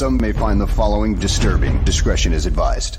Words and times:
Some 0.00 0.16
may 0.16 0.32
find 0.32 0.58
the 0.58 0.66
following 0.66 1.14
disturbing. 1.16 1.84
Discretion 1.84 2.32
is 2.32 2.46
advised. 2.46 2.96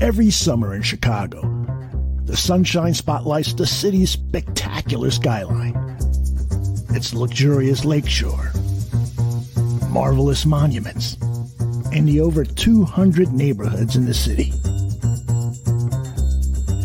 Every 0.00 0.30
summer 0.30 0.74
in 0.74 0.80
Chicago, 0.80 1.42
the 2.24 2.36
sunshine 2.36 2.94
spotlights 2.94 3.52
the 3.52 3.66
city's 3.66 4.10
spectacular 4.10 5.10
skyline. 5.10 5.76
Its 6.88 7.12
luxurious 7.12 7.84
lakeshore, 7.84 8.50
marvelous 9.90 10.46
monuments, 10.46 11.18
and 11.92 12.08
the 12.08 12.20
over 12.20 12.44
200 12.44 13.32
neighborhoods 13.32 13.94
in 13.94 14.06
the 14.06 14.14
city. 14.14 14.52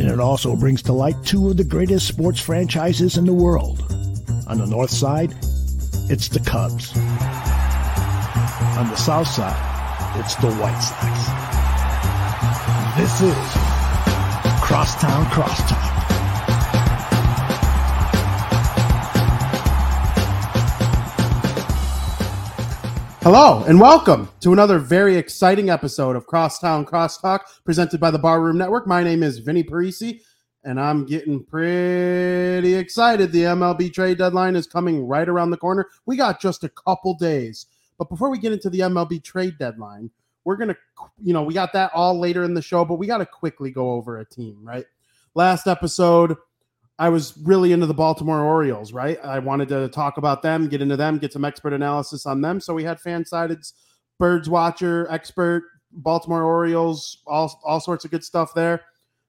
And 0.02 0.10
it 0.10 0.20
also 0.20 0.56
brings 0.56 0.82
to 0.84 0.94
light 0.94 1.16
two 1.24 1.52
of 1.52 1.58
the 1.58 1.64
greatest 1.64 2.08
sports 2.08 2.40
franchises 2.40 3.18
in 3.18 3.26
the 3.28 3.34
world. 3.36 3.84
On 4.48 4.58
the 4.58 4.66
north 4.66 4.90
side, 4.90 5.32
it's 6.10 6.28
the 6.28 6.40
Cubs. 6.40 6.98
On 8.80 8.90
the 8.90 8.96
south 8.96 9.28
side, 9.28 10.20
it's 10.20 10.34
the 10.38 10.52
White 10.54 10.82
Sox. 10.82 11.30
This 12.98 13.22
is 13.22 13.38
Crosstown 14.64 15.26
Crosstalk. 15.26 15.91
Hello 23.24 23.64
and 23.66 23.80
welcome 23.80 24.28
to 24.40 24.52
another 24.52 24.80
very 24.80 25.16
exciting 25.16 25.70
episode 25.70 26.16
of 26.16 26.26
Crosstown 26.26 26.84
Crosstalk 26.84 27.42
presented 27.64 28.00
by 28.00 28.10
the 28.10 28.18
Barroom 28.18 28.58
Network. 28.58 28.88
My 28.88 29.04
name 29.04 29.22
is 29.22 29.38
Vinny 29.38 29.64
Parisi 29.64 30.22
and 30.64 30.80
I'm 30.80 31.06
getting 31.06 31.44
pretty 31.44 32.74
excited. 32.74 33.32
The 33.32 33.44
MLB 33.44 33.94
trade 33.94 34.18
deadline 34.18 34.56
is 34.56 34.66
coming 34.66 35.06
right 35.06 35.30
around 35.30 35.52
the 35.52 35.58
corner. 35.58 35.88
We 36.08 36.18
got 36.18 36.42
just 36.42 36.64
a 36.64 36.70
couple 36.70 37.14
days. 37.14 37.68
But 38.00 38.10
before 38.10 38.32
we 38.32 38.40
get 38.40 38.54
into 38.54 38.72
the 38.72 38.80
MLB 38.80 39.24
trade 39.24 39.60
deadline, 39.60 40.10
we're 40.44 40.56
going 40.56 40.70
to, 40.70 40.78
you 41.22 41.34
know, 41.34 41.44
we 41.44 41.54
got 41.54 41.74
that 41.74 41.92
all 41.94 42.20
later 42.20 42.44
in 42.44 42.56
the 42.56 42.62
show, 42.64 42.84
but 42.86 42.96
we 42.96 43.06
got 43.06 43.20
to 43.20 43.28
quickly 43.28 43.70
go 43.70 43.92
over 43.92 44.18
a 44.18 44.26
team, 44.26 44.58
right? 44.64 44.86
Last 45.36 45.68
episode, 45.68 46.38
I 47.02 47.10
was 47.10 47.36
really 47.36 47.72
into 47.72 47.88
the 47.88 47.96
Baltimore 47.96 48.42
Orioles, 48.42 48.94
right? 48.94 49.18
I 49.24 49.40
wanted 49.40 49.70
to 49.70 49.88
talk 49.88 50.18
about 50.18 50.44
them, 50.44 50.68
get 50.68 50.84
into 50.84 50.96
them, 50.96 51.18
get 51.18 51.34
some 51.34 51.44
expert 51.44 51.74
analysis 51.74 52.28
on 52.28 52.42
them. 52.42 52.60
So 52.60 52.76
we 52.76 52.84
had 52.84 53.00
FanSided's 53.00 53.74
Birds 54.20 54.48
Watcher, 54.48 55.08
expert, 55.10 55.64
Baltimore 55.92 56.44
Orioles, 56.44 57.24
all, 57.26 57.60
all 57.66 57.80
sorts 57.80 58.06
of 58.06 58.12
good 58.12 58.24
stuff 58.24 58.54
there. 58.54 58.82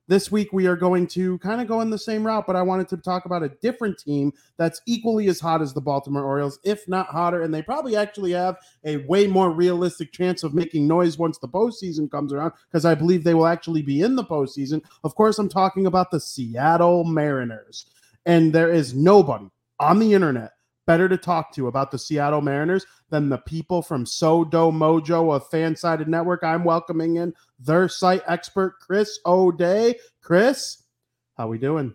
This 0.08 0.32
week, 0.32 0.52
we 0.52 0.66
are 0.66 0.76
going 0.76 1.06
to 1.08 1.38
kind 1.38 1.60
of 1.60 1.68
go 1.68 1.80
in 1.80 1.88
the 1.88 1.96
same 1.96 2.26
route, 2.26 2.44
but 2.46 2.56
I 2.56 2.62
wanted 2.62 2.88
to 2.88 2.96
talk 2.96 3.24
about 3.24 3.44
a 3.44 3.50
different 3.62 3.98
team 3.98 4.32
that's 4.58 4.80
equally 4.84 5.28
as 5.28 5.38
hot 5.38 5.62
as 5.62 5.72
the 5.72 5.80
Baltimore 5.80 6.24
Orioles, 6.24 6.58
if 6.64 6.88
not 6.88 7.06
hotter. 7.06 7.42
And 7.42 7.54
they 7.54 7.62
probably 7.62 7.94
actually 7.94 8.32
have 8.32 8.56
a 8.84 8.96
way 9.06 9.28
more 9.28 9.52
realistic 9.52 10.12
chance 10.12 10.42
of 10.42 10.54
making 10.54 10.88
noise 10.88 11.18
once 11.18 11.38
the 11.38 11.48
postseason 11.48 12.10
comes 12.10 12.32
around, 12.32 12.52
because 12.68 12.84
I 12.84 12.96
believe 12.96 13.22
they 13.22 13.34
will 13.34 13.46
actually 13.46 13.82
be 13.82 14.02
in 14.02 14.16
the 14.16 14.24
postseason. 14.24 14.82
Of 15.04 15.14
course, 15.14 15.38
I'm 15.38 15.48
talking 15.48 15.86
about 15.86 16.10
the 16.10 16.20
Seattle 16.20 17.04
Mariners. 17.04 17.86
And 18.26 18.52
there 18.52 18.72
is 18.72 18.94
nobody 18.94 19.46
on 19.78 20.00
the 20.00 20.14
internet 20.14 20.52
better 20.86 21.08
to 21.08 21.16
talk 21.16 21.52
to 21.54 21.68
about 21.68 21.90
the 21.90 21.98
Seattle 21.98 22.40
Mariners 22.40 22.86
than 23.10 23.28
the 23.28 23.38
people 23.38 23.82
from 23.82 24.04
SoDo 24.04 24.72
Mojo 24.72 25.34
of 25.34 25.48
Fansided 25.50 26.06
Network. 26.06 26.42
I'm 26.42 26.64
welcoming 26.64 27.16
in 27.16 27.34
their 27.58 27.88
site 27.88 28.22
expert, 28.26 28.78
Chris 28.80 29.18
O'Day. 29.26 29.96
Chris, 30.20 30.84
how 31.36 31.48
we 31.48 31.58
doing? 31.58 31.94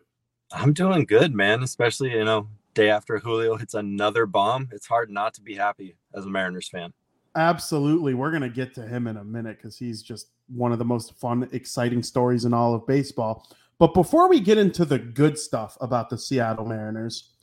I'm 0.51 0.73
doing 0.73 1.05
good, 1.05 1.33
man. 1.33 1.63
Especially, 1.63 2.11
you 2.11 2.23
know, 2.23 2.47
day 2.73 2.89
after 2.89 3.19
Julio 3.19 3.57
hits 3.57 3.73
another 3.73 4.25
bomb. 4.25 4.69
It's 4.71 4.87
hard 4.87 5.09
not 5.09 5.33
to 5.35 5.41
be 5.41 5.55
happy 5.55 5.97
as 6.13 6.25
a 6.25 6.29
Mariners 6.29 6.69
fan. 6.69 6.93
Absolutely. 7.35 8.13
We're 8.13 8.31
going 8.31 8.41
to 8.41 8.49
get 8.49 8.73
to 8.75 8.87
him 8.87 9.07
in 9.07 9.17
a 9.17 9.23
minute 9.23 9.57
because 9.57 9.77
he's 9.77 10.01
just 10.01 10.29
one 10.47 10.71
of 10.71 10.79
the 10.79 10.85
most 10.85 11.19
fun, 11.19 11.47
exciting 11.51 12.01
stories 12.01 12.45
in 12.45 12.53
all 12.53 12.73
of 12.73 12.87
baseball. 12.87 13.47
But 13.79 13.93
before 13.93 14.27
we 14.27 14.39
get 14.39 14.57
into 14.57 14.85
the 14.85 14.97
good 14.97 15.37
stuff 15.37 15.77
about 15.79 16.09
the 16.09 16.17
Seattle 16.17 16.65
Mariners, 16.65 17.33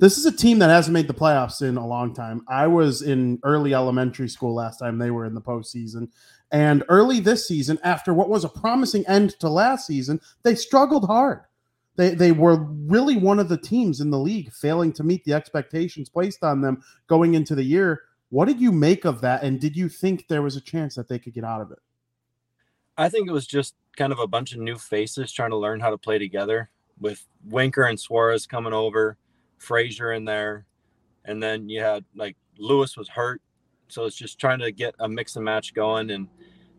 this 0.00 0.16
is 0.16 0.24
a 0.24 0.32
team 0.32 0.58
that 0.58 0.70
hasn't 0.70 0.94
made 0.94 1.08
the 1.08 1.14
playoffs 1.14 1.60
in 1.60 1.76
a 1.76 1.86
long 1.86 2.14
time. 2.14 2.42
I 2.48 2.66
was 2.66 3.02
in 3.02 3.38
early 3.44 3.74
elementary 3.74 4.30
school 4.30 4.54
last 4.54 4.78
time 4.78 4.96
they 4.96 5.10
were 5.10 5.26
in 5.26 5.34
the 5.34 5.42
postseason. 5.42 6.08
And 6.50 6.82
early 6.88 7.20
this 7.20 7.46
season, 7.46 7.78
after 7.84 8.14
what 8.14 8.30
was 8.30 8.42
a 8.42 8.48
promising 8.48 9.06
end 9.06 9.38
to 9.40 9.50
last 9.50 9.86
season, 9.86 10.18
they 10.42 10.54
struggled 10.54 11.04
hard. 11.04 11.42
They, 11.96 12.14
they 12.14 12.32
were 12.32 12.64
really 12.64 13.18
one 13.18 13.38
of 13.38 13.50
the 13.50 13.58
teams 13.58 14.00
in 14.00 14.10
the 14.10 14.18
league 14.18 14.50
failing 14.52 14.90
to 14.94 15.04
meet 15.04 15.22
the 15.24 15.34
expectations 15.34 16.08
placed 16.08 16.42
on 16.42 16.62
them 16.62 16.82
going 17.06 17.34
into 17.34 17.54
the 17.54 17.62
year. 17.62 18.00
What 18.30 18.48
did 18.48 18.58
you 18.58 18.72
make 18.72 19.04
of 19.04 19.20
that? 19.20 19.42
And 19.42 19.60
did 19.60 19.76
you 19.76 19.90
think 19.90 20.28
there 20.28 20.40
was 20.40 20.56
a 20.56 20.62
chance 20.62 20.94
that 20.94 21.08
they 21.08 21.18
could 21.18 21.34
get 21.34 21.44
out 21.44 21.60
of 21.60 21.72
it? 21.72 21.78
I 22.96 23.10
think 23.10 23.28
it 23.28 23.32
was 23.32 23.46
just 23.46 23.74
kind 23.98 24.12
of 24.12 24.18
a 24.18 24.26
bunch 24.26 24.54
of 24.54 24.60
new 24.60 24.78
faces 24.78 25.30
trying 25.30 25.50
to 25.50 25.58
learn 25.58 25.80
how 25.80 25.90
to 25.90 25.98
play 25.98 26.18
together 26.18 26.70
with 26.98 27.26
Winker 27.44 27.82
and 27.82 28.00
Suarez 28.00 28.46
coming 28.46 28.72
over 28.72 29.18
Frazier 29.60 30.12
in 30.12 30.24
there, 30.24 30.66
and 31.24 31.42
then 31.42 31.68
you 31.68 31.80
had 31.80 32.04
like 32.16 32.36
Lewis 32.58 32.96
was 32.96 33.08
hurt, 33.08 33.40
so 33.88 34.04
it's 34.04 34.16
just 34.16 34.38
trying 34.38 34.58
to 34.60 34.72
get 34.72 34.94
a 34.98 35.08
mix 35.08 35.36
and 35.36 35.44
match 35.44 35.74
going. 35.74 36.10
And 36.10 36.28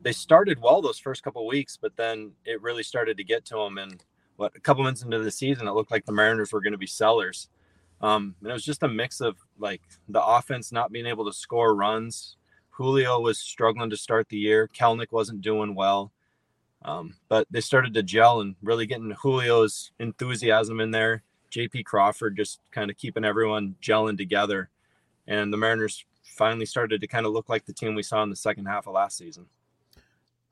they 0.01 0.11
started 0.11 0.59
well 0.59 0.81
those 0.81 0.99
first 0.99 1.23
couple 1.23 1.47
weeks, 1.47 1.77
but 1.79 1.95
then 1.95 2.31
it 2.43 2.61
really 2.61 2.83
started 2.83 3.17
to 3.17 3.23
get 3.23 3.45
to 3.45 3.55
them. 3.55 3.77
And 3.77 4.03
what 4.35 4.55
a 4.55 4.59
couple 4.59 4.83
months 4.83 5.03
into 5.03 5.19
the 5.19 5.31
season, 5.31 5.67
it 5.67 5.73
looked 5.73 5.91
like 5.91 6.05
the 6.05 6.11
Mariners 6.11 6.51
were 6.51 6.61
going 6.61 6.73
to 6.73 6.77
be 6.77 6.87
sellers. 6.87 7.49
Um, 8.01 8.35
and 8.41 8.49
it 8.49 8.53
was 8.53 8.65
just 8.65 8.83
a 8.83 8.87
mix 8.87 9.21
of 9.21 9.37
like 9.59 9.81
the 10.09 10.23
offense 10.23 10.71
not 10.71 10.91
being 10.91 11.05
able 11.05 11.25
to 11.25 11.33
score 11.33 11.75
runs. 11.75 12.35
Julio 12.71 13.19
was 13.19 13.39
struggling 13.39 13.91
to 13.91 13.97
start 13.97 14.27
the 14.29 14.37
year. 14.37 14.67
Kelenic 14.75 15.11
wasn't 15.11 15.41
doing 15.41 15.75
well. 15.75 16.11
Um, 16.83 17.15
but 17.29 17.45
they 17.51 17.61
started 17.61 17.93
to 17.93 18.01
gel 18.01 18.41
and 18.41 18.55
really 18.63 18.87
getting 18.87 19.15
Julio's 19.21 19.91
enthusiasm 19.99 20.79
in 20.79 20.89
there. 20.89 21.21
JP 21.51 21.85
Crawford 21.85 22.38
just 22.38 22.59
kind 22.72 22.89
of 22.89 22.97
keeping 22.97 23.25
everyone 23.25 23.75
gelling 23.81 24.17
together. 24.17 24.69
And 25.28 25.51
the 25.51 25.57
Mariners 25.57 26.06
finally 26.23 26.66
started 26.66 27.01
to 27.01 27.07
kind 27.07 27.25
of 27.25 27.34
look 27.34 27.50
like 27.50 27.66
the 27.66 27.73
team 27.73 27.95
we 27.95 28.03
saw 28.03 28.23
in 28.23 28.29
the 28.29 28.35
second 28.35 28.66
half 28.66 28.88
of 28.88 28.94
last 28.94 29.17
season. 29.17 29.47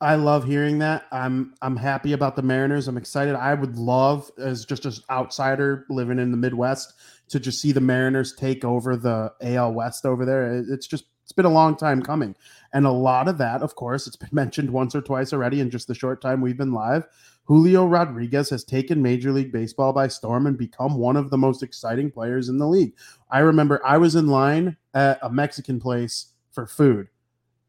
I 0.02 0.16
love 0.16 0.46
hearing 0.46 0.80
that. 0.80 1.06
I'm 1.12 1.54
I'm 1.62 1.76
happy 1.76 2.14
about 2.14 2.38
the 2.38 2.42
Mariners. 2.42 2.88
I'm 2.88 2.96
excited. 2.98 3.36
I 3.36 3.54
would 3.54 3.78
love 3.78 4.32
as 4.38 4.64
just 4.64 4.86
an 4.86 4.94
outsider 5.10 5.86
living 5.90 6.20
in 6.20 6.32
the 6.32 6.38
Midwest 6.38 6.94
to 7.30 7.40
just 7.40 7.60
see 7.60 7.74
the 7.74 7.82
Mariners 7.82 8.34
take 8.34 8.64
over 8.64 8.96
the 8.96 9.34
AL 9.42 9.74
West 9.74 10.06
over 10.06 10.26
there. 10.26 10.64
It's 10.70 10.88
just 10.88 11.06
it's 11.24 11.34
been 11.34 11.46
a 11.46 11.50
long 11.50 11.76
time 11.76 12.02
coming. 12.02 12.36
And 12.72 12.86
a 12.86 12.92
lot 12.92 13.28
of 13.28 13.38
that, 13.40 13.62
of 13.62 13.76
course, 13.76 14.08
it's 14.08 14.16
been 14.16 14.30
mentioned 14.32 14.70
once 14.70 14.96
or 14.96 15.02
twice 15.02 15.34
already 15.34 15.60
in 15.60 15.70
just 15.70 15.88
the 15.88 15.96
short 15.96 16.22
time 16.22 16.40
we've 16.40 16.58
been 16.58 16.74
live. 16.74 17.06
Julio 17.50 17.88
Rodriguez 17.88 18.52
has 18.52 18.64
taken 18.64 19.02
Major 19.02 19.32
League 19.32 19.52
Baseball 19.52 19.92
by 19.92 20.08
storm 20.08 20.46
and 20.46 20.56
become 20.56 21.00
one 21.00 21.18
of 21.18 21.32
the 21.32 21.38
most 21.38 21.64
exciting 21.64 22.12
players 22.12 22.48
in 22.48 22.60
the 22.60 22.68
league. 22.68 22.94
I 23.32 23.40
remember 23.40 23.82
I 23.84 23.98
was 23.98 24.14
in 24.14 24.28
line 24.28 24.78
at 24.94 25.18
a 25.24 25.32
Mexican 25.32 25.80
place 25.80 26.34
for 26.52 26.68
food 26.68 27.08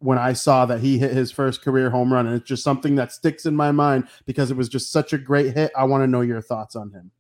when 0.00 0.18
I 0.18 0.34
saw 0.34 0.66
that 0.66 0.80
he 0.80 0.98
hit 0.98 1.12
his 1.12 1.32
first 1.32 1.62
career 1.62 1.88
home 1.88 2.12
run. 2.12 2.26
And 2.26 2.36
it's 2.36 2.46
just 2.46 2.62
something 2.62 2.94
that 2.96 3.10
sticks 3.10 3.46
in 3.46 3.56
my 3.56 3.72
mind 3.72 4.08
because 4.26 4.50
it 4.50 4.56
was 4.58 4.68
just 4.68 4.92
such 4.92 5.14
a 5.14 5.18
great 5.18 5.56
hit. 5.56 5.72
I 5.74 5.84
want 5.84 6.02
to 6.02 6.06
know 6.06 6.20
your 6.20 6.42
thoughts 6.42 6.76
on 6.76 6.90
him. 6.90 7.10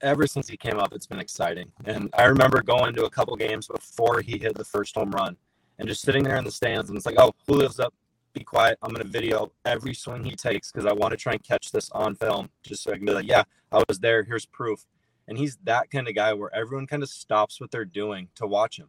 Ever 0.00 0.26
since 0.26 0.48
he 0.48 0.56
came 0.56 0.80
up, 0.80 0.92
it's 0.92 1.06
been 1.06 1.20
exciting. 1.20 1.70
And 1.84 2.10
I 2.14 2.24
remember 2.24 2.60
going 2.60 2.92
to 2.94 3.04
a 3.04 3.10
couple 3.10 3.36
games 3.36 3.68
before 3.68 4.20
he 4.20 4.36
hit 4.36 4.56
the 4.56 4.64
first 4.64 4.96
home 4.96 5.12
run 5.12 5.36
and 5.78 5.86
just 5.86 6.02
sitting 6.02 6.24
there 6.24 6.38
in 6.38 6.44
the 6.44 6.50
stands. 6.50 6.90
And 6.90 6.96
it's 6.96 7.06
like, 7.06 7.20
oh, 7.20 7.30
Julio's 7.46 7.78
up 7.78 7.94
be 8.32 8.44
quiet. 8.44 8.78
I'm 8.82 8.90
going 8.90 9.04
to 9.04 9.10
video 9.10 9.52
every 9.64 9.94
swing 9.94 10.24
he 10.24 10.36
takes 10.36 10.70
because 10.70 10.86
I 10.86 10.92
want 10.92 11.12
to 11.12 11.16
try 11.16 11.32
and 11.32 11.42
catch 11.42 11.72
this 11.72 11.90
on 11.90 12.14
film 12.14 12.50
just 12.62 12.82
so 12.82 12.92
I 12.92 12.96
can 12.96 13.06
be 13.06 13.12
like, 13.12 13.26
yeah, 13.26 13.44
I 13.72 13.82
was 13.88 13.98
there. 13.98 14.22
Here's 14.22 14.46
proof. 14.46 14.86
And 15.28 15.38
he's 15.38 15.56
that 15.64 15.90
kind 15.90 16.08
of 16.08 16.14
guy 16.14 16.32
where 16.32 16.54
everyone 16.54 16.86
kind 16.86 17.02
of 17.02 17.08
stops 17.08 17.60
what 17.60 17.70
they're 17.70 17.84
doing 17.84 18.28
to 18.36 18.46
watch 18.46 18.78
him. 18.78 18.88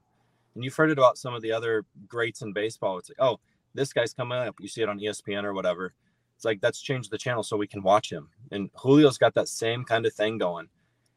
And 0.55 0.63
you've 0.63 0.75
heard 0.75 0.91
it 0.91 0.97
about 0.97 1.17
some 1.17 1.33
of 1.33 1.41
the 1.41 1.51
other 1.51 1.85
greats 2.07 2.41
in 2.41 2.53
baseball. 2.53 2.97
It's 2.97 3.09
like, 3.09 3.21
oh, 3.21 3.39
this 3.73 3.93
guy's 3.93 4.13
coming 4.13 4.37
up. 4.37 4.55
You 4.59 4.67
see 4.67 4.81
it 4.81 4.89
on 4.89 4.99
ESPN 4.99 5.43
or 5.43 5.53
whatever. 5.53 5.93
It's 6.35 6.45
like, 6.45 6.59
that's 6.61 6.81
changed 6.81 7.11
the 7.11 7.17
channel 7.17 7.43
so 7.43 7.57
we 7.57 7.67
can 7.67 7.83
watch 7.83 8.11
him. 8.11 8.29
And 8.51 8.69
Julio's 8.81 9.17
got 9.17 9.33
that 9.35 9.47
same 9.47 9.83
kind 9.83 10.05
of 10.05 10.13
thing 10.13 10.37
going. 10.37 10.67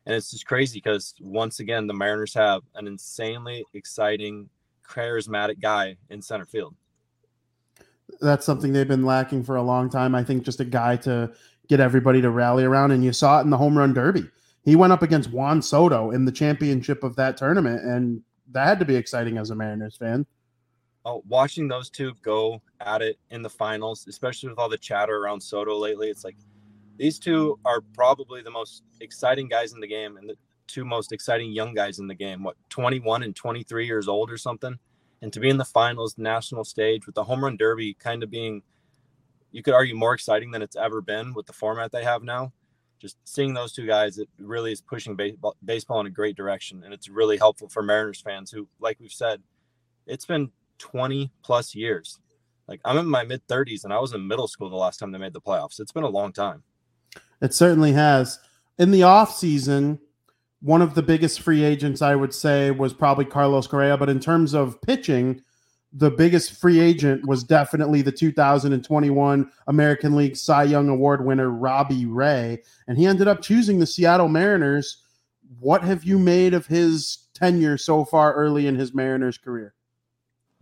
And 0.06 0.14
it's 0.14 0.30
just 0.30 0.46
crazy 0.46 0.78
because 0.78 1.14
once 1.20 1.60
again, 1.60 1.86
the 1.86 1.94
Mariners 1.94 2.34
have 2.34 2.62
an 2.74 2.86
insanely 2.86 3.64
exciting, 3.72 4.50
charismatic 4.86 5.60
guy 5.60 5.96
in 6.10 6.20
center 6.20 6.44
field 6.44 6.74
that's 8.20 8.46
something 8.46 8.72
they've 8.72 8.88
been 8.88 9.04
lacking 9.04 9.44
for 9.44 9.56
a 9.56 9.62
long 9.62 9.90
time. 9.90 10.14
I 10.14 10.24
think 10.24 10.44
just 10.44 10.60
a 10.60 10.64
guy 10.64 10.96
to 10.98 11.32
get 11.68 11.80
everybody 11.80 12.20
to 12.20 12.30
rally 12.30 12.64
around, 12.64 12.90
and 12.90 13.04
you 13.04 13.12
saw 13.12 13.38
it 13.38 13.42
in 13.42 13.50
the 13.50 13.56
home 13.56 13.76
run 13.76 13.94
derby. 13.94 14.24
He 14.64 14.76
went 14.76 14.92
up 14.92 15.02
against 15.02 15.30
Juan 15.30 15.60
Soto 15.60 16.10
in 16.10 16.24
the 16.24 16.32
championship 16.32 17.04
of 17.04 17.16
that 17.16 17.36
tournament, 17.36 17.84
and 17.84 18.22
that 18.52 18.66
had 18.66 18.78
to 18.78 18.84
be 18.84 18.96
exciting 18.96 19.38
as 19.38 19.50
a 19.50 19.54
Mariners 19.54 19.96
fan. 19.96 20.26
oh, 21.04 21.22
watching 21.28 21.68
those 21.68 21.90
two 21.90 22.14
go 22.22 22.62
at 22.80 23.02
it 23.02 23.18
in 23.30 23.42
the 23.42 23.50
finals, 23.50 24.06
especially 24.08 24.48
with 24.48 24.58
all 24.58 24.68
the 24.68 24.78
chatter 24.78 25.16
around 25.16 25.40
Soto 25.40 25.76
lately, 25.76 26.08
it's 26.08 26.24
like 26.24 26.36
these 26.96 27.18
two 27.18 27.58
are 27.64 27.80
probably 27.94 28.42
the 28.42 28.50
most 28.50 28.84
exciting 29.00 29.48
guys 29.48 29.72
in 29.72 29.80
the 29.80 29.86
game 29.86 30.16
and 30.16 30.28
the 30.28 30.36
two 30.66 30.84
most 30.84 31.12
exciting 31.12 31.52
young 31.52 31.74
guys 31.74 31.98
in 31.98 32.06
the 32.06 32.14
game. 32.14 32.42
What 32.42 32.56
21 32.70 33.22
and 33.22 33.36
23 33.36 33.86
years 33.86 34.08
old 34.08 34.30
or 34.30 34.38
something, 34.38 34.78
and 35.24 35.32
to 35.32 35.40
be 35.40 35.48
in 35.48 35.56
the 35.56 35.64
finals, 35.64 36.18
national 36.18 36.64
stage 36.64 37.06
with 37.06 37.14
the 37.14 37.24
home 37.24 37.42
run 37.42 37.56
derby 37.56 37.94
kind 37.94 38.22
of 38.22 38.28
being, 38.28 38.62
you 39.52 39.62
could 39.62 39.72
argue 39.72 39.96
more 39.96 40.12
exciting 40.12 40.50
than 40.50 40.60
it's 40.60 40.76
ever 40.76 41.00
been 41.00 41.32
with 41.32 41.46
the 41.46 41.52
format 41.54 41.90
they 41.90 42.04
have 42.04 42.22
now. 42.22 42.52
Just 42.98 43.16
seeing 43.24 43.54
those 43.54 43.72
two 43.72 43.86
guys, 43.86 44.18
it 44.18 44.28
really 44.38 44.70
is 44.70 44.82
pushing 44.82 45.16
baseball, 45.16 45.56
baseball 45.64 46.00
in 46.00 46.06
a 46.06 46.10
great 46.10 46.36
direction, 46.36 46.82
and 46.84 46.92
it's 46.92 47.08
really 47.08 47.38
helpful 47.38 47.70
for 47.70 47.82
Mariners 47.82 48.20
fans 48.20 48.50
who, 48.50 48.68
like 48.80 49.00
we've 49.00 49.10
said, 49.10 49.42
it's 50.06 50.26
been 50.26 50.50
20 50.76 51.32
plus 51.42 51.74
years. 51.74 52.18
Like 52.68 52.82
I'm 52.84 52.98
in 52.98 53.06
my 53.06 53.24
mid 53.24 53.46
30s 53.46 53.84
and 53.84 53.94
I 53.94 54.00
was 54.00 54.12
in 54.12 54.28
middle 54.28 54.46
school 54.46 54.68
the 54.68 54.76
last 54.76 54.98
time 54.98 55.10
they 55.10 55.18
made 55.18 55.32
the 55.32 55.40
playoffs. 55.40 55.80
It's 55.80 55.92
been 55.92 56.04
a 56.04 56.08
long 56.08 56.34
time. 56.34 56.64
It 57.40 57.54
certainly 57.54 57.92
has. 57.92 58.38
In 58.78 58.90
the 58.90 59.04
off 59.04 59.34
season, 59.34 60.00
one 60.64 60.80
of 60.80 60.94
the 60.94 61.02
biggest 61.02 61.42
free 61.42 61.62
agents 61.62 62.00
I 62.00 62.16
would 62.16 62.32
say 62.32 62.70
was 62.70 62.94
probably 62.94 63.26
Carlos 63.26 63.66
Correa, 63.66 63.98
but 63.98 64.08
in 64.08 64.18
terms 64.18 64.54
of 64.54 64.80
pitching, 64.80 65.42
the 65.92 66.10
biggest 66.10 66.58
free 66.58 66.80
agent 66.80 67.26
was 67.26 67.44
definitely 67.44 68.00
the 68.00 68.10
2021 68.10 69.50
American 69.66 70.16
League 70.16 70.36
Cy 70.36 70.62
Young 70.64 70.88
Award 70.88 71.22
winner 71.22 71.50
Robbie 71.50 72.06
Ray, 72.06 72.62
and 72.88 72.96
he 72.96 73.04
ended 73.04 73.28
up 73.28 73.42
choosing 73.42 73.78
the 73.78 73.86
Seattle 73.86 74.28
Mariners. 74.28 75.02
What 75.60 75.84
have 75.84 76.04
you 76.04 76.18
made 76.18 76.54
of 76.54 76.66
his 76.66 77.28
tenure 77.34 77.76
so 77.76 78.06
far 78.06 78.32
early 78.32 78.66
in 78.66 78.74
his 78.74 78.94
Mariners 78.94 79.36
career? 79.36 79.74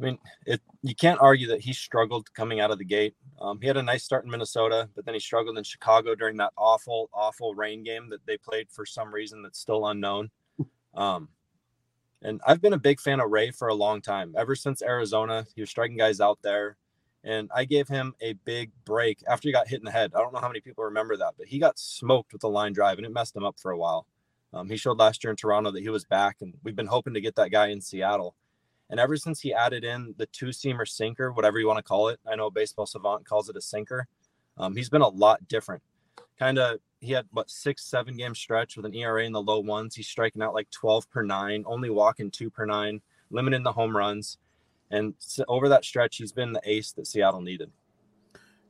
I 0.02 0.04
mean, 0.04 0.18
it 0.46 0.60
you 0.82 0.96
can't 0.96 1.20
argue 1.20 1.46
that 1.48 1.60
he 1.60 1.72
struggled 1.72 2.32
coming 2.34 2.58
out 2.58 2.72
of 2.72 2.78
the 2.78 2.84
gate. 2.84 3.14
Um, 3.40 3.60
he 3.60 3.68
had 3.68 3.76
a 3.76 3.82
nice 3.82 4.02
start 4.02 4.24
in 4.24 4.30
Minnesota, 4.30 4.88
but 4.96 5.04
then 5.04 5.14
he 5.14 5.20
struggled 5.20 5.56
in 5.56 5.62
Chicago 5.62 6.16
during 6.16 6.36
that 6.38 6.52
awful, 6.58 7.08
awful 7.14 7.54
rain 7.54 7.84
game 7.84 8.10
that 8.10 8.26
they 8.26 8.36
played 8.36 8.68
for 8.68 8.84
some 8.84 9.14
reason 9.14 9.42
that's 9.42 9.60
still 9.60 9.86
unknown. 9.86 10.30
Um, 10.94 11.28
and 12.20 12.40
I've 12.46 12.60
been 12.60 12.72
a 12.72 12.78
big 12.78 13.00
fan 13.00 13.20
of 13.20 13.30
Ray 13.30 13.50
for 13.50 13.68
a 13.68 13.74
long 13.74 14.02
time. 14.02 14.34
Ever 14.36 14.54
since 14.54 14.82
Arizona, 14.82 15.46
he 15.54 15.62
was 15.62 15.70
striking 15.70 15.96
guys 15.96 16.20
out 16.20 16.38
there. 16.42 16.76
And 17.24 17.48
I 17.54 17.64
gave 17.64 17.88
him 17.88 18.14
a 18.20 18.32
big 18.32 18.72
break 18.84 19.22
after 19.28 19.48
he 19.48 19.52
got 19.52 19.68
hit 19.68 19.78
in 19.78 19.84
the 19.84 19.90
head. 19.92 20.12
I 20.14 20.18
don't 20.18 20.32
know 20.32 20.40
how 20.40 20.48
many 20.48 20.60
people 20.60 20.84
remember 20.84 21.16
that, 21.16 21.34
but 21.38 21.46
he 21.46 21.58
got 21.58 21.78
smoked 21.78 22.32
with 22.32 22.42
a 22.42 22.48
line 22.48 22.72
drive 22.72 22.98
and 22.98 23.06
it 23.06 23.12
messed 23.12 23.36
him 23.36 23.44
up 23.44 23.58
for 23.58 23.70
a 23.70 23.78
while. 23.78 24.06
Um, 24.52 24.68
he 24.68 24.76
showed 24.76 24.98
last 24.98 25.22
year 25.22 25.30
in 25.30 25.36
Toronto 25.36 25.70
that 25.70 25.82
he 25.82 25.88
was 25.88 26.04
back, 26.04 26.38
and 26.42 26.52
we've 26.62 26.76
been 26.76 26.86
hoping 26.86 27.14
to 27.14 27.20
get 27.20 27.36
that 27.36 27.52
guy 27.52 27.68
in 27.68 27.80
Seattle. 27.80 28.34
And 28.92 29.00
ever 29.00 29.16
since 29.16 29.40
he 29.40 29.54
added 29.54 29.84
in 29.84 30.14
the 30.18 30.26
two 30.26 30.48
seamer 30.48 30.86
sinker, 30.86 31.32
whatever 31.32 31.58
you 31.58 31.66
want 31.66 31.78
to 31.78 31.82
call 31.82 32.08
it, 32.08 32.20
I 32.30 32.36
know 32.36 32.50
Baseball 32.50 32.84
Savant 32.84 33.24
calls 33.24 33.48
it 33.48 33.56
a 33.56 33.60
sinker. 33.62 34.06
Um, 34.58 34.76
he's 34.76 34.90
been 34.90 35.00
a 35.00 35.08
lot 35.08 35.48
different. 35.48 35.82
Kind 36.38 36.58
of, 36.58 36.78
he 37.00 37.12
had 37.12 37.26
what 37.30 37.48
six, 37.48 37.86
seven 37.86 38.18
game 38.18 38.34
stretch 38.34 38.76
with 38.76 38.84
an 38.84 38.94
ERA 38.94 39.24
in 39.24 39.32
the 39.32 39.40
low 39.40 39.60
ones. 39.60 39.94
He's 39.94 40.08
striking 40.08 40.42
out 40.42 40.52
like 40.52 40.70
12 40.70 41.10
per 41.10 41.22
nine, 41.22 41.64
only 41.66 41.88
walking 41.88 42.30
two 42.30 42.50
per 42.50 42.66
nine, 42.66 43.00
limiting 43.30 43.62
the 43.62 43.72
home 43.72 43.96
runs. 43.96 44.36
And 44.90 45.14
so 45.18 45.42
over 45.48 45.70
that 45.70 45.86
stretch, 45.86 46.18
he's 46.18 46.32
been 46.32 46.52
the 46.52 46.60
ace 46.62 46.92
that 46.92 47.06
Seattle 47.06 47.40
needed. 47.40 47.70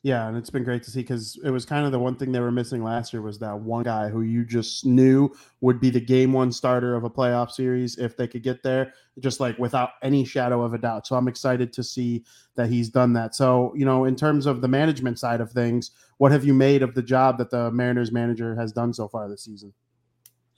Yeah, 0.04 0.26
and 0.26 0.36
it's 0.36 0.50
been 0.50 0.64
great 0.64 0.82
to 0.82 0.90
see 0.90 1.00
because 1.00 1.38
it 1.44 1.50
was 1.50 1.64
kind 1.64 1.86
of 1.86 1.92
the 1.92 1.98
one 1.98 2.16
thing 2.16 2.32
they 2.32 2.40
were 2.40 2.50
missing 2.50 2.82
last 2.82 3.12
year 3.12 3.22
was 3.22 3.38
that 3.38 3.56
one 3.56 3.84
guy 3.84 4.08
who 4.08 4.22
you 4.22 4.44
just 4.44 4.84
knew 4.84 5.30
would 5.60 5.78
be 5.78 5.90
the 5.90 6.00
game 6.00 6.32
one 6.32 6.50
starter 6.50 6.96
of 6.96 7.04
a 7.04 7.10
playoff 7.10 7.52
series 7.52 7.96
if 7.98 8.16
they 8.16 8.26
could 8.26 8.42
get 8.42 8.64
there, 8.64 8.92
just 9.20 9.38
like 9.38 9.56
without 9.60 9.90
any 10.02 10.24
shadow 10.24 10.62
of 10.62 10.74
a 10.74 10.78
doubt. 10.78 11.06
So 11.06 11.14
I'm 11.14 11.28
excited 11.28 11.72
to 11.74 11.84
see 11.84 12.24
that 12.56 12.68
he's 12.68 12.88
done 12.88 13.12
that. 13.12 13.36
So, 13.36 13.72
you 13.76 13.84
know, 13.84 14.04
in 14.04 14.16
terms 14.16 14.46
of 14.46 14.60
the 14.60 14.66
management 14.66 15.20
side 15.20 15.40
of 15.40 15.52
things, 15.52 15.92
what 16.18 16.32
have 16.32 16.44
you 16.44 16.52
made 16.52 16.82
of 16.82 16.96
the 16.96 17.02
job 17.02 17.38
that 17.38 17.50
the 17.50 17.70
Mariners 17.70 18.10
manager 18.10 18.56
has 18.56 18.72
done 18.72 18.92
so 18.92 19.06
far 19.06 19.28
this 19.28 19.44
season? 19.44 19.72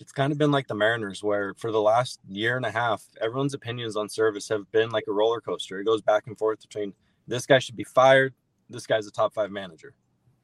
It's 0.00 0.12
kind 0.12 0.32
of 0.32 0.38
been 0.38 0.52
like 0.52 0.68
the 0.68 0.74
Mariners, 0.74 1.22
where 1.22 1.52
for 1.58 1.70
the 1.70 1.82
last 1.82 2.18
year 2.28 2.56
and 2.56 2.64
a 2.64 2.70
half, 2.70 3.04
everyone's 3.20 3.52
opinions 3.52 3.94
on 3.94 4.08
Servais 4.08 4.48
have 4.48 4.70
been 4.72 4.88
like 4.88 5.04
a 5.06 5.12
roller 5.12 5.42
coaster. 5.42 5.80
It 5.80 5.84
goes 5.84 6.00
back 6.00 6.26
and 6.26 6.36
forth 6.38 6.62
between 6.62 6.94
this 7.28 7.46
guy 7.46 7.58
should 7.58 7.76
be 7.76 7.84
fired, 7.84 8.34
this 8.74 8.86
guy's 8.86 9.06
a 9.06 9.10
top 9.10 9.32
five 9.32 9.50
manager. 9.50 9.94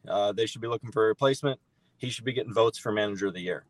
Uh, 0.08 0.32
they 0.32 0.46
should 0.46 0.60
be 0.60 0.68
looking 0.68 0.90
for 0.92 1.04
a 1.04 1.08
replacement. 1.08 1.60
He 1.98 2.10
should 2.10 2.24
be 2.24 2.32
getting 2.32 2.54
votes 2.54 2.78
for 2.78 2.92
manager 2.92 3.26
of 3.26 3.34
the 3.34 3.40
year. 3.40 3.64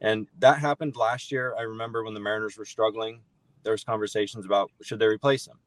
And 0.00 0.26
that 0.38 0.58
happened 0.58 0.96
last 0.96 1.30
year. 1.30 1.54
I 1.58 1.62
remember 1.62 2.04
when 2.04 2.14
the 2.14 2.20
Mariners 2.20 2.56
were 2.56 2.64
struggling, 2.64 3.20
there 3.62 3.72
was 3.72 3.84
conversations 3.84 4.46
about 4.46 4.70
should 4.82 4.98
they 4.98 5.06
replace 5.06 5.46
him. 5.46 5.58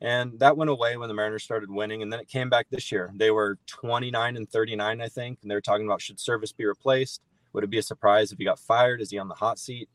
And 0.00 0.38
that 0.40 0.56
went 0.56 0.70
away 0.70 0.96
when 0.96 1.08
the 1.08 1.14
Mariners 1.14 1.42
started 1.42 1.70
winning. 1.70 2.02
And 2.02 2.12
then 2.12 2.20
it 2.20 2.28
came 2.28 2.48
back 2.48 2.66
this 2.70 2.90
year. 2.90 3.12
They 3.14 3.30
were 3.30 3.58
29 3.66 4.36
and 4.36 4.50
39, 4.50 5.00
I 5.00 5.08
think. 5.08 5.38
And 5.42 5.50
they 5.50 5.54
were 5.54 5.60
talking 5.60 5.84
about 5.84 6.00
should 6.00 6.16
Servais 6.16 6.56
be 6.56 6.64
replaced? 6.64 7.20
Would 7.52 7.64
it 7.64 7.70
be 7.70 7.78
a 7.78 7.82
surprise 7.82 8.32
if 8.32 8.38
he 8.38 8.44
got 8.44 8.58
fired? 8.58 9.02
Is 9.02 9.10
he 9.10 9.18
on 9.18 9.28
the 9.28 9.34
hot 9.34 9.58
seat? 9.58 9.88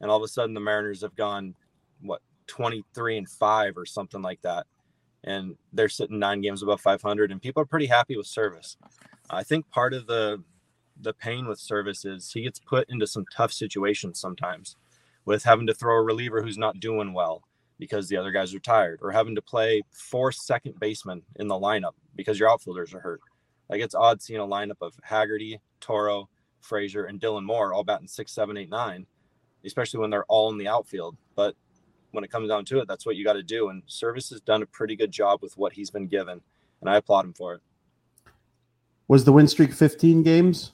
And 0.00 0.10
all 0.10 0.16
of 0.16 0.22
a 0.22 0.28
sudden 0.28 0.54
the 0.54 0.60
Mariners 0.60 1.02
have 1.02 1.14
gone, 1.14 1.54
what, 2.00 2.22
23 2.46 3.18
and 3.18 3.28
5 3.28 3.76
or 3.76 3.84
something 3.84 4.22
like 4.22 4.40
that 4.42 4.66
and 5.24 5.56
they're 5.72 5.88
sitting 5.88 6.18
nine 6.18 6.40
games 6.40 6.62
above 6.62 6.80
500 6.80 7.30
and 7.30 7.40
people 7.40 7.62
are 7.62 7.66
pretty 7.66 7.86
happy 7.86 8.16
with 8.16 8.26
Servais. 8.26 8.76
I 9.30 9.42
think 9.42 9.68
part 9.70 9.94
of 9.94 10.06
the 10.06 10.42
the 11.00 11.14
pain 11.14 11.46
with 11.46 11.58
Servais 11.58 12.04
is 12.04 12.32
he 12.32 12.42
gets 12.42 12.60
put 12.60 12.88
into 12.90 13.06
some 13.06 13.24
tough 13.34 13.52
situations 13.52 14.20
sometimes 14.20 14.76
with 15.24 15.42
having 15.42 15.66
to 15.66 15.74
throw 15.74 15.96
a 15.96 16.02
reliever 16.02 16.42
who's 16.42 16.58
not 16.58 16.80
doing 16.80 17.12
well 17.12 17.42
because 17.78 18.08
the 18.08 18.16
other 18.16 18.30
guys 18.30 18.54
are 18.54 18.60
tired 18.60 19.00
or 19.02 19.10
having 19.10 19.34
to 19.34 19.42
play 19.42 19.82
four 19.90 20.30
second 20.30 20.78
basemen 20.78 21.22
in 21.36 21.48
the 21.48 21.54
lineup 21.54 21.94
because 22.14 22.38
your 22.38 22.50
outfielders 22.50 22.94
are 22.94 23.00
hurt. 23.00 23.20
Like 23.68 23.80
it's 23.80 23.94
odd 23.94 24.20
seeing 24.22 24.40
a 24.40 24.46
lineup 24.46 24.80
of 24.80 24.94
haggerty 25.02 25.60
toro 25.80 26.28
frazier 26.62 27.04
and 27.04 27.20
dylan 27.20 27.44
moore 27.44 27.74
all 27.74 27.84
batting 27.84 28.08
six 28.08 28.32
seven 28.32 28.56
eight 28.56 28.70
nine 28.70 29.06
especially 29.64 30.00
when 30.00 30.10
they're 30.10 30.24
all 30.24 30.50
in 30.50 30.58
the 30.58 30.68
outfield 30.68 31.16
but 31.34 31.54
when 32.12 32.24
it 32.24 32.30
comes 32.30 32.48
down 32.48 32.64
to 32.66 32.78
it, 32.80 32.88
that's 32.88 33.04
what 33.04 33.16
you 33.16 33.24
got 33.24 33.34
to 33.34 33.42
do. 33.42 33.68
And 33.68 33.84
Servais 33.86 34.30
has 34.30 34.40
done 34.40 34.62
a 34.62 34.66
pretty 34.66 34.96
good 34.96 35.10
job 35.10 35.40
with 35.42 35.56
what 35.56 35.72
he's 35.72 35.90
been 35.90 36.06
given, 36.06 36.40
and 36.80 36.88
I 36.88 36.96
applaud 36.96 37.24
him 37.24 37.34
for 37.34 37.54
it. 37.54 37.60
Was 39.08 39.24
the 39.24 39.32
win 39.32 39.48
streak 39.48 39.72
15 39.72 40.22
games? 40.22 40.72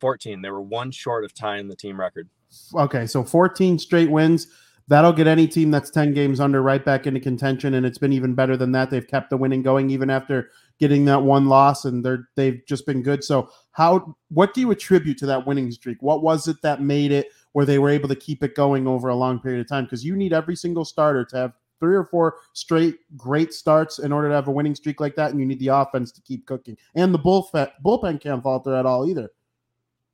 14. 0.00 0.42
They 0.42 0.50
were 0.50 0.60
one 0.60 0.90
short 0.90 1.24
of 1.24 1.32
tying 1.34 1.68
the 1.68 1.76
team 1.76 2.00
record. 2.00 2.28
Okay, 2.74 3.06
so 3.06 3.22
14 3.22 3.78
straight 3.78 4.10
wins. 4.10 4.48
That'll 4.88 5.12
get 5.12 5.28
any 5.28 5.46
team 5.46 5.70
that's 5.70 5.88
10 5.90 6.14
games 6.14 6.40
under 6.40 6.62
right 6.62 6.84
back 6.84 7.06
into 7.06 7.20
contention, 7.20 7.74
and 7.74 7.86
it's 7.86 7.98
been 7.98 8.12
even 8.12 8.34
better 8.34 8.56
than 8.56 8.72
that. 8.72 8.90
They've 8.90 9.06
kept 9.06 9.30
the 9.30 9.36
winning 9.36 9.62
going 9.62 9.88
even 9.90 10.10
after 10.10 10.50
getting 10.80 11.04
that 11.04 11.22
one 11.22 11.46
loss, 11.46 11.84
and 11.84 12.04
they're 12.04 12.28
they've 12.34 12.60
just 12.66 12.86
been 12.86 13.00
good. 13.00 13.22
So, 13.22 13.50
how 13.70 14.16
what 14.30 14.52
do 14.52 14.60
you 14.60 14.70
attribute 14.72 15.16
to 15.18 15.26
that 15.26 15.46
winning 15.46 15.70
streak? 15.70 15.98
What 16.02 16.24
was 16.24 16.48
it 16.48 16.60
that 16.62 16.82
made 16.82 17.12
it 17.12 17.28
where 17.52 17.66
they 17.66 17.78
were 17.78 17.88
able 17.88 18.08
to 18.08 18.14
keep 18.14 18.42
it 18.42 18.54
going 18.54 18.86
over 18.86 19.08
a 19.08 19.14
long 19.14 19.40
period 19.40 19.60
of 19.60 19.68
time 19.68 19.84
because 19.84 20.04
you 20.04 20.16
need 20.16 20.32
every 20.32 20.56
single 20.56 20.84
starter 20.84 21.24
to 21.24 21.36
have 21.36 21.52
three 21.80 21.96
or 21.96 22.04
four 22.04 22.36
straight 22.52 22.98
great 23.16 23.52
starts 23.52 23.98
in 23.98 24.12
order 24.12 24.28
to 24.28 24.34
have 24.34 24.48
a 24.48 24.52
winning 24.52 24.74
streak 24.74 25.00
like 25.00 25.16
that, 25.16 25.30
and 25.30 25.40
you 25.40 25.46
need 25.46 25.58
the 25.58 25.68
offense 25.68 26.12
to 26.12 26.20
keep 26.20 26.46
cooking. 26.46 26.76
And 26.94 27.12
the 27.12 27.18
bullpen 27.18 27.70
bullpen 27.84 28.20
can't 28.20 28.42
falter 28.42 28.74
at 28.74 28.86
all 28.86 29.08
either. 29.08 29.30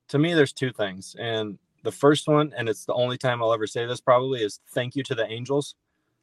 To 0.09 0.17
me, 0.17 0.33
there's 0.33 0.53
two 0.53 0.71
things, 0.71 1.15
and 1.19 1.59
the 1.83 1.91
first 1.91 2.27
one, 2.27 2.53
and 2.57 2.67
it's 2.67 2.85
the 2.85 2.93
only 2.93 3.17
time 3.17 3.41
I'll 3.41 3.53
ever 3.53 3.67
say 3.67 3.85
this 3.85 4.01
probably, 4.01 4.41
is 4.41 4.61
thank 4.69 4.95
you 4.95 5.03
to 5.03 5.15
the 5.15 5.29
Angels. 5.29 5.75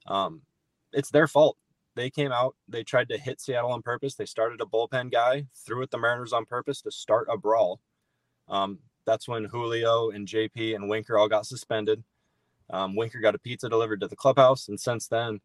Um, 0.06 0.42
it's 0.92 1.10
their 1.10 1.26
fault. 1.28 1.56
They 1.94 2.10
came 2.10 2.32
out, 2.32 2.56
they 2.68 2.82
tried 2.82 3.08
to 3.10 3.18
hit 3.18 3.40
Seattle 3.40 3.70
on 3.70 3.80
purpose. 3.80 4.14
They 4.14 4.26
started 4.26 4.60
a 4.60 4.64
bullpen 4.64 5.12
guy, 5.12 5.46
threw 5.54 5.82
at 5.82 5.90
the 5.90 5.98
Mariners 5.98 6.32
on 6.32 6.44
purpose 6.44 6.80
to 6.82 6.90
start 6.90 7.28
a 7.30 7.36
brawl. 7.36 7.80
Um, 8.48 8.80
that's 9.06 9.28
when 9.28 9.44
Julio 9.44 10.10
and 10.10 10.26
JP 10.26 10.74
and 10.74 10.88
Winker 10.88 11.18
all 11.18 11.28
got 11.28 11.46
suspended. 11.46 12.02
Um, 12.70 12.96
Winker 12.96 13.20
got 13.20 13.34
a 13.34 13.38
pizza 13.38 13.68
delivered 13.68 14.00
to 14.00 14.08
the 14.08 14.16
clubhouse, 14.16 14.68
and 14.68 14.80
since 14.80 15.06
then, 15.06 15.40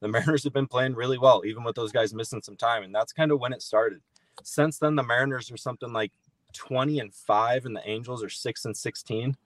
the 0.00 0.08
Mariners 0.08 0.44
have 0.44 0.52
been 0.52 0.66
playing 0.66 0.94
really 0.94 1.18
well, 1.18 1.42
even 1.44 1.64
with 1.64 1.76
those 1.76 1.92
guys 1.92 2.14
missing 2.14 2.42
some 2.42 2.56
time. 2.56 2.82
And 2.82 2.94
that's 2.94 3.12
kind 3.12 3.30
of 3.30 3.40
when 3.40 3.52
it 3.52 3.62
started. 3.62 4.00
Since 4.42 4.78
then, 4.78 4.96
the 4.96 5.02
Mariners 5.02 5.50
are 5.50 5.56
something 5.56 5.92
like 5.92 6.12
20 6.54 7.00
and 7.00 7.14
5, 7.14 7.66
and 7.66 7.76
the 7.76 7.88
Angels 7.88 8.22
are 8.22 8.28
6 8.28 8.64
and 8.64 8.76
16. 8.76 9.36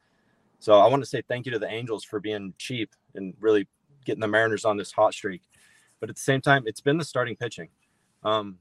So 0.59 0.75
I 0.75 0.89
want 0.89 1.03
to 1.03 1.09
say 1.09 1.23
thank 1.23 1.47
you 1.47 1.53
to 1.53 1.59
the 1.59 1.71
Angels 1.71 2.05
for 2.05 2.21
being 2.21 2.55
cheap 2.59 2.91
and 3.15 3.35
really 3.41 3.69
getting 4.05 4.21
the 4.21 4.29
Mariners 4.29 4.65
on 4.65 4.77
this 4.77 4.93
hot 4.93 5.13
streak. 5.13 5.43
But 6.01 6.09
at 6.09 6.17
the 6.17 6.23
same 6.23 6.41
time, 6.41 6.65
it's 6.67 6.81
been 6.81 6.99
the 6.99 7.05
starting 7.05 7.37
pitching. 7.37 7.69
Um, 8.25 8.59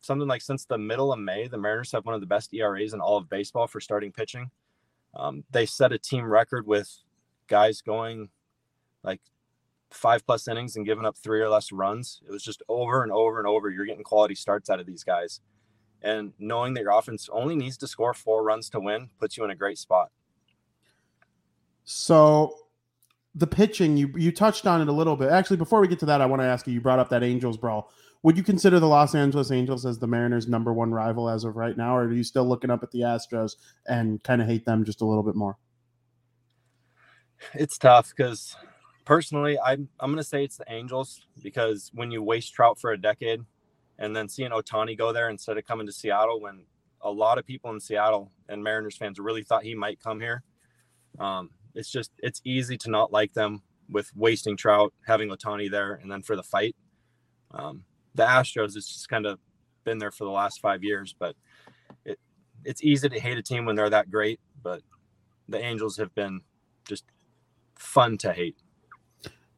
something 0.00 0.28
like 0.28 0.42
since 0.42 0.64
the 0.64 0.78
middle 0.78 1.12
of 1.12 1.18
May, 1.18 1.48
the 1.48 1.58
Mariners 1.58 1.92
have 1.92 2.06
one 2.06 2.14
of 2.14 2.20
the 2.20 2.26
best 2.26 2.54
ERAs 2.54 2.94
in 2.94 3.00
all 3.00 3.16
of 3.16 3.28
baseball 3.28 3.66
for 3.66 3.80
starting 3.80 4.12
pitching. 4.12 4.50
Um, 5.14 5.44
they 5.50 5.66
set 5.66 5.92
a 5.92 5.98
team 5.98 6.24
record 6.24 6.66
with 6.66 6.90
guys 7.48 7.80
going 7.80 8.28
like 9.02 9.20
five 9.90 10.26
plus 10.26 10.48
innings 10.48 10.76
and 10.76 10.86
giving 10.86 11.04
up 11.04 11.16
three 11.16 11.40
or 11.40 11.48
less 11.48 11.72
runs. 11.72 12.20
It 12.26 12.30
was 12.30 12.42
just 12.42 12.62
over 12.68 13.02
and 13.02 13.12
over 13.12 13.38
and 13.38 13.48
over. 13.48 13.70
You're 13.70 13.86
getting 13.86 14.04
quality 14.04 14.34
starts 14.34 14.70
out 14.70 14.80
of 14.80 14.86
these 14.86 15.04
guys. 15.04 15.40
And 16.02 16.32
knowing 16.38 16.74
that 16.74 16.82
your 16.82 16.96
offense 16.96 17.28
only 17.32 17.56
needs 17.56 17.76
to 17.78 17.88
score 17.88 18.14
four 18.14 18.44
runs 18.44 18.70
to 18.70 18.80
win 18.80 19.10
puts 19.18 19.36
you 19.36 19.44
in 19.44 19.50
a 19.50 19.56
great 19.56 19.78
spot. 19.78 20.10
So 21.84 22.54
the 23.34 23.46
pitching, 23.46 23.96
you 23.96 24.12
you 24.14 24.30
touched 24.30 24.66
on 24.66 24.80
it 24.80 24.88
a 24.88 24.92
little 24.92 25.16
bit. 25.16 25.30
Actually, 25.30 25.56
before 25.56 25.80
we 25.80 25.88
get 25.88 25.98
to 26.00 26.06
that, 26.06 26.20
I 26.20 26.26
want 26.26 26.42
to 26.42 26.46
ask 26.46 26.66
you. 26.66 26.74
You 26.74 26.80
brought 26.80 26.98
up 26.98 27.08
that 27.08 27.22
Angels 27.22 27.56
brawl. 27.56 27.90
Would 28.24 28.36
you 28.36 28.42
consider 28.42 28.80
the 28.80 28.88
Los 28.88 29.14
Angeles 29.14 29.52
Angels 29.52 29.86
as 29.86 29.98
the 29.98 30.08
Mariners' 30.08 30.48
number 30.48 30.72
one 30.72 30.90
rival 30.90 31.28
as 31.28 31.44
of 31.44 31.56
right 31.56 31.76
now, 31.76 31.96
or 31.96 32.04
are 32.04 32.12
you 32.12 32.24
still 32.24 32.46
looking 32.46 32.70
up 32.70 32.82
at 32.82 32.90
the 32.90 33.00
Astros 33.00 33.52
and 33.86 34.22
kind 34.24 34.42
of 34.42 34.48
hate 34.48 34.64
them 34.64 34.84
just 34.84 35.00
a 35.00 35.04
little 35.04 35.22
bit 35.22 35.36
more? 35.36 35.56
It's 37.54 37.78
tough 37.78 38.12
because 38.16 38.56
personally, 39.04 39.56
I'm 39.64 39.88
I'm 40.00 40.10
gonna 40.10 40.24
say 40.24 40.44
it's 40.44 40.56
the 40.56 40.64
Angels 40.68 41.26
because 41.42 41.90
when 41.94 42.10
you 42.10 42.22
waste 42.22 42.52
Trout 42.52 42.80
for 42.80 42.90
a 42.90 43.00
decade, 43.00 43.40
and 43.98 44.14
then 44.14 44.28
seeing 44.28 44.50
Ohtani 44.50 44.98
go 44.98 45.12
there 45.12 45.30
instead 45.30 45.56
of 45.56 45.64
coming 45.64 45.86
to 45.86 45.92
Seattle, 45.92 46.40
when 46.40 46.64
a 47.00 47.10
lot 47.10 47.38
of 47.38 47.46
people 47.46 47.70
in 47.70 47.78
Seattle 47.78 48.32
and 48.48 48.64
Mariners 48.64 48.96
fans 48.96 49.20
really 49.20 49.44
thought 49.44 49.62
he 49.62 49.76
might 49.76 50.00
come 50.02 50.18
here, 50.18 50.42
um, 51.20 51.50
it's 51.76 51.90
just 51.90 52.10
it's 52.18 52.40
easy 52.44 52.76
to 52.78 52.90
not 52.90 53.12
like 53.12 53.32
them 53.34 53.62
with 53.88 54.10
wasting 54.16 54.56
Trout, 54.56 54.92
having 55.06 55.28
Ohtani 55.28 55.70
there, 55.70 55.94
and 55.94 56.10
then 56.10 56.22
for 56.22 56.34
the 56.34 56.42
fight. 56.42 56.74
Um, 57.52 57.84
the 58.18 58.24
Astros, 58.24 58.76
it's 58.76 58.92
just 58.92 59.08
kind 59.08 59.24
of 59.24 59.38
been 59.84 59.98
there 59.98 60.10
for 60.10 60.24
the 60.24 60.30
last 60.30 60.60
five 60.60 60.84
years, 60.84 61.14
but 61.18 61.34
it 62.04 62.18
it's 62.64 62.82
easy 62.82 63.08
to 63.08 63.18
hate 63.18 63.38
a 63.38 63.42
team 63.42 63.64
when 63.64 63.76
they're 63.76 63.88
that 63.88 64.10
great. 64.10 64.40
But 64.62 64.82
the 65.48 65.58
Angels 65.58 65.96
have 65.96 66.14
been 66.14 66.42
just 66.86 67.04
fun 67.78 68.18
to 68.18 68.32
hate. 68.32 68.56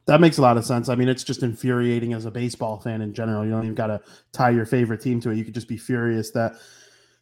That 0.05 0.21
makes 0.21 0.37
a 0.37 0.41
lot 0.41 0.57
of 0.57 0.65
sense. 0.65 0.89
I 0.89 0.95
mean, 0.95 1.09
it's 1.09 1.23
just 1.23 1.43
infuriating 1.43 2.13
as 2.13 2.25
a 2.25 2.31
baseball 2.31 2.79
fan 2.79 3.01
in 3.01 3.13
general. 3.13 3.43
You 3.43 3.51
don't 3.51 3.63
even 3.63 3.75
got 3.75 3.87
to 3.87 4.01
tie 4.31 4.49
your 4.51 4.65
favorite 4.65 5.01
team 5.01 5.19
to 5.21 5.31
it. 5.31 5.37
You 5.37 5.43
could 5.43 5.53
just 5.53 5.67
be 5.67 5.77
furious 5.77 6.31
that 6.31 6.53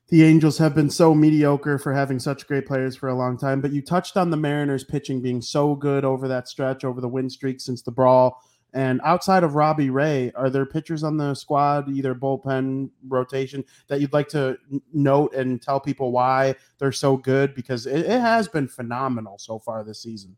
the 0.10 0.24
Angels 0.24 0.58
have 0.58 0.76
been 0.76 0.90
so 0.90 1.14
mediocre 1.14 1.78
for 1.78 1.94
having 1.94 2.20
such 2.20 2.48
great 2.48 2.66
players 2.66 2.96
for 2.96 3.10
a 3.10 3.16
long 3.16 3.38
time. 3.38 3.62
But 3.62 3.72
you 3.72 3.82
touched 3.82 4.18
on 4.18 4.30
the 4.30 4.38
Mariners 4.38 4.84
pitching 4.84 5.22
being 5.22 5.42
so 5.42 5.76
good 5.76 6.04
over 6.04 6.28
that 6.28 6.48
stretch, 6.48 6.84
over 6.84 7.00
the 7.00 7.08
win 7.08 7.30
streak 7.30 7.62
since 7.62 7.82
the 7.82 7.92
brawl. 7.92 8.42
And 8.74 9.02
outside 9.04 9.44
of 9.44 9.56
Robbie 9.56 9.90
Ray, 9.90 10.32
are 10.36 10.50
there 10.50 10.66
pitchers 10.66 11.04
on 11.04 11.18
the 11.18 11.34
squad, 11.34 11.90
either 11.90 12.14
bullpen 12.14 12.92
rotation, 13.08 13.64
that 13.88 14.00
you'd 14.00 14.14
like 14.14 14.30
to 14.30 14.58
note 14.94 15.34
and 15.34 15.62
tell 15.62 15.80
people 15.80 16.12
why 16.12 16.56
they're 16.78 16.92
so 16.92 17.18
good? 17.18 17.56
Because 17.56 17.88
it, 17.88 18.06
it 18.06 18.22
has 18.22 18.48
been 18.48 18.68
phenomenal 18.68 19.40
so 19.40 19.58
far 19.58 19.84
this 19.84 20.02
season. 20.02 20.38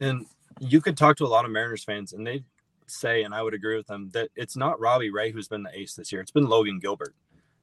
And 0.00 0.26
you 0.60 0.80
could 0.80 0.96
talk 0.96 1.16
to 1.16 1.24
a 1.24 1.28
lot 1.28 1.46
of 1.46 1.50
Mariners 1.50 1.84
fans, 1.84 2.12
and 2.12 2.26
they 2.26 2.44
say, 2.86 3.22
and 3.22 3.34
I 3.34 3.42
would 3.42 3.54
agree 3.54 3.76
with 3.76 3.86
them, 3.86 4.10
that 4.12 4.28
it's 4.36 4.56
not 4.56 4.78
Robbie 4.78 5.10
Ray 5.10 5.30
who's 5.30 5.48
been 5.48 5.62
the 5.62 5.78
ace 5.78 5.94
this 5.94 6.12
year. 6.12 6.20
It's 6.20 6.30
been 6.30 6.46
Logan 6.46 6.78
Gilbert. 6.78 7.14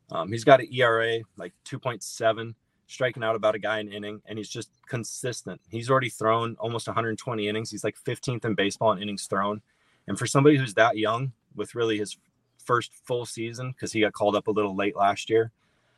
Um, 0.10 0.32
he's 0.32 0.44
got 0.44 0.60
an 0.60 0.68
ERA 0.74 1.20
like 1.38 1.54
2.7, 1.66 2.54
striking 2.92 3.24
out 3.24 3.36
about 3.36 3.56
a 3.56 3.60
guy 3.60 3.80
in 3.80 3.88
an 3.88 3.94
inning, 3.94 4.22
and 4.26 4.38
he's 4.38 4.50
just 4.50 4.70
consistent. 4.88 5.62
He's 5.70 5.90
already 5.90 6.10
thrown 6.10 6.56
almost 6.60 6.88
120 6.88 7.48
innings. 7.48 7.72
He's 7.72 7.84
like 7.84 7.96
15th 8.06 8.46
in 8.46 8.54
baseball 8.54 8.92
in 8.92 9.02
innings 9.02 9.28
thrown. 9.28 9.62
And 10.08 10.20
for 10.20 10.26
somebody 10.26 10.58
who's 10.58 10.74
that 10.74 10.98
young, 10.98 11.32
with 11.56 11.76
really 11.76 11.98
his 11.98 12.18
first 12.64 12.92
full 13.06 13.26
season, 13.26 13.72
because 13.72 13.92
he 13.92 14.02
got 14.02 14.14
called 14.14 14.36
up 14.36 14.48
a 14.48 14.52
little 14.52 14.76
late 14.76 14.96
last 14.96 15.30
year, 15.30 15.52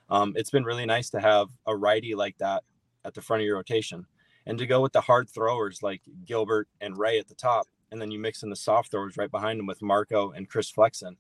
um, 0.10 0.34
it's 0.36 0.52
been 0.52 0.64
really 0.64 0.86
nice 0.86 1.10
to 1.12 1.20
have 1.20 1.48
a 1.66 1.76
righty 1.76 2.16
like 2.16 2.38
that 2.38 2.64
at 3.06 3.14
the 3.14 3.22
front 3.22 3.42
of 3.42 3.46
your 3.46 3.56
rotation 3.56 4.06
and 4.46 4.58
to 4.58 4.66
go 4.66 4.82
with 4.82 4.92
the 4.94 5.02
hard 5.02 5.30
throwers 5.30 5.82
like 5.82 6.02
Gilbert 6.26 6.68
and 6.82 6.98
Ray 6.98 7.18
at 7.20 7.28
the 7.28 7.36
top, 7.36 7.68
and 7.92 8.02
then 8.02 8.12
you 8.12 8.20
mix 8.20 8.44
in 8.44 8.50
the 8.50 8.56
soft 8.56 8.92
throwers 8.92 9.18
right 9.18 9.32
behind 9.32 9.60
them 9.60 9.68
with 9.68 9.82
Marco 9.82 10.32
and 10.32 10.50
Chris 10.50 10.70
Flexen, 10.70 11.18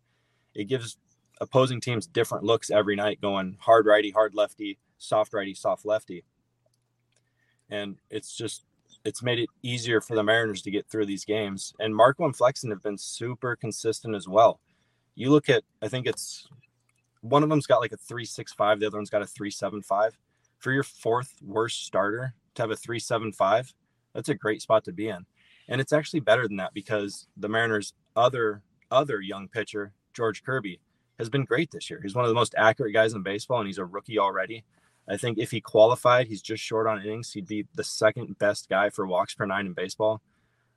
it 0.53 0.65
gives 0.65 0.98
opposing 1.42 1.82
teams 1.82 2.06
different 2.06 2.44
looks 2.44 2.70
every 2.70 2.96
night, 2.96 3.22
going 3.22 3.58
hard 3.60 3.86
righty, 3.86 4.12
hard 4.12 4.36
lefty, 4.36 4.77
soft 5.03 5.33
righty, 5.33 5.53
soft 5.53 5.86
lefty, 5.86 6.24
and 7.69 7.98
it's 8.10 8.36
just 8.36 8.63
it's 9.05 9.24
made 9.24 9.39
it 9.39 9.50
easier 9.63 10.00
for 10.00 10.15
the 10.15 10.24
Mariners 10.24 10.62
to 10.62 10.72
get 10.72 10.88
through 10.88 11.05
these 11.05 11.25
games. 11.25 11.74
And 11.79 11.95
Marco 11.95 12.25
and 12.25 12.36
Flexen 12.36 12.69
have 12.69 12.81
been 12.81 12.98
super 12.98 13.55
consistent 13.55 14.15
as 14.15 14.27
well. 14.27 14.62
You 15.15 15.29
look 15.29 15.50
at, 15.50 15.63
I 15.81 15.89
think 15.89 16.07
it's 16.07 16.48
one 17.22 17.43
of 17.43 17.50
them's 17.50 17.67
got 17.67 17.81
like 17.81 17.91
a 17.91 17.98
three 17.98 18.25
six 18.25 18.53
five, 18.53 18.79
the 18.79 18.88
other 18.88 18.98
one's 18.98 19.10
got 19.10 19.22
a 19.22 19.27
three 19.27 19.51
seven 19.51 19.81
five. 19.81 20.17
For 20.60 20.72
your 20.72 20.83
fourth 20.83 21.33
worst 21.41 21.86
starter, 21.86 22.33
to 22.55 22.62
have 22.62 22.72
a 22.72 22.75
375, 22.75 23.74
that's 24.13 24.29
a 24.29 24.36
great 24.36 24.62
spot 24.62 24.83
to 24.86 24.91
be 24.91 25.10
in. 25.10 25.25
And 25.67 25.81
it's 25.81 25.93
actually 25.93 26.19
better 26.19 26.48
than 26.48 26.57
that 26.57 26.74
because 26.74 27.27
the 27.38 27.50
Mariners' 27.50 27.93
other 28.15 28.62
other 28.91 29.22
young 29.22 29.48
pitcher, 29.48 29.93
George 30.13 30.43
Kirby, 30.43 30.79
has 31.17 31.29
been 31.29 31.45
great 31.45 31.72
this 31.72 31.89
year. 31.89 32.00
He's 32.01 32.15
one 32.15 32.25
of 32.25 32.29
the 32.29 32.36
most 32.36 32.53
accurate 32.57 32.93
guys 32.93 33.13
in 33.13 33.24
baseball, 33.24 33.60
and 33.60 33.67
he's 33.67 33.77
a 33.77 33.86
rookie 33.86 34.19
already. 34.19 34.63
I 35.07 35.17
think 35.17 35.38
if 35.38 35.51
he 35.51 35.60
qualified, 35.62 36.27
he's 36.27 36.41
just 36.41 36.63
short 36.63 36.88
on 36.88 37.01
innings. 37.01 37.31
He'd 37.31 37.48
be 37.48 37.65
the 37.75 37.83
second 37.83 38.38
best 38.39 38.69
guy 38.69 38.89
for 38.89 39.05
walks 39.05 39.36
per 39.36 39.45
nine 39.45 39.65
in 39.65 39.74
baseball. 39.74 40.22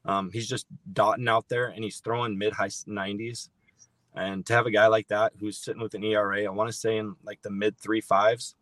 Um, 0.04 0.30
he's 0.32 0.48
just 0.48 0.66
dotting 0.92 1.28
out 1.28 1.48
there, 1.48 1.66
and 1.66 1.84
he's 1.84 2.00
throwing 2.00 2.38
mid 2.38 2.52
high 2.52 2.68
90s. 2.68 3.48
And 4.14 4.46
to 4.46 4.54
have 4.54 4.66
a 4.66 4.70
guy 4.70 4.86
like 4.86 5.08
that 5.08 5.32
who's 5.38 5.58
sitting 5.58 5.82
with 5.82 5.94
an 5.94 6.04
ERA, 6.04 6.44
I 6.44 6.48
want 6.48 6.68
to 6.70 6.76
say 6.76 6.96
in 6.96 7.16
like 7.24 7.42
the 7.42 7.50
mid 7.50 7.78
three 7.78 8.00
fives. 8.00 8.54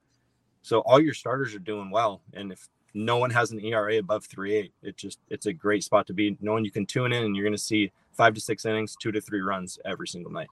So 0.63 0.81
all 0.81 1.01
your 1.01 1.15
starters 1.15 1.55
are 1.55 1.61
doing 1.61 1.91
well. 1.91 2.23
And 2.33 2.51
if 2.51 2.69
no 2.95 3.17
one 3.17 3.31
has 3.31 3.51
an 3.51 3.61
ERA 3.61 3.99
above 3.99 4.25
three 4.25 4.55
eight. 4.55 4.73
It 4.83 4.97
just 4.97 5.19
it's 5.29 5.47
a 5.47 5.53
great 5.53 5.83
spot 5.83 6.07
to 6.07 6.15
be 6.15 6.39
knowing 6.41 6.65
you 6.65 6.71
can 6.71 6.87
tune 6.87 7.13
in 7.13 7.25
and 7.25 7.37
you're 7.37 7.45
going 7.45 7.53
to 7.53 7.59
see 7.59 7.93
five 8.13 8.35
to 8.35 8.41
six 8.41 8.65
innings, 8.65 8.97
two 9.01 9.13
to 9.13 9.21
three 9.21 9.41
runs 9.41 9.79
every 9.85 10.07
single 10.07 10.33
night. 10.33 10.49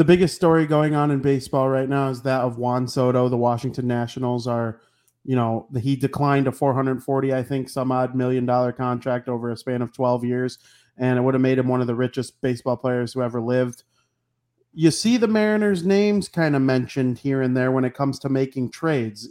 The 0.00 0.04
biggest 0.06 0.34
story 0.34 0.66
going 0.66 0.94
on 0.94 1.10
in 1.10 1.20
baseball 1.20 1.68
right 1.68 1.86
now 1.86 2.08
is 2.08 2.22
that 2.22 2.40
of 2.40 2.56
Juan 2.56 2.88
Soto. 2.88 3.28
The 3.28 3.36
Washington 3.36 3.86
Nationals 3.86 4.46
are, 4.46 4.80
you 5.26 5.36
know, 5.36 5.68
he 5.78 5.94
declined 5.94 6.46
a 6.46 6.52
440, 6.52 7.34
I 7.34 7.42
think, 7.42 7.68
some 7.68 7.92
odd 7.92 8.14
million 8.14 8.46
dollar 8.46 8.72
contract 8.72 9.28
over 9.28 9.50
a 9.50 9.58
span 9.58 9.82
of 9.82 9.92
12 9.92 10.24
years, 10.24 10.58
and 10.96 11.18
it 11.18 11.20
would 11.20 11.34
have 11.34 11.42
made 11.42 11.58
him 11.58 11.68
one 11.68 11.82
of 11.82 11.86
the 11.86 11.94
richest 11.94 12.40
baseball 12.40 12.78
players 12.78 13.12
who 13.12 13.20
ever 13.20 13.42
lived 13.42 13.82
you 14.72 14.90
see 14.92 15.16
the 15.16 15.26
Mariners' 15.26 15.84
names 15.84 16.28
kind 16.28 16.54
of 16.54 16.62
mentioned 16.62 17.18
here 17.18 17.42
and 17.42 17.56
there 17.56 17.72
when 17.72 17.84
it 17.84 17.94
comes 17.94 18.20
to 18.20 18.28
making 18.28 18.70
trades. 18.70 19.28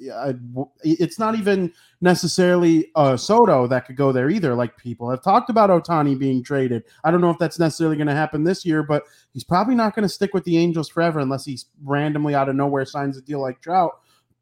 It's 0.83 1.17
not 1.17 1.35
even 1.35 1.71
necessarily 2.01 2.91
uh, 2.95 3.15
Soto 3.15 3.65
that 3.67 3.85
could 3.85 3.95
go 3.95 4.11
there 4.11 4.29
either. 4.29 4.53
Like 4.53 4.75
people 4.75 5.09
have 5.09 5.23
talked 5.23 5.49
about 5.49 5.69
Ohtani 5.69 6.19
being 6.19 6.43
traded. 6.43 6.83
I 7.05 7.11
don't 7.11 7.21
know 7.21 7.29
if 7.29 7.37
that's 7.37 7.57
necessarily 7.57 7.95
going 7.95 8.07
to 8.07 8.15
happen 8.15 8.43
this 8.43 8.65
year, 8.65 8.83
but 8.83 9.03
he's 9.33 9.45
probably 9.45 9.75
not 9.75 9.95
going 9.95 10.03
to 10.03 10.13
stick 10.13 10.33
with 10.33 10.43
the 10.43 10.57
Angels 10.57 10.89
forever 10.89 11.19
unless 11.19 11.45
he's 11.45 11.67
randomly 11.83 12.35
out 12.35 12.49
of 12.49 12.55
nowhere 12.55 12.85
signs 12.85 13.17
a 13.17 13.21
deal 13.21 13.41
like 13.41 13.61
Trout. 13.61 13.91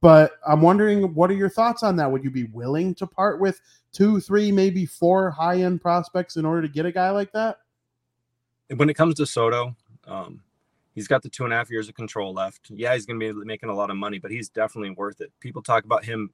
But 0.02 0.32
I'm 0.48 0.62
wondering, 0.62 1.14
what 1.14 1.30
are 1.30 1.36
your 1.36 1.50
thoughts 1.50 1.84
on 1.84 1.96
that? 1.98 2.12
Would 2.12 2.24
you 2.24 2.32
be 2.32 2.46
willing 2.46 2.96
to 2.96 3.08
part 3.08 3.40
with 3.40 3.62
two, 3.92 4.20
three, 4.20 4.52
maybe 4.52 4.86
four 4.88 5.30
high 5.30 5.62
end 5.62 5.82
prospects 5.82 6.38
in 6.38 6.46
order 6.46 6.64
to 6.64 6.68
get 6.68 6.88
a 6.88 6.92
guy 6.92 7.12
like 7.12 7.32
that? 7.34 7.58
When 8.76 8.90
it 8.90 8.96
comes 8.96 9.16
to 9.16 9.26
Soto, 9.26 9.76
um, 10.06 10.42
He's 10.98 11.08
got 11.08 11.22
the 11.22 11.30
two 11.30 11.44
and 11.44 11.54
a 11.54 11.56
half 11.56 11.70
years 11.70 11.88
of 11.88 11.94
control 11.94 12.34
left. 12.34 12.72
Yeah, 12.72 12.96
he's 12.96 13.06
going 13.06 13.20
to 13.20 13.32
be 13.32 13.46
making 13.46 13.70
a 13.70 13.76
lot 13.76 13.92
of 13.92 13.98
money, 13.98 14.18
but 14.18 14.32
he's 14.32 14.50
definitely 14.50 14.90
worth 14.90 15.22
it. 15.22 15.32
People 15.40 15.62
talk 15.62 15.86
about 15.86 16.04
him 16.04 16.32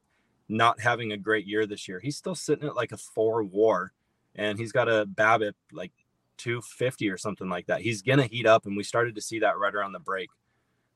not 0.47 0.79
having 0.79 1.11
a 1.11 1.17
great 1.17 1.45
year 1.45 1.65
this 1.65 1.85
year. 1.85 1.99
He's 1.99 2.15
still 2.15 2.33
sitting 2.33 2.69
at 2.69 2.73
like 2.73 2.93
a 2.93 2.97
four 2.97 3.43
war, 3.43 3.91
and 4.35 4.57
he's 4.57 4.71
got 4.71 4.87
a 4.87 5.05
BABIP 5.05 5.51
like 5.73 5.91
250 6.37 7.09
or 7.09 7.17
something 7.17 7.49
like 7.49 7.65
that. 7.65 7.81
He's 7.81 8.01
going 8.01 8.19
to 8.19 8.25
heat 8.25 8.45
up, 8.45 8.65
and 8.65 8.77
we 8.77 8.83
started 8.83 9.15
to 9.15 9.21
see 9.21 9.39
that 9.39 9.57
right 9.57 9.75
around 9.75 9.91
the 9.91 9.99
break. 9.99 10.29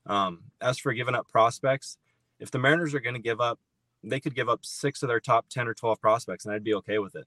Um, 0.06 0.44
as 0.62 0.78
for 0.78 0.94
giving 0.94 1.14
up 1.14 1.28
prospects, 1.28 1.98
if 2.40 2.50
the 2.50 2.58
Mariners 2.58 2.94
are 2.94 3.00
going 3.00 3.16
to 3.16 3.20
give 3.20 3.42
up, 3.42 3.60
they 4.02 4.18
could 4.18 4.34
give 4.34 4.48
up 4.48 4.64
six 4.64 5.02
of 5.02 5.10
their 5.10 5.20
top 5.20 5.50
10 5.50 5.68
or 5.68 5.74
12 5.74 6.00
prospects, 6.00 6.46
and 6.46 6.54
I'd 6.54 6.64
be 6.64 6.72
okay 6.76 7.00
with 7.00 7.16
it. 7.16 7.26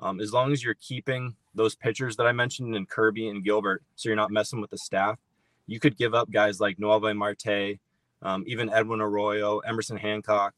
Um, 0.00 0.18
as 0.18 0.32
long 0.32 0.52
as 0.52 0.64
you're 0.64 0.74
keeping 0.74 1.36
those 1.54 1.76
pitchers 1.76 2.16
that 2.16 2.26
I 2.26 2.32
mentioned 2.32 2.74
in 2.74 2.86
Kirby 2.86 3.28
and 3.28 3.44
Gilbert, 3.44 3.84
so 3.94 4.08
you're 4.08 4.16
not 4.16 4.32
messing 4.32 4.60
with 4.60 4.70
the 4.70 4.78
staff 4.78 5.20
you 5.66 5.80
could 5.80 5.96
give 5.96 6.14
up 6.14 6.30
guys 6.30 6.60
like 6.60 6.78
Noelvi 6.78 7.16
Marte, 7.16 7.78
um, 8.22 8.44
even 8.46 8.70
Edwin 8.70 9.00
Arroyo, 9.00 9.58
Emerson 9.60 9.96
Hancock, 9.96 10.54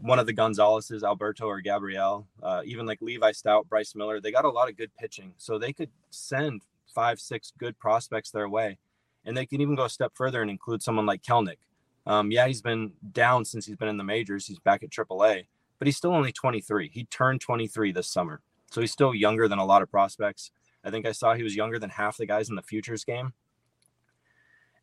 one 0.00 0.18
of 0.18 0.26
the 0.26 0.34
Gonzaleses, 0.34 1.02
Alberto 1.02 1.46
or 1.46 1.60
Gabriel, 1.60 2.26
uh, 2.42 2.62
even 2.64 2.86
like 2.86 3.00
Levi 3.00 3.32
Stoudt, 3.32 3.68
Bryce 3.68 3.94
Miller. 3.94 4.20
They 4.20 4.32
got 4.32 4.44
a 4.44 4.50
lot 4.50 4.68
of 4.68 4.76
good 4.76 4.90
pitching, 4.98 5.32
so 5.36 5.58
they 5.58 5.72
could 5.72 5.90
send 6.10 6.62
five, 6.94 7.20
six 7.20 7.52
good 7.58 7.78
prospects 7.78 8.30
their 8.30 8.48
way, 8.48 8.78
and 9.24 9.36
they 9.36 9.46
can 9.46 9.60
even 9.60 9.74
go 9.74 9.84
a 9.84 9.90
step 9.90 10.12
further 10.14 10.42
and 10.42 10.50
include 10.50 10.82
someone 10.82 11.06
like 11.06 11.22
Kelenic. 11.22 11.58
Um, 12.06 12.30
yeah, 12.30 12.46
he's 12.46 12.62
been 12.62 12.92
down 13.12 13.44
since 13.44 13.66
he's 13.66 13.76
been 13.76 13.88
in 13.88 13.98
the 13.98 14.04
majors. 14.04 14.46
He's 14.46 14.58
back 14.58 14.82
at 14.82 14.90
AAA, 14.90 15.46
but 15.78 15.86
he's 15.86 15.96
still 15.96 16.14
only 16.14 16.32
23. 16.32 16.90
He 16.92 17.04
turned 17.04 17.40
23 17.40 17.92
this 17.92 18.08
summer, 18.08 18.40
so 18.70 18.80
he's 18.80 18.92
still 18.92 19.14
younger 19.14 19.48
than 19.48 19.58
a 19.58 19.64
lot 19.64 19.82
of 19.82 19.90
prospects. 19.90 20.50
I 20.82 20.90
think 20.90 21.06
I 21.06 21.12
saw 21.12 21.34
he 21.34 21.42
was 21.42 21.56
younger 21.56 21.78
than 21.78 21.90
half 21.90 22.16
the 22.16 22.26
guys 22.26 22.48
in 22.48 22.56
the 22.56 22.62
futures 22.62 23.04
game. 23.04 23.34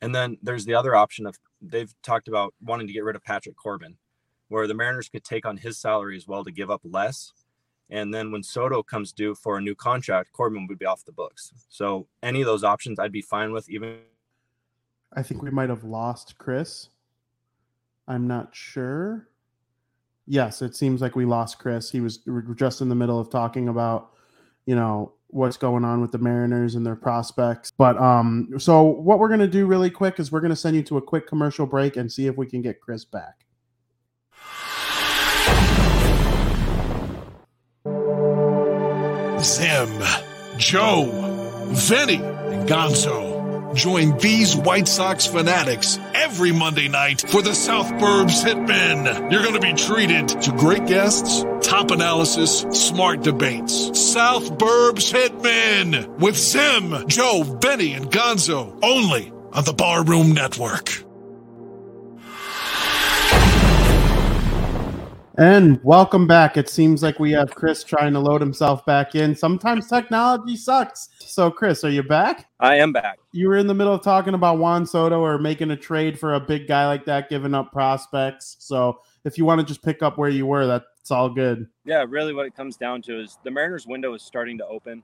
And 0.01 0.13
then 0.13 0.37
there's 0.41 0.65
the 0.65 0.75
other 0.75 0.95
option 0.95 1.25
of 1.25 1.37
they've 1.61 1.93
talked 2.03 2.27
about 2.27 2.53
wanting 2.61 2.87
to 2.87 2.93
get 2.93 3.03
rid 3.03 3.15
of 3.15 3.23
Patrick 3.23 3.55
Corbin, 3.57 3.97
where 4.47 4.67
the 4.67 4.73
Mariners 4.73 5.09
could 5.09 5.23
take 5.23 5.45
on 5.45 5.57
his 5.57 5.77
salary 5.77 6.15
as 6.15 6.27
well 6.27 6.43
to 6.43 6.51
give 6.51 6.69
up 6.69 6.81
less. 6.83 7.33
And 7.89 8.13
then 8.13 8.31
when 8.31 8.43
Soto 8.43 8.83
comes 8.83 9.11
due 9.13 9.33
for 9.33 9.57
a 9.57 9.61
new 9.61 9.73
contract, 9.73 10.33
Corbin 10.33 10.67
would 10.67 10.77
be 10.77 10.85
off 10.85 11.05
the 11.05 11.11
books. 11.11 11.53
So 11.69 12.07
any 12.21 12.41
of 12.41 12.45
those 12.45 12.63
options 12.63 12.99
I'd 12.99 13.11
be 13.11 13.21
fine 13.21 13.51
with, 13.53 13.69
even. 13.69 13.99
I 15.13 15.23
think 15.23 15.41
we 15.41 15.49
might 15.49 15.69
have 15.69 15.85
lost 15.85 16.37
Chris. 16.37 16.89
I'm 18.07 18.27
not 18.27 18.55
sure. 18.55 19.29
yes, 20.27 20.61
it 20.61 20.75
seems 20.75 21.01
like 21.01 21.15
we 21.15 21.25
lost 21.25 21.57
Chris. 21.57 21.89
He 21.89 22.01
was 22.01 22.19
just 22.55 22.81
in 22.81 22.89
the 22.89 22.95
middle 22.95 23.19
of 23.19 23.29
talking 23.29 23.69
about, 23.69 24.11
you 24.65 24.75
know, 24.75 25.13
what's 25.29 25.57
going 25.57 25.83
on 25.83 26.01
with 26.01 26.11
the 26.11 26.17
Mariners 26.17 26.75
and 26.75 26.85
their 26.85 26.95
prospects. 26.95 27.71
But 27.71 27.97
um, 27.97 28.49
so 28.57 28.83
what 28.83 29.19
we're 29.19 29.29
gonna 29.29 29.47
do 29.47 29.65
really 29.65 29.89
quick 29.89 30.19
is 30.19 30.31
we're 30.31 30.41
gonna 30.41 30.55
send 30.55 30.75
you 30.75 30.83
to 30.83 30.97
a 30.97 31.01
quick 31.01 31.27
commercial 31.27 31.65
break 31.65 31.97
and 31.97 32.11
see 32.11 32.27
if 32.27 32.37
we 32.37 32.47
can 32.47 32.61
get 32.61 32.81
Chris 32.81 33.05
back. 33.05 33.45
Zim, 39.39 40.03
Joe, 40.57 41.05
Vinny, 41.71 42.15
and 42.15 42.67
Gonzo. 42.67 43.26
Join 43.73 44.17
these 44.17 44.55
White 44.55 44.87
Sox 44.87 45.25
fanatics 45.25 45.99
every 46.13 46.51
Monday 46.51 46.87
night 46.87 47.21
for 47.21 47.41
the 47.41 47.53
South 47.53 47.87
Burbs 47.93 48.43
Hitmen. 48.43 49.31
You're 49.31 49.43
going 49.43 49.53
to 49.53 49.59
be 49.59 49.73
treated 49.73 50.29
to 50.41 50.51
great 50.51 50.85
guests, 50.87 51.43
top 51.61 51.91
analysis, 51.91 52.61
smart 52.71 53.21
debates. 53.21 53.99
South 53.99 54.57
Burbs 54.57 55.11
Hitmen 55.11 56.19
with 56.19 56.37
Zim, 56.37 57.07
Joe, 57.07 57.43
Benny, 57.43 57.93
and 57.93 58.09
Gonzo 58.11 58.77
only 58.81 59.31
on 59.53 59.63
the 59.63 59.73
Barroom 59.73 60.33
Network. 60.33 61.06
And 65.39 65.79
welcome 65.83 66.25
back. 66.25 66.57
It 66.57 66.67
seems 66.67 67.03
like 67.03 67.19
we 67.19 67.31
have 67.33 67.53
Chris 67.53 67.83
trying 67.83 68.11
to 68.13 68.19
load 68.19 68.41
himself 68.41 68.83
back 68.87 69.13
in. 69.13 69.35
Sometimes 69.35 69.87
technology 69.87 70.55
sucks. 70.55 71.09
So, 71.19 71.51
Chris, 71.51 71.83
are 71.83 71.91
you 71.91 72.01
back? 72.01 72.47
I 72.59 72.77
am 72.77 72.91
back. 72.91 73.19
You 73.33 73.49
were 73.49 73.57
in 73.57 73.67
the 73.67 73.75
middle 73.75 73.93
of 73.93 74.01
talking 74.01 74.33
about 74.33 74.57
Juan 74.57 74.87
Soto 74.87 75.19
or 75.19 75.37
making 75.37 75.69
a 75.69 75.75
trade 75.75 76.19
for 76.19 76.33
a 76.33 76.39
big 76.39 76.67
guy 76.67 76.87
like 76.87 77.05
that, 77.05 77.29
giving 77.29 77.53
up 77.53 77.71
prospects. 77.71 78.55
So, 78.57 79.01
if 79.25 79.37
you 79.37 79.45
want 79.45 79.61
to 79.61 79.67
just 79.67 79.83
pick 79.83 80.01
up 80.01 80.17
where 80.17 80.29
you 80.29 80.47
were, 80.47 80.65
that's 80.65 81.11
all 81.11 81.29
good. 81.29 81.67
Yeah, 81.85 82.03
really, 82.09 82.33
what 82.33 82.47
it 82.47 82.55
comes 82.55 82.75
down 82.75 83.03
to 83.03 83.21
is 83.21 83.37
the 83.43 83.51
Mariners' 83.51 83.85
window 83.85 84.15
is 84.15 84.23
starting 84.23 84.57
to 84.57 84.65
open. 84.65 85.03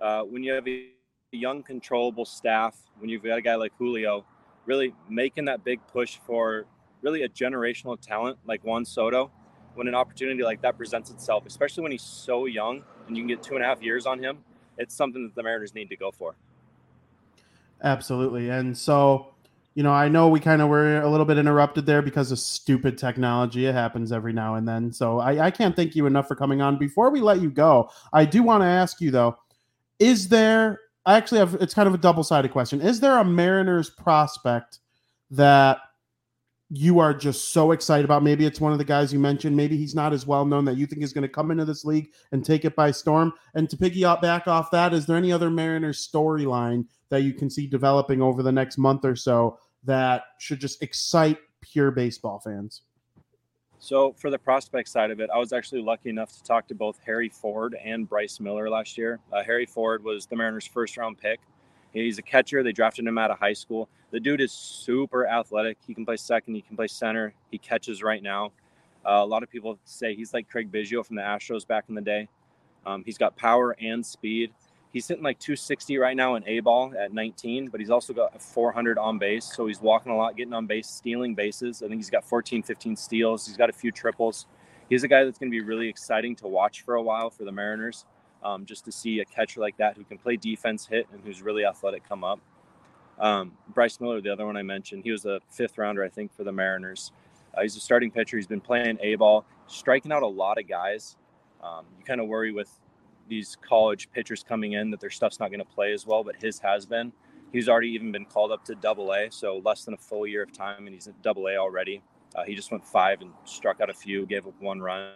Uh, 0.00 0.22
when 0.22 0.44
you 0.44 0.52
have 0.52 0.68
a 0.68 0.90
young, 1.32 1.60
controllable 1.60 2.24
staff, 2.24 2.76
when 3.00 3.10
you've 3.10 3.24
got 3.24 3.36
a 3.36 3.42
guy 3.42 3.56
like 3.56 3.72
Julio, 3.78 4.24
really 4.64 4.94
making 5.08 5.46
that 5.46 5.64
big 5.64 5.80
push 5.88 6.20
for 6.24 6.66
really 7.00 7.24
a 7.24 7.28
generational 7.28 8.00
talent 8.00 8.38
like 8.46 8.62
Juan 8.62 8.84
Soto 8.84 9.32
when 9.74 9.88
an 9.88 9.94
opportunity 9.94 10.42
like 10.42 10.60
that 10.62 10.76
presents 10.76 11.10
itself, 11.10 11.46
especially 11.46 11.82
when 11.82 11.92
he's 11.92 12.02
so 12.02 12.46
young 12.46 12.82
and 13.06 13.16
you 13.16 13.22
can 13.22 13.28
get 13.28 13.42
two 13.42 13.54
and 13.54 13.64
a 13.64 13.66
half 13.66 13.82
years 13.82 14.06
on 14.06 14.18
him, 14.18 14.38
it's 14.78 14.94
something 14.94 15.24
that 15.24 15.34
the 15.34 15.42
Mariners 15.42 15.74
need 15.74 15.88
to 15.88 15.96
go 15.96 16.10
for. 16.10 16.34
Absolutely. 17.82 18.48
And 18.48 18.76
so, 18.76 19.28
you 19.74 19.82
know, 19.82 19.92
I 19.92 20.08
know 20.08 20.28
we 20.28 20.40
kind 20.40 20.62
of 20.62 20.68
were 20.68 21.00
a 21.00 21.10
little 21.10 21.26
bit 21.26 21.38
interrupted 21.38 21.86
there 21.86 22.02
because 22.02 22.30
of 22.30 22.38
stupid 22.38 22.96
technology. 22.96 23.66
It 23.66 23.74
happens 23.74 24.12
every 24.12 24.32
now 24.32 24.54
and 24.54 24.68
then. 24.68 24.92
So 24.92 25.18
I, 25.18 25.46
I 25.46 25.50
can't 25.50 25.74
thank 25.74 25.96
you 25.96 26.06
enough 26.06 26.28
for 26.28 26.36
coming 26.36 26.60
on. 26.60 26.78
Before 26.78 27.10
we 27.10 27.20
let 27.20 27.40
you 27.40 27.50
go, 27.50 27.90
I 28.12 28.24
do 28.24 28.42
want 28.42 28.62
to 28.62 28.66
ask 28.66 29.00
you 29.00 29.10
though, 29.10 29.36
is 29.98 30.28
there 30.28 30.80
I 31.04 31.16
actually 31.16 31.38
have 31.38 31.54
it's 31.54 31.74
kind 31.74 31.88
of 31.88 31.94
a 31.94 31.98
double-sided 31.98 32.52
question. 32.52 32.80
Is 32.80 33.00
there 33.00 33.18
a 33.18 33.24
Mariners 33.24 33.90
prospect 33.90 34.78
that 35.30 35.78
you 36.74 37.00
are 37.00 37.12
just 37.12 37.50
so 37.50 37.72
excited 37.72 38.06
about. 38.06 38.22
Maybe 38.22 38.46
it's 38.46 38.58
one 38.58 38.72
of 38.72 38.78
the 38.78 38.84
guys 38.84 39.12
you 39.12 39.18
mentioned. 39.18 39.54
Maybe 39.54 39.76
he's 39.76 39.94
not 39.94 40.14
as 40.14 40.26
well 40.26 40.46
known 40.46 40.64
that 40.64 40.78
you 40.78 40.86
think 40.86 41.02
is 41.02 41.12
going 41.12 41.20
to 41.22 41.28
come 41.28 41.50
into 41.50 41.66
this 41.66 41.84
league 41.84 42.10
and 42.32 42.42
take 42.42 42.64
it 42.64 42.74
by 42.74 42.92
storm. 42.92 43.34
And 43.54 43.68
to 43.68 43.76
piggyback 43.76 44.22
back 44.22 44.48
off 44.48 44.70
that, 44.70 44.94
is 44.94 45.04
there 45.04 45.18
any 45.18 45.32
other 45.32 45.50
Mariners 45.50 46.08
storyline 46.10 46.86
that 47.10 47.24
you 47.24 47.34
can 47.34 47.50
see 47.50 47.66
developing 47.66 48.22
over 48.22 48.42
the 48.42 48.50
next 48.50 48.78
month 48.78 49.04
or 49.04 49.14
so 49.14 49.58
that 49.84 50.22
should 50.38 50.60
just 50.60 50.82
excite 50.82 51.36
pure 51.60 51.90
baseball 51.90 52.40
fans? 52.40 52.80
So, 53.78 54.14
for 54.14 54.30
the 54.30 54.38
prospect 54.38 54.88
side 54.88 55.10
of 55.10 55.20
it, 55.20 55.28
I 55.28 55.38
was 55.38 55.52
actually 55.52 55.82
lucky 55.82 56.08
enough 56.08 56.32
to 56.38 56.42
talk 56.42 56.68
to 56.68 56.74
both 56.74 56.98
Harry 57.04 57.28
Ford 57.28 57.76
and 57.84 58.08
Bryce 58.08 58.40
Miller 58.40 58.70
last 58.70 58.96
year. 58.96 59.20
Uh, 59.30 59.42
Harry 59.42 59.66
Ford 59.66 60.02
was 60.02 60.24
the 60.24 60.36
Mariners' 60.36 60.66
first 60.66 60.96
round 60.96 61.18
pick. 61.18 61.40
He's 61.92 62.18
a 62.18 62.22
catcher. 62.22 62.62
They 62.62 62.72
drafted 62.72 63.06
him 63.06 63.18
out 63.18 63.30
of 63.30 63.38
high 63.38 63.52
school. 63.52 63.88
The 64.10 64.20
dude 64.20 64.40
is 64.40 64.52
super 64.52 65.26
athletic. 65.26 65.78
He 65.86 65.94
can 65.94 66.04
play 66.04 66.16
second. 66.16 66.54
He 66.54 66.62
can 66.62 66.76
play 66.76 66.86
center. 66.86 67.34
He 67.50 67.58
catches 67.58 68.02
right 68.02 68.22
now. 68.22 68.52
Uh, 69.04 69.20
a 69.22 69.26
lot 69.26 69.42
of 69.42 69.50
people 69.50 69.78
say 69.84 70.14
he's 70.14 70.32
like 70.32 70.48
Craig 70.48 70.70
Biggio 70.70 71.04
from 71.04 71.16
the 71.16 71.22
Astros 71.22 71.66
back 71.66 71.84
in 71.88 71.94
the 71.94 72.00
day. 72.00 72.28
Um, 72.86 73.02
he's 73.04 73.18
got 73.18 73.36
power 73.36 73.76
and 73.80 74.04
speed. 74.04 74.52
He's 74.92 75.08
hitting 75.08 75.24
like 75.24 75.38
260 75.38 75.96
right 75.98 76.16
now 76.16 76.34
in 76.34 76.46
A 76.46 76.60
ball 76.60 76.92
at 76.98 77.12
19, 77.12 77.68
but 77.68 77.80
he's 77.80 77.90
also 77.90 78.12
got 78.12 78.40
400 78.40 78.98
on 78.98 79.18
base. 79.18 79.50
So 79.54 79.66
he's 79.66 79.80
walking 79.80 80.12
a 80.12 80.16
lot, 80.16 80.36
getting 80.36 80.52
on 80.52 80.66
base, 80.66 80.86
stealing 80.86 81.34
bases. 81.34 81.82
I 81.82 81.88
think 81.88 81.98
he's 81.98 82.10
got 82.10 82.24
14, 82.24 82.62
15 82.62 82.96
steals. 82.96 83.46
He's 83.46 83.56
got 83.56 83.70
a 83.70 83.72
few 83.72 83.90
triples. 83.90 84.46
He's 84.90 85.02
a 85.02 85.08
guy 85.08 85.24
that's 85.24 85.38
going 85.38 85.50
to 85.50 85.56
be 85.56 85.62
really 85.62 85.88
exciting 85.88 86.36
to 86.36 86.48
watch 86.48 86.82
for 86.82 86.94
a 86.96 87.02
while 87.02 87.30
for 87.30 87.44
the 87.44 87.52
Mariners 87.52 88.04
um, 88.44 88.64
just 88.66 88.84
to 88.84 88.92
see 88.92 89.20
a 89.20 89.24
catcher 89.24 89.60
like 89.60 89.76
that 89.76 89.96
who 89.96 90.04
can 90.04 90.18
play 90.18 90.36
defense, 90.36 90.86
hit, 90.86 91.06
and 91.12 91.20
who's 91.24 91.42
really 91.42 91.64
athletic 91.64 92.06
come 92.08 92.24
up. 92.24 92.40
Um, 93.18 93.52
Bryce 93.68 94.00
Miller, 94.00 94.20
the 94.20 94.32
other 94.32 94.46
one 94.46 94.56
I 94.56 94.62
mentioned, 94.62 95.04
he 95.04 95.12
was 95.12 95.24
a 95.26 95.40
fifth 95.50 95.78
rounder, 95.78 96.02
I 96.02 96.08
think, 96.08 96.34
for 96.34 96.44
the 96.44 96.52
Mariners. 96.52 97.12
Uh, 97.54 97.62
he's 97.62 97.76
a 97.76 97.80
starting 97.80 98.10
pitcher. 98.10 98.36
He's 98.36 98.46
been 98.46 98.60
playing 98.60 98.98
A 99.00 99.14
ball, 99.16 99.44
striking 99.66 100.12
out 100.12 100.22
a 100.22 100.26
lot 100.26 100.58
of 100.58 100.66
guys. 100.66 101.16
Um, 101.62 101.86
you 101.98 102.04
kind 102.04 102.20
of 102.20 102.26
worry 102.26 102.52
with 102.52 102.70
these 103.28 103.56
college 103.66 104.10
pitchers 104.12 104.42
coming 104.42 104.72
in 104.72 104.90
that 104.90 105.00
their 105.00 105.10
stuff's 105.10 105.38
not 105.38 105.50
going 105.50 105.60
to 105.60 105.64
play 105.64 105.92
as 105.92 106.06
well, 106.06 106.24
but 106.24 106.36
his 106.36 106.58
has 106.58 106.86
been. 106.86 107.12
He's 107.52 107.68
already 107.68 107.90
even 107.90 108.10
been 108.10 108.24
called 108.24 108.50
up 108.50 108.64
to 108.64 108.74
double 108.74 109.12
A, 109.12 109.30
so 109.30 109.60
less 109.64 109.84
than 109.84 109.94
a 109.94 109.98
full 109.98 110.26
year 110.26 110.42
of 110.42 110.52
time, 110.52 110.86
and 110.86 110.94
he's 110.94 111.06
at 111.06 111.20
double 111.22 111.46
A 111.48 111.56
already. 111.56 112.02
Uh, 112.34 112.44
he 112.44 112.54
just 112.54 112.70
went 112.70 112.84
five 112.84 113.20
and 113.20 113.30
struck 113.44 113.80
out 113.80 113.90
a 113.90 113.94
few, 113.94 114.26
gave 114.26 114.46
up 114.46 114.54
one 114.58 114.80
run. 114.80 115.12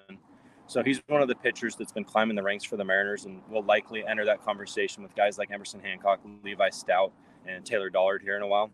So 0.68 0.82
he's 0.82 1.00
one 1.06 1.22
of 1.22 1.28
the 1.28 1.34
pitchers 1.34 1.76
that's 1.76 1.92
been 1.92 2.04
climbing 2.04 2.34
the 2.34 2.42
ranks 2.42 2.64
for 2.64 2.76
the 2.76 2.84
Mariners 2.84 3.24
and 3.24 3.40
will 3.48 3.62
likely 3.62 4.04
enter 4.04 4.24
that 4.24 4.44
conversation 4.44 5.02
with 5.02 5.14
guys 5.14 5.38
like 5.38 5.50
Emerson 5.52 5.80
Hancock, 5.80 6.20
Levi 6.42 6.70
Stoudt, 6.70 7.12
and 7.46 7.64
Taylor 7.64 7.88
Dollard 7.88 8.20
here 8.20 8.36
in 8.36 8.42
a 8.42 8.46
while. 8.46 8.70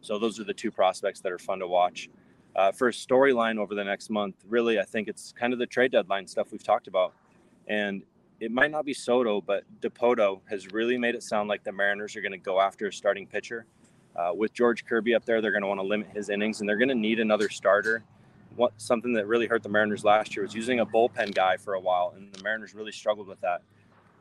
So 0.00 0.18
those 0.18 0.38
are 0.38 0.44
the 0.44 0.54
two 0.54 0.70
prospects 0.70 1.20
that 1.20 1.32
are 1.32 1.38
fun 1.38 1.58
to 1.58 1.66
watch. 1.66 2.08
Uh, 2.54 2.70
for 2.70 2.88
a 2.88 2.92
storyline 2.92 3.58
over 3.58 3.74
the 3.74 3.82
next 3.82 4.10
month, 4.10 4.36
really, 4.48 4.78
I 4.78 4.84
think 4.84 5.08
it's 5.08 5.32
kind 5.32 5.52
of 5.52 5.58
the 5.58 5.66
trade 5.66 5.90
deadline 5.90 6.26
stuff 6.26 6.52
we've 6.52 6.62
talked 6.62 6.86
about. 6.86 7.14
And 7.66 8.02
it 8.38 8.52
might 8.52 8.70
not 8.70 8.84
be 8.84 8.94
Soto, 8.94 9.40
but 9.40 9.64
Dipoto 9.80 10.40
has 10.50 10.72
really 10.72 10.98
made 10.98 11.14
it 11.14 11.22
sound 11.22 11.48
like 11.48 11.64
the 11.64 11.72
Mariners 11.72 12.14
are 12.14 12.20
going 12.20 12.32
to 12.32 12.38
go 12.38 12.60
after 12.60 12.86
a 12.86 12.92
starting 12.92 13.26
pitcher. 13.26 13.66
Uh, 14.14 14.32
with 14.34 14.52
George 14.52 14.84
Kirby 14.84 15.14
up 15.14 15.24
there, 15.24 15.40
they're 15.40 15.52
going 15.52 15.62
to 15.62 15.68
want 15.68 15.80
to 15.80 15.86
limit 15.86 16.08
his 16.14 16.28
innings 16.28 16.60
and 16.60 16.68
they're 16.68 16.76
going 16.76 16.88
to 16.88 16.94
need 16.94 17.18
another 17.18 17.48
starter 17.48 18.04
what 18.56 18.72
something 18.76 19.12
that 19.14 19.26
really 19.26 19.46
hurt 19.46 19.62
the 19.62 19.68
Mariners 19.68 20.04
last 20.04 20.34
year 20.36 20.44
was 20.44 20.54
using 20.54 20.80
a 20.80 20.86
bullpen 20.86 21.34
guy 21.34 21.56
for 21.56 21.74
a 21.74 21.80
while, 21.80 22.14
and 22.16 22.32
the 22.32 22.42
Mariners 22.42 22.74
really 22.74 22.92
struggled 22.92 23.28
with 23.28 23.40
that. 23.40 23.62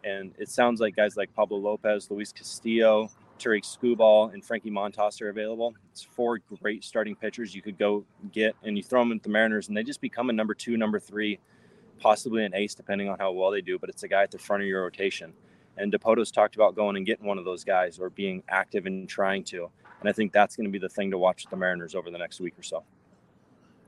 And 0.03 0.33
it 0.37 0.49
sounds 0.49 0.79
like 0.79 0.95
guys 0.95 1.15
like 1.15 1.33
Pablo 1.33 1.57
Lopez, 1.57 2.09
Luis 2.09 2.31
Castillo, 2.31 3.09
Tarik 3.37 3.63
Skubal, 3.63 4.33
and 4.33 4.43
Frankie 4.43 4.71
Montas 4.71 5.21
are 5.21 5.29
available. 5.29 5.75
It's 5.91 6.03
four 6.03 6.39
great 6.61 6.83
starting 6.83 7.15
pitchers 7.15 7.55
you 7.55 7.61
could 7.61 7.77
go 7.77 8.03
get, 8.31 8.55
and 8.63 8.77
you 8.77 8.83
throw 8.83 9.01
them 9.01 9.11
at 9.11 9.23
the 9.23 9.29
Mariners, 9.29 9.67
and 9.67 9.75
they 9.75 9.83
just 9.83 10.01
become 10.01 10.29
a 10.29 10.33
number 10.33 10.53
two, 10.53 10.77
number 10.77 10.99
three, 10.99 11.39
possibly 11.99 12.45
an 12.45 12.55
ace, 12.55 12.75
depending 12.75 13.09
on 13.09 13.17
how 13.19 13.31
well 13.31 13.51
they 13.51 13.61
do. 13.61 13.77
But 13.79 13.89
it's 13.89 14.03
a 14.03 14.07
guy 14.07 14.23
at 14.23 14.31
the 14.31 14.39
front 14.39 14.63
of 14.63 14.67
your 14.67 14.83
rotation. 14.83 15.33
And 15.77 15.91
Dipoto's 15.91 16.31
talked 16.31 16.55
about 16.55 16.75
going 16.75 16.97
and 16.97 17.05
getting 17.05 17.25
one 17.25 17.37
of 17.37 17.45
those 17.45 17.63
guys 17.63 17.99
or 17.99 18.09
being 18.09 18.43
active 18.49 18.85
and 18.85 19.07
trying 19.07 19.43
to. 19.45 19.69
And 19.99 20.09
I 20.09 20.11
think 20.11 20.31
that's 20.31 20.55
going 20.55 20.65
to 20.65 20.71
be 20.71 20.79
the 20.79 20.89
thing 20.89 21.11
to 21.11 21.17
watch 21.17 21.43
with 21.43 21.51
the 21.51 21.57
Mariners 21.57 21.95
over 21.95 22.11
the 22.11 22.17
next 22.17 22.39
week 22.39 22.57
or 22.59 22.63
so. 22.63 22.83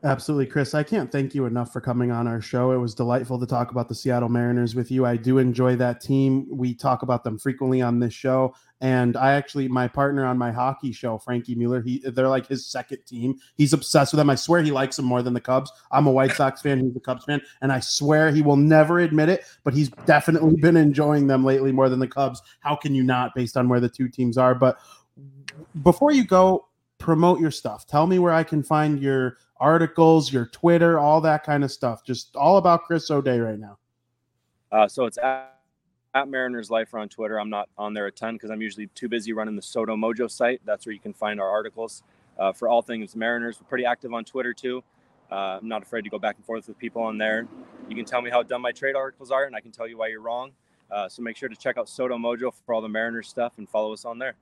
Absolutely, 0.06 0.48
Chris. 0.48 0.74
I 0.74 0.84
can't 0.84 1.10
thank 1.10 1.34
you 1.34 1.46
enough 1.46 1.72
for 1.72 1.80
coming 1.80 2.12
on 2.12 2.28
our 2.28 2.42
show. 2.42 2.72
It 2.72 2.78
was 2.78 2.94
delightful 2.94 3.40
to 3.40 3.46
talk 3.46 3.72
about 3.72 3.88
the 3.88 3.96
Seattle 3.96 4.28
Mariners 4.28 4.76
with 4.76 4.92
you. 4.92 5.06
I 5.06 5.16
do 5.16 5.38
enjoy 5.38 5.78
that 5.78 6.02
team. 6.02 6.46
We 6.52 6.76
talk 6.76 7.04
about 7.04 7.24
them 7.24 7.40
frequently 7.40 7.82
on 7.82 8.00
this 8.00 8.14
show. 8.14 8.54
And 8.82 9.16
I 9.16 9.32
actually, 9.32 9.70
my 9.70 9.88
partner 9.88 10.26
on 10.26 10.38
my 10.38 10.52
hockey 10.52 10.92
show, 10.92 11.18
Frankie 11.20 11.56
Mueller, 11.56 11.82
he 11.82 12.04
they're 12.06 12.28
like 12.28 12.48
his 12.48 12.66
second 12.66 12.98
team. 13.06 13.36
He's 13.56 13.72
obsessed 13.72 14.12
with 14.12 14.18
them. 14.18 14.30
I 14.30 14.36
swear 14.36 14.62
he 14.62 14.72
likes 14.72 14.98
them 14.98 15.06
more 15.06 15.22
than 15.22 15.34
the 15.34 15.40
Cubs. 15.40 15.72
I'm 15.90 16.06
a 16.06 16.12
White 16.12 16.34
Sox 16.34 16.62
fan. 16.62 16.82
He's 16.82 16.98
a 16.98 17.00
Cubs 17.00 17.24
fan. 17.24 17.42
And 17.62 17.72
I 17.72 17.80
swear 17.80 18.30
he 18.30 18.42
will 18.42 18.58
never 18.58 19.00
admit 19.00 19.30
it, 19.30 19.46
but 19.64 19.74
he's 19.74 19.88
definitely 20.06 20.58
been 20.58 20.76
enjoying 20.76 21.28
them 21.28 21.46
lately 21.46 21.72
more 21.72 21.88
than 21.88 22.00
the 22.00 22.10
Cubs. 22.10 22.42
How 22.60 22.76
can 22.76 22.94
you 22.94 23.04
not, 23.04 23.34
based 23.36 23.56
on 23.56 23.70
where 23.70 23.80
the 23.80 23.88
two 23.88 24.10
teams 24.10 24.38
are? 24.38 24.54
But 24.54 24.80
before 25.82 26.12
you 26.12 26.26
go, 26.26 26.68
promote 26.98 27.40
your 27.40 27.52
stuff. 27.52 27.86
Tell 27.86 28.06
me 28.06 28.20
where 28.20 28.34
I 28.34 28.44
can 28.44 28.64
find 28.64 29.00
your 29.00 29.38
articles, 29.60 30.32
your 30.32 30.46
Twitter, 30.48 31.00
all 31.00 31.22
that 31.22 31.44
kind 31.44 31.64
of 31.64 31.72
stuff. 31.72 32.04
Just 32.06 32.36
all 32.36 32.58
about 32.58 32.84
Chris 32.84 33.10
O'Day 33.10 33.40
right 33.40 33.60
now. 33.60 33.78
Uh, 34.72 34.88
so 34.88 35.06
it's 35.06 35.18
at, 35.18 35.60
at 36.14 36.28
Mariners 36.28 36.70
Life 36.70 36.94
on 36.94 37.10
Twitter. 37.10 37.40
I'm 37.40 37.50
not 37.50 37.70
on 37.78 37.94
there 37.94 38.08
a 38.08 38.12
ton 38.12 38.36
because 38.36 38.50
I'm 38.50 38.62
usually 38.62 38.88
too 38.88 39.08
busy 39.08 39.34
running 39.34 39.56
the 39.56 39.62
SoDo 39.62 39.96
Mojo 39.96 40.30
site. 40.30 40.62
That's 40.66 40.86
where 40.86 40.94
you 40.94 41.00
can 41.00 41.14
find 41.14 41.40
our 41.40 41.50
articles 41.50 42.04
uh, 42.38 42.52
for 42.52 42.68
all 42.68 42.82
things 42.82 43.16
Mariners. 43.16 43.60
We're 43.62 43.68
pretty 43.68 43.86
active 43.86 44.14
on 44.14 44.26
Twitter 44.26 44.54
too. 44.54 44.84
Uh, 45.32 45.58
I'm 45.62 45.68
not 45.68 45.82
afraid 45.82 46.04
to 46.04 46.10
go 46.10 46.20
back 46.20 46.36
and 46.36 46.46
forth 46.46 46.68
with 46.68 46.78
people 46.78 47.02
on 47.02 47.18
there. 47.18 47.48
You 47.90 47.96
can 47.96 48.06
tell 48.06 48.22
me 48.22 48.30
how 48.30 48.44
dumb 48.44 48.62
my 48.62 48.72
trade 48.72 48.96
articles 48.96 49.32
are, 49.32 49.46
and 49.46 49.56
I 49.56 49.62
can 49.62 49.72
tell 49.72 49.88
you 49.88 49.98
why 49.98 50.08
you're 50.08 50.22
wrong. 50.22 50.52
Uh, 50.92 51.10
so 51.10 51.22
make 51.24 51.38
sure 51.38 51.50
to 51.50 51.56
check 51.56 51.78
out 51.78 51.88
SoDo 51.88 52.18
Mojo 52.18 52.54
for 52.66 52.76
all 52.76 52.82
the 52.82 52.90
Mariners 52.90 53.28
stuff 53.28 53.54
and 53.58 53.68
follow 53.68 53.94
us 53.94 54.06
on 54.06 54.20
there. 54.20 54.36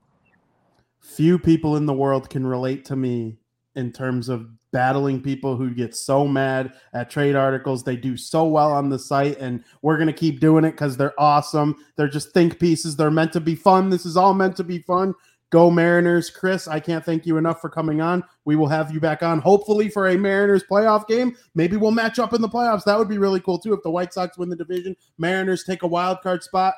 Few 1.00 1.40
people 1.40 1.78
in 1.78 1.86
the 1.86 1.94
world 1.94 2.30
can 2.30 2.46
relate 2.46 2.86
to 2.86 2.96
me 2.96 3.38
in 3.76 3.92
terms 3.92 4.30
of 4.30 4.48
battling 4.72 5.22
people 5.22 5.56
who 5.56 5.72
get 5.72 5.96
so 5.96 6.28
mad 6.28 6.74
at 6.94 7.10
trade 7.10 7.36
articles. 7.36 7.84
They 7.84 7.96
do 7.96 8.18
so 8.18 8.46
well 8.46 8.72
on 8.72 8.90
the 8.90 9.00
site, 9.00 9.38
and 9.40 9.64
we're 9.82 9.98
going 9.98 10.08
to 10.08 10.14
keep 10.14 10.40
doing 10.40 10.66
it 10.66 10.72
because 10.72 10.98
they're 10.98 11.20
awesome. 11.20 11.76
They're 11.96 12.08
just 12.08 12.32
think 12.32 12.60
pieces. 12.60 12.96
They're 12.96 13.12
meant 13.12 13.34
to 13.34 13.40
be 13.40 13.56
fun. 13.56 13.90
This 13.90 14.06
is 14.06 14.18
all 14.18 14.34
meant 14.34 14.56
to 14.58 14.64
be 14.64 14.80
fun. 14.80 15.14
Go 15.50 15.70
Mariners, 15.70 16.30
Chris. 16.30 16.70
I 16.70 16.80
can't 16.80 17.04
thank 17.04 17.26
you 17.26 17.36
enough 17.36 17.60
for 17.60 17.70
coming 17.70 18.00
on. 18.00 18.24
We 18.46 18.56
will 18.56 18.68
have 18.68 18.94
you 18.94 19.02
back 19.02 19.22
on, 19.22 19.40
hopefully, 19.40 19.90
for 19.90 20.08
a 20.08 20.18
Mariners 20.18 20.64
playoff 20.64 21.08
game. 21.08 21.36
Maybe 21.56 21.76
we'll 21.76 21.92
match 21.92 22.20
up 22.20 22.34
in 22.34 22.42
the 22.42 22.48
playoffs. 22.48 22.86
That 22.86 22.98
would 22.98 23.10
be 23.10 23.18
really 23.18 23.42
cool, 23.42 23.60
too. 23.60 23.74
If 23.74 23.84
the 23.84 23.92
White 23.92 24.14
Sox 24.14 24.38
win 24.38 24.48
the 24.48 24.56
division, 24.56 24.96
Mariners 25.18 25.66
take 25.66 25.84
a 25.84 25.88
wild 25.88 26.22
card 26.22 26.42
spot. 26.42 26.76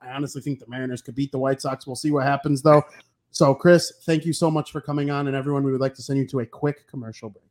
I 0.00 0.12
honestly 0.12 0.40
think 0.40 0.60
the 0.60 0.66
Mariners 0.66 1.02
could 1.02 1.14
beat 1.14 1.30
the 1.30 1.38
White 1.38 1.60
Sox. 1.60 1.86
We'll 1.86 1.94
see 1.94 2.10
what 2.10 2.24
happens, 2.24 2.62
though. 2.62 2.82
So, 3.36 3.54
Chris, 3.54 3.92
thank 4.06 4.24
you 4.24 4.32
so 4.32 4.50
much 4.50 4.72
for 4.72 4.80
coming 4.80 5.10
on. 5.10 5.26
And 5.26 5.36
everyone, 5.36 5.62
we 5.62 5.70
would 5.70 5.80
like 5.82 5.92
to 5.96 6.02
send 6.02 6.18
you 6.18 6.26
to 6.28 6.40
a 6.40 6.46
quick 6.46 6.88
commercial 6.88 7.28
break. 7.28 7.44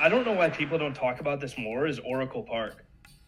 I 0.00 0.08
don't 0.08 0.24
know 0.24 0.32
why 0.32 0.50
people 0.50 0.76
don't 0.78 0.96
talk 0.96 1.20
about 1.20 1.40
this 1.40 1.56
more 1.56 1.86
is 1.86 2.00
Oracle 2.00 2.42
Park 2.42 2.84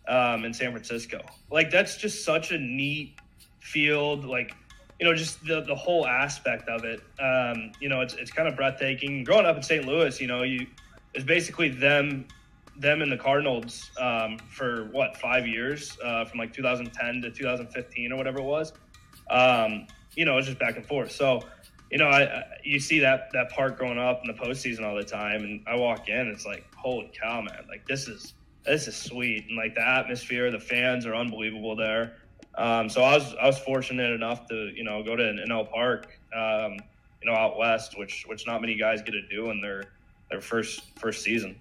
um, 0.08 0.44
in 0.44 0.52
San 0.52 0.72
Francisco. 0.72 1.24
Like 1.52 1.70
that's 1.70 1.98
just 1.98 2.24
such 2.24 2.50
a 2.50 2.58
neat 2.58 3.14
field. 3.60 4.24
Like 4.24 4.56
you 4.98 5.06
know, 5.06 5.14
just 5.14 5.40
the 5.46 5.60
the 5.60 5.76
whole 5.76 6.04
aspect 6.04 6.68
of 6.68 6.84
it. 6.84 7.00
Um, 7.20 7.70
you 7.80 7.88
know, 7.88 8.00
it's 8.00 8.14
it's 8.14 8.32
kind 8.32 8.48
of 8.48 8.56
breathtaking. 8.56 9.22
Growing 9.22 9.46
up 9.46 9.56
in 9.56 9.62
St. 9.62 9.86
Louis, 9.86 10.20
you 10.20 10.26
know, 10.26 10.42
you 10.42 10.66
it's 11.14 11.22
basically 11.22 11.68
them 11.68 12.26
them 12.78 13.02
and 13.02 13.10
the 13.10 13.16
Cardinals 13.16 13.90
um, 14.00 14.38
for 14.38 14.84
what 14.92 15.16
five 15.16 15.46
years 15.46 15.96
uh, 16.04 16.24
from 16.24 16.38
like 16.38 16.52
2010 16.52 17.22
to 17.22 17.30
2015 17.30 18.12
or 18.12 18.16
whatever 18.16 18.38
it 18.38 18.44
was. 18.44 18.72
Um, 19.30 19.86
you 20.14 20.24
know, 20.24 20.38
it's 20.38 20.46
just 20.46 20.58
back 20.58 20.76
and 20.76 20.86
forth. 20.86 21.12
So 21.12 21.42
you 21.90 21.98
know, 21.98 22.06
I, 22.06 22.22
I, 22.22 22.44
you 22.64 22.78
see 22.80 22.98
that 23.00 23.30
that 23.32 23.50
park 23.50 23.78
growing 23.78 23.98
up 23.98 24.20
in 24.22 24.34
the 24.34 24.38
postseason 24.38 24.84
all 24.84 24.94
the 24.94 25.04
time, 25.04 25.42
and 25.42 25.62
I 25.66 25.76
walk 25.76 26.08
in, 26.08 26.28
it's 26.28 26.44
like, 26.44 26.66
holy 26.74 27.10
cow, 27.18 27.40
man! 27.40 27.64
Like 27.68 27.86
this 27.86 28.08
is 28.08 28.34
this 28.64 28.88
is 28.88 28.96
sweet, 28.96 29.46
and 29.48 29.56
like 29.56 29.74
the 29.74 29.86
atmosphere, 29.86 30.50
the 30.50 30.60
fans 30.60 31.06
are 31.06 31.14
unbelievable 31.14 31.76
there. 31.76 32.16
Um, 32.56 32.88
so 32.88 33.02
I 33.02 33.14
was 33.14 33.34
I 33.40 33.46
was 33.46 33.58
fortunate 33.58 34.12
enough 34.12 34.46
to 34.48 34.70
you 34.74 34.84
know 34.84 35.02
go 35.02 35.16
to 35.16 35.28
an 35.28 35.42
NL 35.48 35.70
Park, 35.70 36.18
um, 36.36 36.74
you 37.22 37.30
know, 37.30 37.34
out 37.34 37.56
west, 37.56 37.98
which 37.98 38.24
which 38.26 38.46
not 38.46 38.60
many 38.60 38.76
guys 38.76 39.00
get 39.02 39.12
to 39.12 39.26
do 39.28 39.50
in 39.50 39.62
their 39.62 39.84
their 40.30 40.40
first 40.40 40.82
first 40.98 41.22
season. 41.22 41.58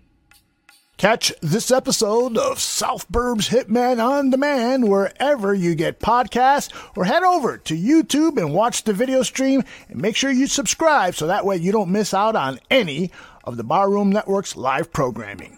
Catch 0.98 1.32
this 1.42 1.70
episode 1.70 2.40
of 2.40 2.60
South 2.60 3.08
Burbs 3.12 3.50
Hitman 3.50 4.04
on 4.04 4.32
Demand 4.32 4.90
wherever 4.90 5.54
you 5.54 5.76
get 5.76 6.00
podcasts 6.00 6.74
or 6.96 7.06
head 7.06 7.22
over 7.22 7.56
to 7.56 7.78
YouTube 7.78 8.38
and 8.38 8.52
watch 8.52 8.84
the 8.84 8.94
video 8.94 9.22
stream 9.22 9.62
and 9.90 10.02
make 10.02 10.16
sure 10.16 10.32
you 10.32 10.48
subscribe 10.48 11.14
so 11.14 11.28
that 11.28 11.46
way 11.46 11.56
you 11.56 11.72
don't 11.72 11.92
miss 11.92 12.16
out 12.16 12.36
on 12.36 12.60
any 12.72 13.12
of 13.44 13.58
the 13.58 13.64
Barroom 13.64 14.10
Network's 14.10 14.56
live 14.56 14.92
programming. 14.92 15.56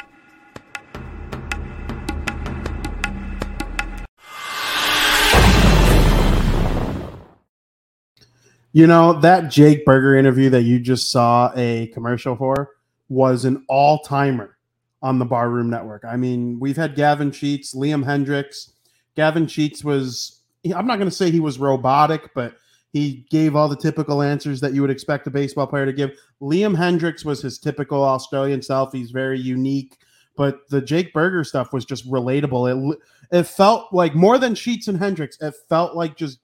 You 8.73 8.87
know, 8.87 9.21
that 9.21 9.49
Jake 9.49 9.85
Burger 9.85 10.17
interview 10.17 10.49
that 10.49 10.63
you 10.63 10.81
just 10.81 11.09
saw 11.09 11.53
a 11.55 11.87
commercial 11.93 12.35
for 12.35 12.71
was 13.07 13.45
an 13.45 13.63
all 13.69 13.99
timer 13.99 14.57
on 15.01 15.19
the 15.19 15.25
Barroom 15.25 15.69
Network. 15.69 16.03
I 16.05 16.15
mean, 16.17 16.59
we've 16.59 16.77
had 16.77 16.95
Gavin 16.95 17.31
Sheets, 17.31 17.73
Liam 17.73 18.03
Hendriks. 18.03 18.71
Gavin 19.15 19.47
Sheets 19.47 19.83
was, 19.83 20.41
I'm 20.65 20.87
not 20.87 20.97
going 20.97 21.09
to 21.09 21.15
say 21.15 21.31
he 21.31 21.39
was 21.39 21.59
robotic, 21.59 22.33
but 22.33 22.55
he 22.91 23.25
gave 23.29 23.55
all 23.55 23.69
the 23.69 23.75
typical 23.75 24.21
answers 24.21 24.59
that 24.61 24.73
you 24.73 24.81
would 24.81 24.89
expect 24.89 25.27
a 25.27 25.31
baseball 25.31 25.67
player 25.67 25.85
to 25.85 25.93
give. 25.93 26.11
Liam 26.41 26.75
Hendriks 26.75 27.23
was 27.23 27.41
his 27.41 27.59
typical 27.59 28.03
Australian 28.03 28.61
self. 28.61 28.91
He's 28.91 29.11
very 29.11 29.39
unique, 29.39 29.97
but 30.35 30.67
the 30.69 30.81
Jake 30.81 31.13
Burger 31.13 31.43
stuff 31.43 31.71
was 31.71 31.85
just 31.85 32.09
relatable. 32.09 32.93
It 32.93 32.99
it 33.31 33.43
felt 33.43 33.93
like 33.93 34.15
more 34.15 34.39
than 34.39 34.55
Sheets 34.55 34.87
and 34.87 34.99
Hendriks, 34.99 35.39
It 35.41 35.53
felt 35.69 35.95
like 35.95 36.17
just 36.17 36.39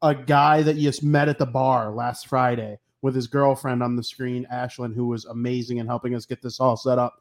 a 0.00 0.14
guy 0.14 0.62
that 0.62 0.76
you 0.76 0.84
just 0.84 1.02
met 1.02 1.28
at 1.28 1.38
the 1.38 1.46
bar 1.46 1.90
last 1.90 2.28
Friday 2.28 2.78
with 3.02 3.16
his 3.16 3.26
girlfriend 3.26 3.82
on 3.82 3.96
the 3.96 4.02
screen, 4.02 4.46
Ashlyn, 4.52 4.94
who 4.94 5.08
was 5.08 5.24
amazing 5.24 5.78
in 5.78 5.86
helping 5.86 6.14
us 6.14 6.24
get 6.24 6.40
this 6.40 6.60
all 6.60 6.76
set 6.76 6.98
up 6.98 7.20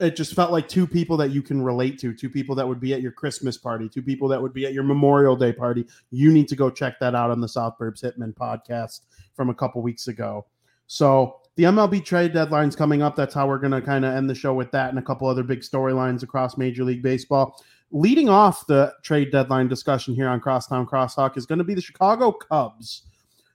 it 0.00 0.16
just 0.16 0.34
felt 0.34 0.50
like 0.50 0.66
two 0.66 0.86
people 0.86 1.16
that 1.18 1.30
you 1.30 1.42
can 1.42 1.62
relate 1.62 1.98
to, 1.98 2.14
two 2.14 2.30
people 2.30 2.54
that 2.54 2.66
would 2.66 2.80
be 2.80 2.94
at 2.94 3.02
your 3.02 3.12
Christmas 3.12 3.58
party, 3.58 3.88
two 3.88 4.02
people 4.02 4.28
that 4.28 4.40
would 4.40 4.54
be 4.54 4.64
at 4.66 4.72
your 4.72 4.82
Memorial 4.82 5.36
Day 5.36 5.52
party. 5.52 5.86
You 6.10 6.32
need 6.32 6.48
to 6.48 6.56
go 6.56 6.70
check 6.70 6.98
that 7.00 7.14
out 7.14 7.30
on 7.30 7.40
the 7.40 7.48
South 7.48 7.74
Burbs 7.78 8.02
Hitman 8.02 8.34
podcast 8.34 9.00
from 9.34 9.50
a 9.50 9.54
couple 9.54 9.82
weeks 9.82 10.08
ago. 10.08 10.46
So 10.86 11.36
the 11.56 11.64
MLB 11.64 12.04
trade 12.04 12.32
deadline's 12.32 12.74
coming 12.74 13.02
up. 13.02 13.14
That's 13.14 13.34
how 13.34 13.46
we're 13.46 13.58
going 13.58 13.72
to 13.72 13.82
kind 13.82 14.04
of 14.04 14.14
end 14.14 14.30
the 14.30 14.34
show 14.34 14.54
with 14.54 14.70
that 14.72 14.88
and 14.88 14.98
a 14.98 15.02
couple 15.02 15.28
other 15.28 15.42
big 15.42 15.60
storylines 15.60 16.22
across 16.22 16.56
Major 16.56 16.82
League 16.84 17.02
Baseball. 17.02 17.62
Leading 17.92 18.28
off 18.28 18.66
the 18.66 18.94
trade 19.02 19.30
deadline 19.30 19.68
discussion 19.68 20.14
here 20.14 20.28
on 20.28 20.40
Crosstown 20.40 20.86
Crosstalk 20.86 21.36
is 21.36 21.44
going 21.44 21.58
to 21.58 21.64
be 21.64 21.74
the 21.74 21.82
Chicago 21.82 22.32
Cubs. 22.32 23.02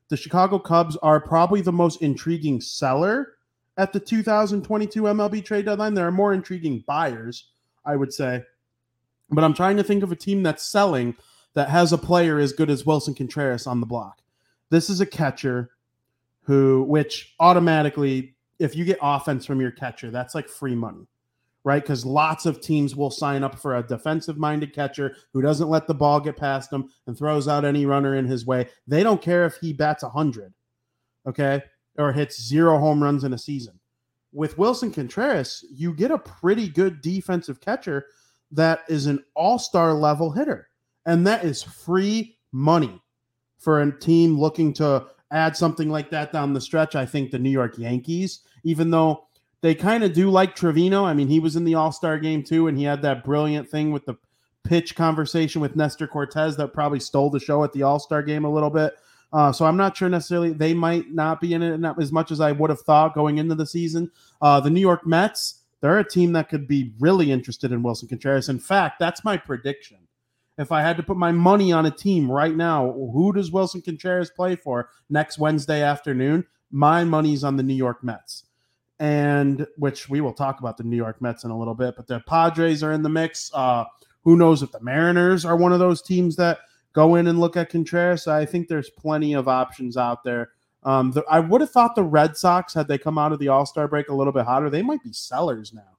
The 0.10 0.18
Chicago 0.18 0.60
Cubs 0.60 0.96
are 0.98 1.20
probably 1.20 1.62
the 1.62 1.72
most 1.72 2.02
intriguing 2.04 2.62
seller 2.62 3.35
at 3.78 3.94
the 3.94 4.00
2022 4.00 5.02
MLB 5.04 5.44
trade 5.44 5.66
deadline. 5.66 5.94
There 5.94 6.08
are 6.08 6.12
more 6.12 6.34
intriguing 6.34 6.84
buyers, 6.88 7.50
I 7.86 7.96
would 7.96 8.14
say. 8.14 8.44
But 9.30 9.44
I'm 9.44 9.54
trying 9.54 9.78
to 9.78 9.84
think 9.84 10.04
of 10.04 10.12
a 10.12 10.16
team 10.16 10.44
that's 10.44 10.64
selling 10.64 11.16
that 11.56 11.70
has 11.70 11.92
a 11.92 11.98
player 11.98 12.40
as 12.40 12.54
good 12.54 12.70
as 12.70 12.84
Willson 12.84 13.16
Contreras 13.16 13.68
on 13.68 13.80
the 13.80 13.86
block. 13.86 14.22
This 14.70 14.90
is 14.90 15.02
a 15.02 15.06
catcher 15.06 15.72
who, 16.44 16.84
which 16.84 17.34
automatically, 17.40 18.36
if 18.60 18.76
you 18.76 18.86
get 18.86 19.00
offense 19.02 19.46
from 19.46 19.60
your 19.60 19.72
catcher, 19.72 20.12
that's 20.12 20.36
like 20.36 20.48
free 20.48 20.76
money, 20.76 21.08
right? 21.64 21.82
Because 21.82 22.06
lots 22.06 22.46
of 22.46 22.62
teams 22.62 22.96
will 22.96 23.10
sign 23.10 23.44
up 23.44 23.58
for 23.58 23.76
a 23.76 23.84
defensive 23.84 24.38
minded 24.38 24.74
catcher 24.74 25.16
who 25.34 25.42
doesn't 25.42 25.70
let 25.70 25.88
the 25.88 25.94
ball 25.94 26.20
get 26.20 26.38
past 26.38 26.70
them 26.70 26.90
and 27.08 27.18
throws 27.18 27.48
out 27.48 27.66
any 27.66 27.86
runner 27.86 28.16
in 28.16 28.26
his 28.26 28.46
way. 28.46 28.70
They 28.88 29.02
don't 29.02 29.22
care 29.22 29.46
if 29.46 29.56
he 29.58 29.74
bats 29.74 30.04
100. 30.04 30.54
Okay 31.28 31.64
or 31.98 32.12
hits 32.12 32.42
zero 32.42 32.78
home 32.80 33.02
runs 33.02 33.24
in 33.24 33.34
a 33.34 33.38
season. 33.38 33.80
With 34.32 34.58
Willson 34.58 34.94
Contreras, 34.94 35.64
you 35.72 35.94
get 35.94 36.12
a 36.12 36.18
pretty 36.18 36.68
good 36.68 37.02
defensive 37.02 37.62
catcher 37.62 38.08
that 38.52 38.82
is 38.90 39.06
an 39.06 39.24
all 39.36 39.60
star 39.60 39.94
level 39.94 40.32
hitter. 40.32 40.70
And 41.06 41.26
that 41.28 41.46
is 41.46 41.64
free 41.64 42.38
money 42.52 43.02
for 43.60 43.82
a 43.82 44.00
team 44.00 44.40
looking 44.40 44.74
to 44.74 45.08
add 45.32 45.56
something 45.56 45.90
like 45.90 46.10
that 46.10 46.32
down 46.32 46.54
the 46.54 46.62
stretch. 46.62 46.96
I 46.96 47.06
think 47.06 47.32
the 47.32 47.40
New 47.40 47.50
York 47.50 47.78
Yankees, 47.78 48.42
even 48.64 48.92
though 48.92 49.28
they 49.62 49.76
kind 49.76 50.04
of 50.04 50.14
do 50.14 50.30
like 50.30 50.56
Trevino, 50.56 51.06
I 51.06 51.14
mean, 51.14 51.28
he 51.28 51.40
was 51.40 51.56
in 51.56 51.64
the 51.64 51.76
all 51.76 51.92
star 51.92 52.20
game 52.20 52.44
too, 52.44 52.68
and 52.68 52.78
he 52.78 52.84
had 52.84 53.02
that 53.02 53.24
brilliant 53.24 53.70
thing 53.70 53.92
with 53.92 54.06
the 54.06 54.16
pitch 54.64 54.96
conversation 54.96 55.62
with 55.62 55.76
Nestor 55.76 56.08
Cortes 56.08 56.56
that 56.56 56.74
probably 56.74 57.00
stole 57.00 57.30
the 57.30 57.40
show 57.40 57.64
at 57.64 57.72
the 57.74 57.84
all 57.84 58.00
star 58.00 58.22
game 58.22 58.46
a 58.46 58.52
little 58.52 58.70
bit. 58.70 58.96
Uh, 59.34 59.52
so 59.52 59.66
I'm 59.66 59.78
not 59.78 59.98
sure 59.98 60.10
necessarily 60.10 60.54
they 60.54 60.74
might 60.74 61.12
not 61.12 61.42
be 61.42 61.54
in 61.54 61.62
it 61.62 61.78
not 61.80 62.02
as 62.02 62.12
much 62.12 62.32
as 62.32 62.40
I 62.40 62.52
would 62.52 62.70
have 62.70 62.82
thought 62.82 63.16
going 63.16 63.38
into 63.38 63.56
the 63.56 63.66
season. 63.66 64.12
Uh, 64.42 64.60
the 64.60 64.70
New 64.70 64.80
York 64.80 65.06
Mets, 65.06 65.62
they're 65.82 66.00
a 66.00 66.10
team 66.10 66.34
that 66.34 66.50
could 66.50 66.68
be 66.68 66.94
really 67.00 67.32
interested 67.32 67.72
in 67.72 67.84
Willson 67.84 68.08
Contreras. 68.08 68.50
In 68.50 68.60
fact, 68.60 69.00
that's 69.00 69.24
my 69.24 69.38
prediction. 69.38 69.98
If 70.58 70.72
I 70.72 70.82
had 70.82 70.96
to 70.98 71.04
put 71.04 71.18
my 71.18 71.34
money 71.34 71.74
on 71.74 71.86
a 71.86 71.92
team 71.92 72.32
right 72.32 72.56
now, 72.56 72.94
who 72.94 73.34
does 73.34 73.52
Willson 73.52 73.84
Contreras 73.84 74.30
play 74.30 74.56
for 74.56 74.90
next 75.10 75.38
Wednesday 75.38 75.82
afternoon? 75.82 76.46
My 76.72 77.04
money's 77.04 77.44
on 77.44 77.58
the 77.58 77.64
New 77.64 77.74
York 77.74 78.04
Mets. 78.04 78.46
And 78.98 79.68
which 79.76 80.08
we 80.08 80.22
will 80.22 80.32
talk 80.32 80.62
about 80.62 80.78
the 80.78 80.84
New 80.84 80.96
York 80.96 81.22
Mets 81.22 81.44
in 81.44 81.52
a 81.52 81.60
little 81.60 81.76
bit, 81.76 81.98
but 81.98 82.08
the 82.08 82.22
Padres 82.22 82.82
are 82.82 82.94
in 82.94 83.04
the 83.04 83.10
mix. 83.10 83.52
Uh, 83.54 83.84
who 84.24 84.38
knows 84.38 84.64
if 84.64 84.72
the 84.72 84.80
Mariners 84.80 85.44
are 85.44 85.58
one 85.58 85.74
of 85.74 85.80
those 85.80 86.02
teams 86.02 86.38
that 86.38 86.60
go 86.96 87.16
in 87.16 87.28
and 87.28 87.40
look 87.40 87.58
at 87.58 87.70
Contreras. 87.70 88.28
I 88.28 88.46
think 88.46 88.68
there's 88.68 88.90
plenty 88.90 89.34
of 89.34 89.48
options 89.48 89.98
out 89.98 90.24
there. 90.24 90.52
Um, 90.84 91.12
the, 91.12 91.24
I 91.30 91.40
would 91.40 91.62
have 91.62 91.72
thought 91.72 91.96
the 91.96 92.04
Red 92.04 92.38
Sox, 92.38 92.74
had 92.74 92.88
they 92.88 92.98
come 92.98 93.18
out 93.18 93.34
of 93.34 93.40
the 93.40 93.50
All 93.50 93.66
Star 93.66 93.88
break 93.88 94.10
a 94.10 94.16
little 94.16 94.34
bit 94.34 94.46
hotter, 94.46 94.70
they 94.70 94.82
might 94.82 95.04
be 95.04 95.12
sellers 95.12 95.74
now. 95.74 95.96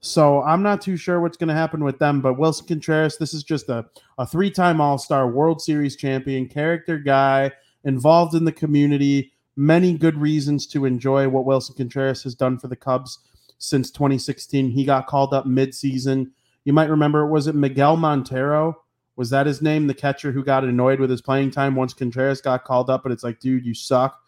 So 0.00 0.42
I'm 0.42 0.62
not 0.62 0.82
too 0.82 0.98
sure 0.98 1.20
what's 1.20 1.38
going 1.38 1.48
to 1.48 1.54
happen 1.54 1.82
with 1.82 1.98
them. 1.98 2.20
But 2.20 2.36
Willson 2.36 2.66
Contreras, 2.66 3.16
this 3.16 3.32
is 3.32 3.42
just 3.42 3.70
a, 3.70 3.86
a 4.18 4.26
three 4.26 4.50
time 4.50 4.80
All 4.80 4.98
Star 4.98 5.30
World 5.30 5.62
Series 5.62 5.96
champion, 5.96 6.46
character 6.46 6.98
guy, 6.98 7.52
involved 7.84 8.34
in 8.34 8.44
the 8.44 8.52
community. 8.52 9.32
Many 9.56 9.96
good 9.96 10.18
reasons 10.18 10.66
to 10.68 10.84
enjoy 10.84 11.28
what 11.28 11.46
Willson 11.46 11.76
Contreras 11.76 12.22
has 12.24 12.34
done 12.34 12.58
for 12.58 12.68
the 12.68 12.76
Cubs 12.76 13.20
since 13.58 13.90
2016. 13.90 14.70
He 14.70 14.84
got 14.84 15.06
called 15.06 15.32
up 15.32 15.46
midseason. 15.46 16.32
You 16.64 16.72
might 16.72 16.90
remember, 16.90 17.26
was 17.26 17.46
it 17.46 17.54
Miguel 17.54 17.96
Montero? 17.96 18.83
Was 19.16 19.30
that 19.30 19.46
his 19.46 19.62
name? 19.62 19.86
The 19.86 19.94
catcher 19.94 20.32
who 20.32 20.42
got 20.42 20.64
annoyed 20.64 20.98
with 20.98 21.10
his 21.10 21.22
playing 21.22 21.52
time 21.52 21.76
once 21.76 21.94
Contreras 21.94 22.40
got 22.40 22.64
called 22.64 22.90
up, 22.90 23.02
but 23.02 23.12
it's 23.12 23.22
like, 23.24 23.38
dude, 23.40 23.64
you 23.64 23.74
suck. 23.74 24.20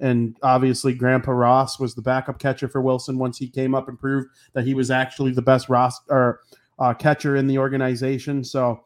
And 0.00 0.36
obviously, 0.42 0.94
Grandpa 0.94 1.30
Ross 1.32 1.78
was 1.78 1.94
the 1.94 2.02
backup 2.02 2.40
catcher 2.40 2.66
for 2.66 2.82
Willson 2.82 3.18
once 3.18 3.38
he 3.38 3.48
came 3.48 3.74
up 3.74 3.88
and 3.88 3.98
proved 3.98 4.28
that 4.52 4.64
he 4.64 4.74
was 4.74 4.90
actually 4.90 5.30
the 5.30 5.42
best 5.42 5.68
Ross 5.68 6.00
or 6.08 6.40
uh, 6.80 6.92
catcher 6.94 7.36
in 7.36 7.46
the 7.46 7.58
organization. 7.58 8.42
So, 8.42 8.84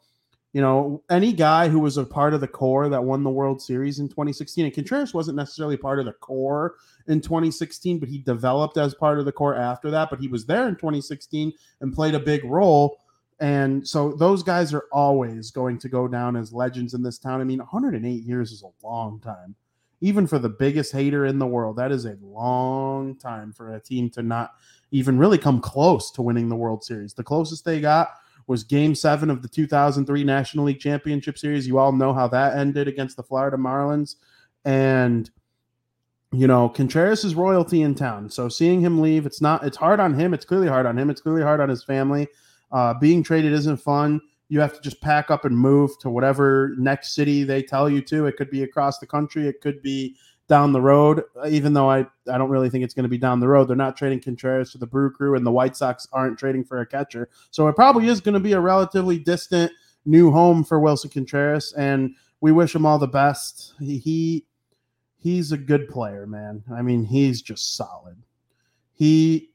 You 0.52 0.60
know, 0.60 1.02
any 1.08 1.32
guy 1.32 1.68
who 1.68 1.78
was 1.80 1.96
a 1.96 2.04
part 2.04 2.34
of 2.34 2.40
the 2.40 2.48
core 2.48 2.88
that 2.88 3.02
won 3.02 3.22
the 3.22 3.30
World 3.30 3.62
Series 3.62 3.98
in 3.98 4.08
2016, 4.08 4.64
and 4.66 4.74
Contreras 4.74 5.14
wasn't 5.14 5.36
necessarily 5.36 5.76
part 5.76 5.98
of 5.98 6.04
the 6.04 6.12
core 6.14 6.74
in 7.08 7.20
2016, 7.20 7.98
but 7.98 8.08
he 8.08 8.18
developed 8.18 8.76
as 8.76 8.94
part 8.94 9.18
of 9.18 9.24
the 9.24 9.32
core 9.32 9.54
after 9.54 9.90
that. 9.90 10.10
But 10.10 10.20
he 10.20 10.28
was 10.28 10.44
there 10.44 10.68
in 10.68 10.74
2016 10.74 11.52
and 11.80 11.94
played 11.94 12.14
a 12.14 12.20
big 12.20 12.44
role. 12.44 12.98
And 13.38 13.86
so 13.86 14.12
those 14.12 14.42
guys 14.42 14.72
are 14.72 14.84
always 14.92 15.50
going 15.50 15.78
to 15.78 15.88
go 15.88 16.08
down 16.08 16.36
as 16.36 16.52
legends 16.52 16.94
in 16.94 17.02
this 17.02 17.18
town. 17.18 17.40
I 17.40 17.44
mean, 17.44 17.58
108 17.58 18.08
years 18.24 18.52
is 18.52 18.62
a 18.62 18.86
long 18.86 19.20
time. 19.20 19.54
Even 20.00 20.26
for 20.26 20.38
the 20.38 20.48
biggest 20.48 20.92
hater 20.92 21.26
in 21.26 21.38
the 21.38 21.46
world, 21.46 21.76
that 21.76 21.92
is 21.92 22.04
a 22.04 22.16
long 22.22 23.16
time 23.16 23.52
for 23.52 23.74
a 23.74 23.80
team 23.80 24.10
to 24.10 24.22
not 24.22 24.52
even 24.90 25.18
really 25.18 25.38
come 25.38 25.60
close 25.60 26.10
to 26.12 26.22
winning 26.22 26.48
the 26.48 26.56
World 26.56 26.84
Series. 26.84 27.14
The 27.14 27.24
closest 27.24 27.64
they 27.64 27.80
got 27.80 28.10
was 28.46 28.62
game 28.62 28.94
seven 28.94 29.30
of 29.30 29.42
the 29.42 29.48
2003 29.48 30.24
National 30.24 30.66
League 30.66 30.78
Championship 30.80 31.36
Series. 31.36 31.66
You 31.66 31.78
all 31.78 31.92
know 31.92 32.12
how 32.12 32.28
that 32.28 32.56
ended 32.56 32.88
against 32.88 33.16
the 33.16 33.22
Florida 33.22 33.56
Marlins. 33.56 34.16
And, 34.64 35.30
you 36.32 36.46
know, 36.46 36.68
Contreras 36.68 37.24
is 37.24 37.34
royalty 37.34 37.82
in 37.82 37.94
town. 37.94 38.30
So 38.30 38.48
seeing 38.48 38.80
him 38.80 39.00
leave, 39.00 39.26
it's 39.26 39.40
not, 39.40 39.64
it's 39.64 39.76
hard 39.76 39.98
on 39.98 40.14
him. 40.14 40.32
It's 40.32 40.44
clearly 40.44 40.68
hard 40.68 40.86
on 40.86 40.98
him. 40.98 41.10
It's 41.10 41.20
clearly 41.20 41.42
hard 41.42 41.60
on 41.60 41.68
his 41.68 41.82
family. 41.82 42.28
Uh, 42.72 42.94
being 42.94 43.22
traded 43.22 43.52
isn't 43.52 43.78
fun. 43.78 44.20
You 44.48 44.60
have 44.60 44.74
to 44.74 44.80
just 44.80 45.00
pack 45.00 45.30
up 45.30 45.44
and 45.44 45.56
move 45.56 45.98
to 46.00 46.10
whatever 46.10 46.74
next 46.78 47.14
city 47.14 47.42
they 47.42 47.62
tell 47.62 47.90
you 47.90 48.00
to. 48.02 48.26
It 48.26 48.36
could 48.36 48.50
be 48.50 48.62
across 48.62 48.98
the 48.98 49.06
country. 49.06 49.48
It 49.48 49.60
could 49.60 49.82
be 49.82 50.16
down 50.48 50.72
the 50.72 50.80
road, 50.80 51.24
even 51.48 51.72
though 51.72 51.90
I, 51.90 52.06
I 52.30 52.38
don't 52.38 52.50
really 52.50 52.70
think 52.70 52.84
it's 52.84 52.94
going 52.94 53.04
to 53.04 53.08
be 53.08 53.18
down 53.18 53.40
the 53.40 53.48
road. 53.48 53.66
They're 53.66 53.76
not 53.76 53.96
trading 53.96 54.20
Contreras 54.20 54.70
to 54.72 54.78
the 54.78 54.86
Brew 54.86 55.10
Crew, 55.10 55.34
and 55.34 55.44
the 55.44 55.50
White 55.50 55.76
Sox 55.76 56.06
aren't 56.12 56.38
trading 56.38 56.64
for 56.64 56.80
a 56.80 56.86
catcher. 56.86 57.28
So 57.50 57.66
it 57.66 57.74
probably 57.74 58.06
is 58.06 58.20
going 58.20 58.34
to 58.34 58.40
be 58.40 58.52
a 58.52 58.60
relatively 58.60 59.18
distant 59.18 59.72
new 60.04 60.30
home 60.30 60.62
for 60.62 60.78
Willson 60.78 61.10
Contreras, 61.10 61.74
and 61.76 62.14
we 62.40 62.52
wish 62.52 62.74
him 62.74 62.86
all 62.86 62.98
the 62.98 63.08
best. 63.08 63.74
He, 63.80 63.98
he 63.98 64.46
he's 65.18 65.50
a 65.50 65.58
good 65.58 65.88
player, 65.88 66.26
man. 66.26 66.62
I 66.72 66.82
mean, 66.82 67.04
he's 67.04 67.42
just 67.42 67.76
solid. 67.76 68.16
He 68.94 69.50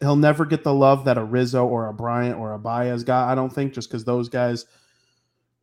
he'll 0.00 0.16
never 0.16 0.44
get 0.44 0.64
the 0.64 0.74
love 0.74 1.04
that 1.06 1.18
a 1.18 1.24
Rizzo 1.24 1.66
or 1.66 1.88
a 1.88 1.94
Bryant 1.94 2.38
or 2.38 2.52
a 2.52 2.58
Baez 2.58 3.04
got. 3.04 3.28
I 3.28 3.34
don't 3.34 3.52
think 3.52 3.72
just 3.72 3.88
because 3.88 4.04
those 4.04 4.28
guys– 4.28 4.66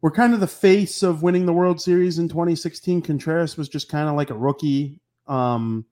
were 0.03 0.11
kind 0.11 0.33
of 0.33 0.41
the 0.41 0.47
face 0.47 1.01
of 1.01 1.23
winning 1.23 1.45
the 1.45 1.53
World 1.53 1.79
Series 1.79 2.19
in 2.19 2.27
2016. 2.27 3.01
Contreras 3.01 3.55
was 3.55 3.69
just 3.69 3.87
kind 3.87 4.09
of 4.09 4.15
like 4.15 4.29
a 4.29 4.35
rookie. 4.35 4.99
Um, 5.27 5.85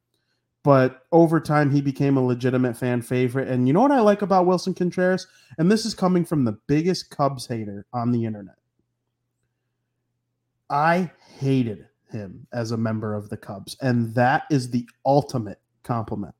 but 0.63 1.03
over 1.13 1.39
time, 1.39 1.71
he 1.71 1.79
became 1.79 2.17
a 2.17 2.21
legitimate 2.21 2.75
fan 2.75 3.01
favorite. 3.01 3.47
And 3.47 3.67
you 3.67 3.73
know 3.73 3.79
what 3.79 3.93
I 3.93 4.01
like 4.01 4.21
about 4.21 4.45
Willson 4.45 4.75
Contreras? 4.75 5.27
And 5.57 5.71
this 5.71 5.85
is 5.85 5.95
coming 5.95 6.25
from 6.25 6.43
the 6.43 6.59
biggest 6.67 7.09
Cubs 7.09 7.47
hater 7.47 7.85
on 7.93 8.11
the 8.11 8.25
internet. 8.25 8.57
I 10.69 11.09
hated 11.37 11.87
him 12.11 12.45
as 12.51 12.71
a 12.71 12.77
member 12.77 13.15
of 13.15 13.29
the 13.29 13.37
Cubs. 13.37 13.77
And 13.81 14.13
that 14.15 14.43
is 14.51 14.69
the 14.69 14.85
ultimate 15.05 15.61
compliment. 15.83 16.35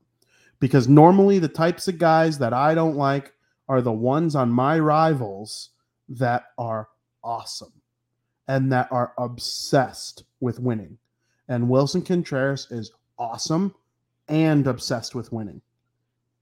Because 0.61 0.87
normally, 0.87 1.39
the 1.39 1.49
types 1.49 1.89
of 1.89 1.97
guys 1.97 2.37
that 2.37 2.53
I 2.53 2.73
don't 2.73 2.95
like 2.95 3.33
are 3.67 3.81
the 3.81 3.91
ones 3.91 4.35
on 4.35 4.49
my 4.49 4.79
rivals 4.79 5.71
that 6.07 6.45
are 6.57 6.87
awesome 7.23 7.73
and 8.47 8.71
that 8.71 8.89
are 8.91 9.13
obsessed 9.17 10.23
with 10.39 10.59
winning. 10.59 10.97
And 11.49 11.67
Willson 11.67 12.05
Contreras 12.05 12.67
is 12.69 12.91
awesome 13.17 13.73
and 14.27 14.67
obsessed 14.67 15.15
with 15.15 15.33
winning. 15.33 15.61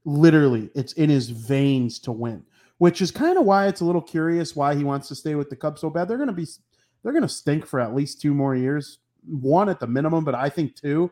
Literally, 0.04 0.70
it's 0.74 0.92
in 0.94 1.10
his 1.10 1.30
veins 1.30 1.98
to 2.00 2.12
win, 2.12 2.44
which 2.78 3.00
is 3.00 3.10
kind 3.10 3.38
of 3.38 3.44
why 3.44 3.68
it's 3.68 3.80
a 3.80 3.84
little 3.84 4.02
curious 4.02 4.54
why 4.54 4.74
he 4.74 4.84
wants 4.84 5.08
to 5.08 5.14
stay 5.14 5.34
with 5.34 5.50
the 5.50 5.56
Cubs 5.56 5.80
so 5.80 5.90
bad. 5.90 6.08
They're 6.08 6.16
going 6.16 6.28
to 6.28 6.32
be 6.34 6.46
they're 7.02 7.12
going 7.12 7.22
to 7.22 7.28
stink 7.28 7.66
for 7.66 7.80
at 7.80 7.94
least 7.94 8.20
two 8.20 8.34
more 8.34 8.54
years, 8.54 8.98
one 9.26 9.68
at 9.68 9.80
the 9.80 9.86
minimum, 9.86 10.24
but 10.24 10.34
I 10.34 10.48
think 10.48 10.76
two. 10.76 11.10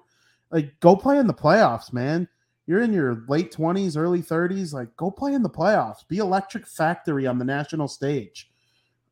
Like 0.51 0.79
go 0.81 0.97
play 0.97 1.19
in 1.19 1.27
the 1.27 1.35
playoffs, 1.35 1.93
man. 1.93 2.29
You're 2.69 2.83
in 2.83 2.93
your 2.93 3.25
late 3.27 3.53
20s, 3.53 3.97
early 3.97 4.23
30s, 4.23 4.73
like 4.73 4.97
go 4.97 5.11
play 5.11 5.35
in 5.35 5.43
the 5.43 5.51
playoffs. 5.51 6.07
Be 6.07 6.19
electric 6.19 6.69
factory 6.69 7.27
on 7.27 7.39
the 7.41 7.45
national 7.45 7.89
stage 7.89 8.49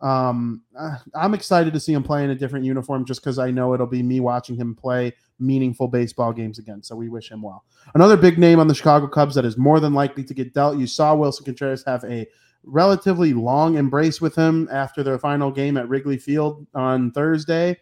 um, 0.01 0.62
uh, 0.79 0.97
I'm 1.14 1.35
excited 1.35 1.73
to 1.73 1.81
see 1.81 1.92
him 1.92 2.03
play 2.03 2.25
in 2.25 2.31
a 2.31 2.35
different 2.35 2.64
uniform 2.64 3.05
just 3.05 3.23
because 3.23 3.38
I 3.38 3.51
know 3.51 3.73
it'll 3.73 3.87
be 3.87 4.03
me 4.03 4.21
watching 4.21 4.57
him 4.57 4.75
play 4.75 5.14
meaningful 5.38 5.88
baseball 5.88 6.33
games 6.33 6.59
again. 6.59 6.83
So 6.83 6.97
we 6.97 7.09
wish 7.09 7.31
him 7.31 7.42
well. 7.42 7.64
Another 7.95 8.16
big 8.16 8.38
name 8.38 8.59
on 8.59 8.69
the 8.69 8.75
Chicago 8.75 9.07
Cubs 9.07 9.35
that 9.35 9.45
is 9.45 9.57
more 9.57 9.81
than 9.81 9.95
likely 9.95 10.25
to 10.25 10.35
get 10.35 10.55
dealt. 10.55 10.79
You 10.79 10.87
saw 10.87 11.14
Willson 11.14 11.45
Contreras 11.45 11.85
have 11.85 12.05
a 12.05 12.27
relatively 12.62 13.33
long 13.33 13.77
embrace 13.77 14.21
with 14.21 14.35
him 14.35 14.69
after 14.71 15.03
their 15.03 15.19
final 15.19 15.51
game 15.51 15.77
at 15.77 15.88
Wrigley 15.88 16.19
Field 16.19 16.66
on 16.75 17.11
Thursday. 17.12 17.79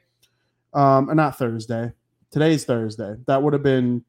Um, 0.72 1.10
not 1.14 1.38
Thursday. 1.38 1.92
Today's 2.30 2.64
Thursday. 2.64 3.14
That 3.26 3.42
would 3.42 3.52
have 3.52 3.62
been 3.62 4.04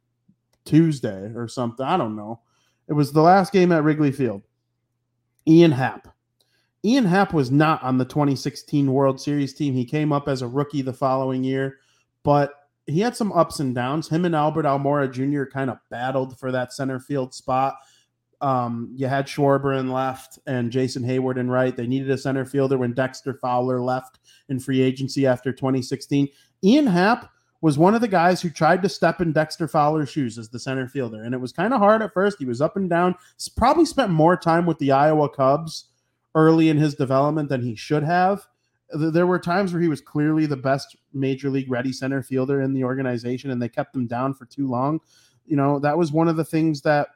Tuesday 0.66 1.32
or 1.36 1.48
something. 1.48 1.86
I 1.86 1.98
don't 1.98 2.16
know. 2.16 2.42
It 2.88 2.94
was 2.94 3.12
the 3.12 3.22
last 3.22 3.54
game 3.54 3.72
at 3.72 3.84
Wrigley 3.84 4.12
Field. 4.12 4.44
Ian 5.48 5.72
Happ 5.72 6.16
Ian 6.86 7.06
Happ 7.06 7.34
was 7.34 7.50
not 7.50 7.82
on 7.82 7.98
the 7.98 8.06
2016 8.06 8.94
World 8.94 9.20
Series 9.20 9.56
team. 9.56 9.74
He 9.74 9.86
came 9.86 10.14
up 10.14 10.28
as 10.28 10.44
a 10.44 10.48
rookie 10.48 10.84
the 10.84 10.94
following 10.94 11.44
year, 11.44 11.80
but 12.22 12.54
he 12.86 13.00
had 13.00 13.16
some 13.16 13.32
ups 13.32 13.60
and 13.60 13.74
downs. 13.74 14.08
Him 14.08 14.24
and 14.24 14.36
Albert 14.36 14.66
Almora 14.66 15.12
Jr. 15.12 15.46
kind 15.52 15.72
of 15.72 15.80
battled 15.90 16.38
for 16.38 16.52
that 16.52 16.74
center 16.74 17.00
field 17.00 17.34
spot. 17.34 17.78
Um, 18.40 18.92
you 18.96 19.08
had 19.08 19.26
Schwarber 19.26 19.80
in 19.80 19.92
left 19.92 20.38
and 20.46 20.72
Jason 20.72 21.02
Heyward 21.02 21.38
in 21.38 21.50
right. 21.50 21.76
They 21.76 21.88
needed 21.88 22.12
a 22.12 22.20
center 22.20 22.46
fielder 22.46 22.78
when 22.78 22.94
Dexter 22.94 23.34
Fowler 23.34 23.82
left 23.82 24.20
in 24.50 24.60
free 24.60 24.82
agency 24.82 25.26
after 25.26 25.52
2016. 25.52 26.28
Ian 26.64 26.86
Happ 26.86 27.32
was 27.66 27.80
one 27.80 27.96
of 27.96 28.02
the 28.02 28.08
guys 28.08 28.44
who 28.44 28.50
tried 28.52 28.84
to 28.84 28.88
step 28.88 29.20
in 29.22 29.32
Dexter 29.32 29.68
Fowler's 29.68 30.08
shoes 30.08 30.38
as 30.38 30.50
the 30.50 30.60
center 30.60 30.88
fielder, 30.88 31.24
and 31.24 31.34
it 31.34 31.42
was 31.42 31.52
kind 31.52 31.74
of 31.74 31.80
hard 31.80 32.04
at 32.04 32.14
first. 32.14 32.38
He 32.38 32.46
was 32.46 32.62
up 32.62 32.78
and 32.78 32.88
down. 32.88 33.16
Probably 33.58 33.86
spent 33.86 34.12
more 34.12 34.38
time 34.38 34.68
with 34.68 34.78
the 34.78 34.92
Iowa 34.92 35.28
Cubs 35.30 35.86
early 36.36 36.70
in 36.70 36.78
his 36.78 36.94
development 36.94 37.50
than 37.50 37.64
he 37.64 37.76
should 37.76 38.04
have. 38.04 38.46
There 38.92 39.26
were 39.26 39.40
times 39.40 39.74
where 39.74 39.82
he 39.82 39.88
was 39.88 40.00
clearly 40.00 40.46
the 40.46 40.56
best 40.56 40.96
major 41.12 41.50
league 41.50 41.72
ready 41.72 41.92
center 41.92 42.22
fielder 42.22 42.62
in 42.62 42.76
the 42.76 42.84
organization, 42.84 43.50
and 43.50 43.60
they 43.60 43.68
kept 43.68 43.96
him 43.96 44.06
down 44.06 44.36
for 44.36 44.46
too 44.46 44.68
long. 44.68 45.00
You 45.48 45.56
know, 45.56 45.80
that 45.80 45.98
was 45.98 46.12
one 46.12 46.28
of 46.28 46.36
the 46.36 46.46
things 46.46 46.82
that, 46.82 47.08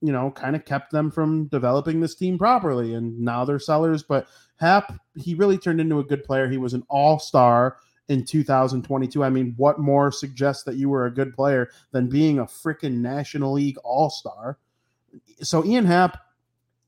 you 0.00 0.10
know, 0.10 0.30
kind 0.30 0.56
of 0.56 0.64
kept 0.64 0.90
them 0.90 1.10
from 1.10 1.48
developing 1.48 2.00
this 2.00 2.14
team 2.14 2.38
properly. 2.38 2.94
And 2.94 3.20
now 3.20 3.44
they're 3.44 3.58
sellers. 3.58 4.04
But 4.04 4.26
Happ, 4.56 4.98
he 5.16 5.34
really 5.34 5.58
turned 5.58 5.82
into 5.82 5.98
a 5.98 6.04
good 6.04 6.24
player. 6.24 6.48
He 6.48 6.56
was 6.56 6.72
an 6.72 6.84
all 6.88 7.18
star 7.18 7.76
in 8.08 8.24
2022. 8.24 9.22
I 9.22 9.30
mean, 9.30 9.54
what 9.56 9.78
more 9.78 10.10
suggests 10.10 10.64
that 10.64 10.76
you 10.76 10.88
were 10.88 11.06
a 11.06 11.14
good 11.14 11.34
player 11.34 11.70
than 11.92 12.08
being 12.08 12.38
a 12.38 12.44
freaking 12.44 12.94
National 12.94 13.52
League 13.52 13.78
all 13.84 14.10
star? 14.10 14.58
So, 15.40 15.64
Ian 15.64 15.84
Happ, 15.84 16.18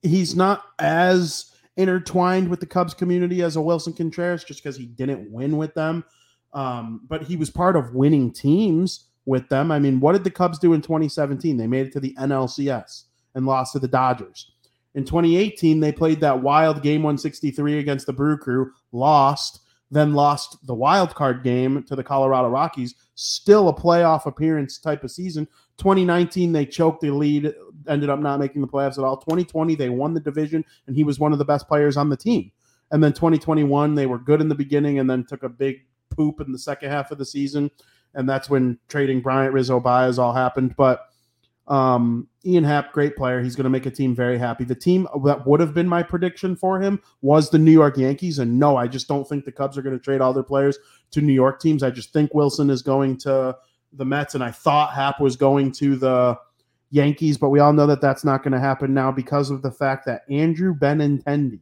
he's 0.02 0.35
not 0.35 0.64
as 0.78 1.52
intertwined 1.76 2.48
with 2.48 2.61
the 2.61 2.66
Cubs 2.66 2.94
community 2.94 3.42
as 3.42 3.56
a 3.56 3.61
Willson 3.61 3.96
Contreras 3.96 4.44
just 4.44 4.62
because 4.62 4.76
he 4.76 4.87
didn't 4.87 5.30
win 5.30 5.56
with 5.56 5.74
them. 5.74 6.04
Um, 6.52 7.02
but 7.09 7.22
he 7.22 7.37
was 7.37 7.50
part 7.50 7.76
of 7.76 7.94
winning 7.94 8.33
teams 8.33 9.06
with 9.24 9.48
them. 9.48 9.70
I 9.70 9.78
mean, 9.78 10.00
what 10.00 10.12
did 10.12 10.24
the 10.24 10.30
Cubs 10.30 10.59
do 10.59 10.72
in 10.72 10.83
2017? 10.83 11.56
They 11.56 11.66
made 11.66 11.87
it 11.87 11.92
to 11.92 12.00
the 12.00 12.14
NLCS 12.14 13.04
and 13.35 13.46
lost 13.46 13.72
to 13.72 13.78
the 13.78 13.88
Dodgers. 13.88 14.50
In 14.94 15.04
2018, 15.04 15.78
they 15.78 15.92
played 15.92 16.20
that 16.20 16.42
wild 16.42 16.83
game 16.83 17.02
163 17.02 17.78
against 17.78 18.06
the 18.06 18.12
Brew 18.12 18.37
Crew, 18.37 18.72
lost, 18.90 19.61
then 19.90 20.14
lost 20.14 20.64
the 20.66 20.74
wild 20.74 21.14
card 21.14 21.42
game 21.42 21.83
to 21.85 21.96
the 21.96 22.05
Colorado 22.05 22.48
Rockies. 22.48 22.94
Still 23.14 23.68
a 23.68 23.74
playoff 23.74 24.26
appearance 24.26 24.79
type 24.79 25.03
of 25.05 25.11
season. 25.11 25.48
2019, 25.79 26.53
they 26.53 26.66
choked 26.66 27.00
the 27.00 27.11
lead 27.11 27.53
ended 27.88 28.11
up 28.11 28.20
not 28.20 28.38
making 28.38 28.61
the 28.61 28.68
playoffs 28.68 28.98
at 28.98 29.05
all. 29.05 29.16
2020, 29.16 29.74
they 29.74 29.88
won 29.88 30.14
the 30.14 30.20
division, 30.20 30.64
and 30.87 30.96
he 30.96 31.05
was 31.05 31.18
one 31.18 31.33
of 31.33 31.38
the 31.38 31.44
best 31.44 31.66
players 31.66 31.96
on 31.96 32.09
the 32.09 32.16
team. 32.16 32.50
And 32.90 33.03
then 33.03 33.12
2021, 33.12 33.94
they 33.94 34.07
were 34.07 34.18
good 34.18 34.40
in 34.40 34.48
the 34.48 34.55
beginning 34.55 34.98
and 34.98 35.09
then 35.09 35.24
took 35.24 35.42
a 35.42 35.48
big 35.48 35.76
poop 36.11 36.40
in 36.40 36.53
the 36.53 36.59
second 36.59 36.90
half 36.90 37.11
of 37.11 37.18
the 37.18 37.24
season. 37.24 37.70
And 38.14 38.29
that's 38.29 38.50
when 38.50 38.79
trading 38.88 39.20
Bryant 39.20 39.55
Rizzo 39.55 39.79
Baez 39.79 40.18
all 40.18 40.33
happened. 40.33 40.74
But 40.76 41.07
um, 41.70 42.26
Ian 42.44 42.64
Happ, 42.64 42.92
great 42.92 43.16
player. 43.16 43.40
He's 43.40 43.54
going 43.54 43.64
to 43.64 43.70
make 43.70 43.87
a 43.87 43.90
team 43.92 44.14
very 44.14 44.37
happy. 44.37 44.64
The 44.64 44.74
team 44.74 45.06
that 45.24 45.46
would 45.46 45.61
have 45.61 45.72
been 45.72 45.88
my 45.88 46.02
prediction 46.02 46.56
for 46.56 46.80
him 46.80 47.00
was 47.22 47.48
the 47.48 47.59
New 47.59 47.70
York 47.70 47.96
Yankees. 47.96 48.40
And 48.40 48.59
no, 48.59 48.76
I 48.76 48.88
just 48.88 49.06
don't 49.06 49.26
think 49.26 49.44
the 49.44 49.52
Cubs 49.52 49.78
are 49.78 49.83
going 49.83 49.96
to 49.96 50.02
trade 50.02 50.20
all 50.20 50.33
their 50.33 50.42
players 50.42 50.78
to 51.12 51.20
New 51.20 51.33
York 51.33 51.61
teams. 51.61 51.85
I 51.85 51.90
just 51.90 52.12
think 52.12 52.33
Willson 52.33 52.70
is 52.70 52.83
going 52.83 53.18
to 53.18 53.56
the 53.92 54.04
Mets. 54.04 54.35
And 54.35 54.42
I 54.42 54.50
thought 54.50 54.94
Happ 54.94 55.20
was 55.20 55.37
going 55.37 55.70
to 55.72 55.94
the 55.94 56.37
Yankees, 56.90 57.38
but 57.38 57.50
we 57.50 57.61
all 57.61 57.72
know 57.72 57.87
that 57.87 58.00
that's 58.00 58.24
not 58.24 58.42
going 58.42 58.52
to 58.52 58.59
happen 58.59 58.92
now 58.92 59.12
because 59.12 59.50
of 59.50 59.62
the 59.62 59.70
fact 59.70 60.04
that 60.06 60.22
Andrew 60.28 60.74
Benintendi 60.74 61.61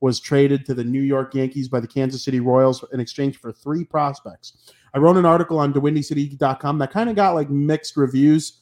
was 0.00 0.20
traded 0.20 0.64
to 0.66 0.74
the 0.74 0.84
New 0.84 1.02
York 1.02 1.34
Yankees 1.34 1.68
by 1.68 1.80
the 1.80 1.88
Kansas 1.88 2.22
City 2.22 2.38
Royals 2.38 2.84
in 2.92 3.00
exchange 3.00 3.38
for 3.38 3.50
three 3.50 3.82
prospects. 3.82 4.72
I 4.94 4.98
wrote 4.98 5.16
an 5.16 5.26
article 5.26 5.58
on 5.58 5.72
DeWindyCity.com 5.72 6.78
that 6.78 6.92
kind 6.92 7.10
of 7.10 7.16
got 7.16 7.34
like 7.34 7.50
mixed 7.50 7.96
reviews. 7.96 8.58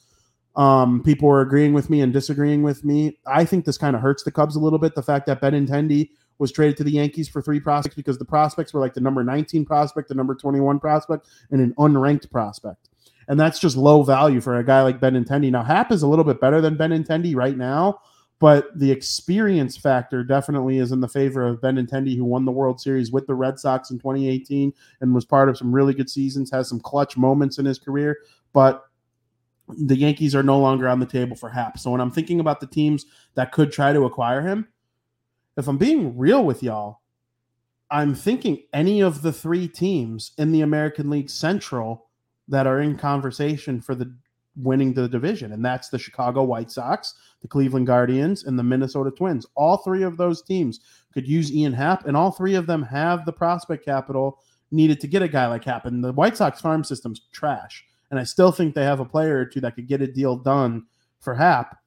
Um, 0.57 1.03
people 1.03 1.29
were 1.29 1.41
agreeing 1.41 1.73
with 1.73 1.89
me 1.89 2.01
and 2.01 2.11
disagreeing 2.11 2.63
with 2.63 2.83
me. 2.83 3.19
I 3.27 3.45
think 3.45 3.63
this 3.63 3.77
kind 3.77 3.95
of 3.95 4.01
hurts 4.01 4.23
the 4.23 4.31
Cubs 4.31 4.55
a 4.55 4.59
little 4.59 4.79
bit. 4.79 4.95
The 4.95 5.03
fact 5.03 5.27
that 5.27 5.39
Benintendi 5.39 6.09
was 6.39 6.51
traded 6.51 6.77
to 6.77 6.83
the 6.83 6.91
Yankees 6.91 7.29
for 7.29 7.41
three 7.41 7.59
prospects 7.59 7.95
because 7.95 8.17
the 8.17 8.25
prospects 8.25 8.73
were 8.73 8.81
like 8.81 8.95
the 8.95 9.01
number 9.01 9.23
19 9.23 9.65
prospect, 9.65 10.09
the 10.09 10.15
number 10.15 10.35
21 10.35 10.79
prospect, 10.79 11.27
and 11.51 11.61
an 11.61 11.73
unranked 11.75 12.31
prospect. 12.31 12.89
And 13.27 13.39
that's 13.39 13.59
just 13.59 13.77
low 13.77 14.03
value 14.03 14.41
for 14.41 14.57
a 14.57 14.63
guy 14.63 14.81
like 14.81 14.99
Benintendi. 14.99 15.51
Now, 15.51 15.63
Happ 15.63 15.91
is 15.91 16.01
a 16.01 16.07
little 16.07 16.25
bit 16.25 16.41
better 16.41 16.59
than 16.59 16.77
Benintendi 16.77 17.35
right 17.35 17.57
now, 17.57 17.99
but 18.39 18.67
the 18.77 18.91
experience 18.91 19.75
factor 19.75 20.23
definitely 20.23 20.77
is 20.79 20.91
in 20.91 21.01
the 21.01 21.07
favor 21.07 21.45
of 21.45 21.59
Benintendi, 21.59 22.15
who 22.15 22.23
won 22.23 22.45
the 22.45 22.51
World 22.51 22.79
Series 22.79 23.11
with 23.11 23.27
the 23.27 23.35
Red 23.35 23.59
Sox 23.59 23.91
in 23.91 23.97
2018 23.97 24.73
and 25.01 25.13
was 25.13 25.25
part 25.25 25.49
of 25.49 25.57
some 25.57 25.73
really 25.73 25.93
good 25.93 26.09
seasons, 26.09 26.51
has 26.51 26.69
some 26.69 26.79
clutch 26.79 27.17
moments 27.17 27.57
in 27.57 27.65
his 27.65 27.79
career. 27.79 28.17
But 28.53 28.86
the 29.67 29.97
Yankees 29.97 30.35
are 30.35 30.43
no 30.43 30.59
longer 30.59 30.87
on 30.87 30.99
the 30.99 31.05
table 31.05 31.35
for 31.35 31.49
Happ. 31.49 31.77
So 31.77 31.91
when 31.91 32.01
I'm 32.01 32.11
thinking 32.11 32.39
about 32.39 32.59
the 32.59 32.67
teams 32.67 33.05
that 33.35 33.51
could 33.51 33.71
try 33.71 33.93
to 33.93 34.05
acquire 34.05 34.41
him, 34.41 34.67
if 35.57 35.67
I'm 35.67 35.77
being 35.77 36.17
real 36.17 36.43
with 36.43 36.63
y'all, 36.63 37.01
I'm 37.89 38.13
thinking 38.13 38.63
any 38.73 39.01
of 39.01 39.21
the 39.21 39.33
three 39.33 39.67
teams 39.67 40.31
in 40.37 40.51
the 40.51 40.61
American 40.61 41.09
League 41.09 41.29
Central 41.29 42.07
that 42.47 42.67
are 42.67 42.81
in 42.81 42.97
conversation 42.97 43.81
for 43.81 43.95
the 43.95 44.13
winning 44.55 44.93
the 44.93 45.07
division, 45.07 45.53
and 45.53 45.63
that's 45.63 45.89
the 45.89 45.99
Chicago 45.99 46.43
White 46.43 46.71
Sox, 46.71 47.13
the 47.41 47.47
Cleveland 47.47 47.87
Guardians, 47.87 48.45
and 48.45 48.57
the 48.57 48.63
Minnesota 48.63 49.11
Twins. 49.11 49.45
All 49.55 49.77
three 49.77 50.03
of 50.03 50.17
those 50.17 50.41
teams 50.41 50.79
could 51.13 51.27
use 51.27 51.53
Ian 51.53 51.73
Happ, 51.73 52.07
and 52.07 52.17
all 52.17 52.31
three 52.31 52.55
of 52.55 52.67
them 52.67 52.83
have 52.83 53.25
the 53.25 53.33
prospect 53.33 53.85
capital 53.85 54.39
needed 54.71 54.99
to 55.01 55.07
get 55.07 55.21
a 55.21 55.27
guy 55.27 55.47
like 55.47 55.63
Happ. 55.63 55.85
And 55.85 56.03
the 56.03 56.11
White 56.13 56.37
Sox 56.37 56.59
farm 56.59 56.83
system's 56.83 57.21
trash. 57.31 57.85
And 58.09 58.19
I 58.19 58.23
still 58.23 58.51
think 58.51 58.73
they 58.73 58.83
have 58.83 58.99
a 58.99 59.05
player 59.05 59.37
or 59.37 59.45
two 59.45 59.61
that 59.61 59.75
could 59.75 59.87
get 59.87 60.01
a 60.01 60.07
deal 60.07 60.35
done 60.35 60.85
for 61.19 61.33
Happ. 61.33 61.77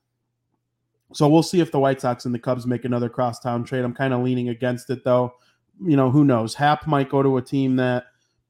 So 1.12 1.28
we'll 1.28 1.42
see 1.42 1.60
if 1.60 1.72
the 1.72 1.80
White 1.80 2.00
Sox 2.00 2.24
and 2.24 2.34
the 2.34 2.38
Cubs 2.38 2.66
make 2.66 2.84
another 2.84 3.08
crosstown 3.08 3.64
trade. 3.64 3.84
I'm 3.84 3.94
kind 3.94 4.14
of 4.14 4.22
leaning 4.22 4.48
against 4.48 4.90
it 4.90 5.02
though. 5.04 5.34
You 5.82 5.96
know, 5.96 6.10
who 6.10 6.24
knows? 6.24 6.54
Happ 6.54 6.86
might 6.86 7.08
go 7.08 7.22
to 7.22 7.38
a 7.38 7.42
team 7.42 7.76
that 7.76 8.04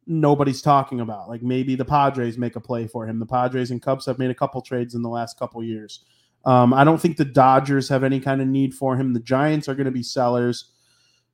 nobody's 0.07 0.61
talking 0.61 1.01
about. 1.01 1.29
Like 1.29 1.43
maybe 1.43 1.75
the 1.75 1.85
Padres 1.85 2.37
make 2.37 2.57
a 2.57 2.61
play 2.61 2.87
for 2.87 3.07
him. 3.07 3.19
The 3.19 3.27
Padres 3.27 3.71
and 3.71 3.81
Cubs 3.81 4.07
have 4.07 4.19
made 4.19 4.31
a 4.31 4.35
couple 4.35 4.61
trades 4.61 4.95
in 4.95 5.03
the 5.03 5.09
last 5.09 5.39
couple 5.39 5.63
years. 5.63 6.05
Um, 6.45 6.75
I 6.75 6.85
don't 6.85 7.01
think 7.01 7.17
the 7.17 7.25
Dodgers 7.25 7.89
have 7.89 8.03
any 8.03 8.19
kind 8.19 8.41
of 8.41 8.49
need 8.49 8.75
for 8.75 8.97
him. 8.97 9.13
The 9.13 9.21
Giants 9.21 9.69
are 9.69 9.75
going 9.75 9.87
to 9.87 9.91
be 9.91 10.03
sellers. 10.03 10.73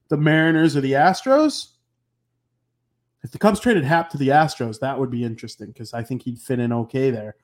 The 0.08 0.16
Mariners 0.16 0.76
or 0.76 0.80
the 0.80 0.92
Astros. 0.92 1.72
If 3.26 3.32
the 3.32 3.38
Cubs 3.38 3.58
traded 3.58 3.82
Happ 3.82 4.08
to 4.10 4.18
the 4.18 4.28
Astros, 4.28 4.78
that 4.78 5.00
would 5.00 5.10
be 5.10 5.24
interesting 5.24 5.66
because 5.66 5.92
I 5.92 6.04
think 6.04 6.22
he'd 6.22 6.38
fit 6.38 6.60
in 6.60 6.72
okay 6.72 7.10
there. 7.10 7.34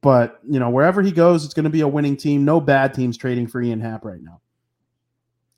But 0.00 0.40
you 0.44 0.58
know, 0.58 0.68
wherever 0.68 1.00
he 1.00 1.12
goes, 1.12 1.44
it's 1.44 1.54
going 1.54 1.62
to 1.62 1.70
be 1.70 1.82
a 1.82 1.86
winning 1.86 2.16
team. 2.16 2.44
No 2.44 2.60
bad 2.60 2.92
teams 2.92 3.16
trading 3.16 3.46
for 3.46 3.62
Ian 3.62 3.80
Happ 3.80 4.04
right 4.04 4.20
now. 4.20 4.40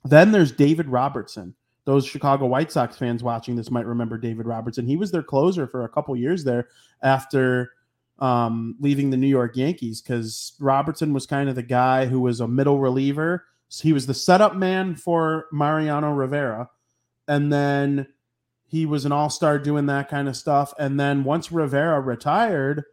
Then 0.05 0.31
there's 0.31 0.51
David 0.51 0.87
Robertson. 0.87 1.55
Those 1.85 2.05
Chicago 2.05 2.45
White 2.45 2.71
Sox 2.71 2.95
fans 2.95 3.23
watching 3.23 3.55
this 3.55 3.71
might 3.71 3.87
remember 3.87 4.19
David 4.19 4.45
Robertson. 4.45 4.85
He 4.85 4.97
was 4.97 5.09
their 5.09 5.23
closer 5.23 5.65
for 5.65 5.83
a 5.83 5.89
couple 5.89 6.15
years 6.15 6.43
there 6.43 6.67
after 7.01 7.71
um, 8.19 8.75
leaving 8.79 9.09
the 9.09 9.17
New 9.17 9.25
York 9.25 9.57
Yankees 9.57 9.99
because 9.99 10.53
Robertson 10.59 11.11
was 11.11 11.25
kind 11.25 11.49
of 11.49 11.55
the 11.55 11.63
guy 11.63 12.05
who 12.05 12.19
was 12.19 12.39
a 12.39 12.47
middle 12.47 12.77
reliever. 12.77 13.45
So 13.69 13.81
he 13.81 13.93
was 13.93 14.05
the 14.05 14.13
setup 14.13 14.55
man 14.55 14.93
for 14.93 15.47
Mariano 15.51 16.11
Rivera. 16.11 16.69
And 17.27 17.51
then 17.51 18.05
he 18.71 18.85
was 18.85 19.03
an 19.03 19.11
all 19.11 19.29
star 19.29 19.59
doing 19.59 19.87
that 19.87 20.07
kind 20.07 20.29
of 20.29 20.37
stuff. 20.37 20.73
And 20.79 20.97
then 20.97 21.25
once 21.25 21.51
Rivera 21.51 21.99
retired, 21.99 22.85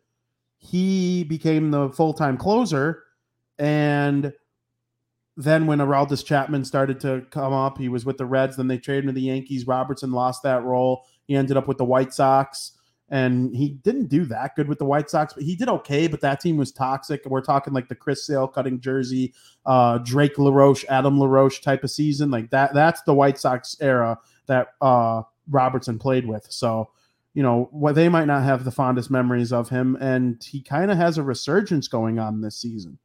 he 0.56 1.22
became 1.22 1.70
the 1.70 1.88
full 1.90 2.12
time 2.12 2.36
closer. 2.36 3.04
And 3.60 4.32
then 5.36 5.68
when 5.68 5.78
Aroldis 5.78 6.24
Chapman 6.24 6.64
started 6.64 6.98
to 7.02 7.24
come 7.30 7.52
up, 7.52 7.78
he 7.78 7.88
was 7.88 8.04
with 8.04 8.18
the 8.18 8.26
Reds. 8.26 8.56
Then 8.56 8.66
they 8.66 8.78
traded 8.78 9.04
him 9.04 9.10
to 9.10 9.12
the 9.12 9.20
Yankees. 9.20 9.68
Robertson 9.68 10.10
lost 10.10 10.42
that 10.42 10.64
role. 10.64 11.04
He 11.28 11.36
ended 11.36 11.56
up 11.56 11.68
with 11.68 11.78
the 11.78 11.84
White 11.84 12.12
Sox. 12.12 12.72
And 13.08 13.54
he 13.54 13.68
didn't 13.68 14.08
do 14.08 14.24
that 14.26 14.56
good 14.56 14.68
with 14.68 14.80
the 14.80 14.84
White 14.84 15.08
Sox, 15.08 15.32
but 15.32 15.44
he 15.44 15.54
did 15.54 15.68
okay. 15.68 16.08
But 16.08 16.20
that 16.22 16.40
team 16.40 16.56
was 16.56 16.72
toxic. 16.72 17.24
We're 17.24 17.40
talking 17.40 17.72
like 17.72 17.88
the 17.88 17.94
Chris 17.94 18.26
Sale 18.26 18.48
cutting 18.48 18.80
jersey, 18.80 19.32
uh, 19.64 19.98
Drake 19.98 20.38
LaRoche, 20.38 20.84
Adam 20.88 21.20
LaRoche 21.20 21.60
type 21.60 21.84
of 21.84 21.90
season. 21.92 22.32
Like 22.32 22.50
that. 22.50 22.74
That's 22.74 23.00
the 23.02 23.14
White 23.14 23.38
Sox 23.38 23.76
era 23.80 24.18
that 24.46 24.74
uh, 24.80 25.22
Robertson 25.50 25.98
played 25.98 26.26
with. 26.26 26.46
So 26.50 26.90
you 27.34 27.42
know, 27.44 27.68
what 27.70 27.94
they 27.94 28.08
might 28.08 28.24
not 28.24 28.42
have 28.42 28.64
the 28.64 28.72
fondest 28.72 29.12
memories 29.12 29.52
of 29.52 29.68
him, 29.68 29.96
and 30.00 30.42
he 30.42 30.60
kind 30.60 30.90
of 30.90 30.96
has 30.96 31.18
a 31.18 31.22
resurgence 31.22 31.86
going 31.86 32.18
on 32.18 32.40
this 32.40 32.56
season. 32.56 32.98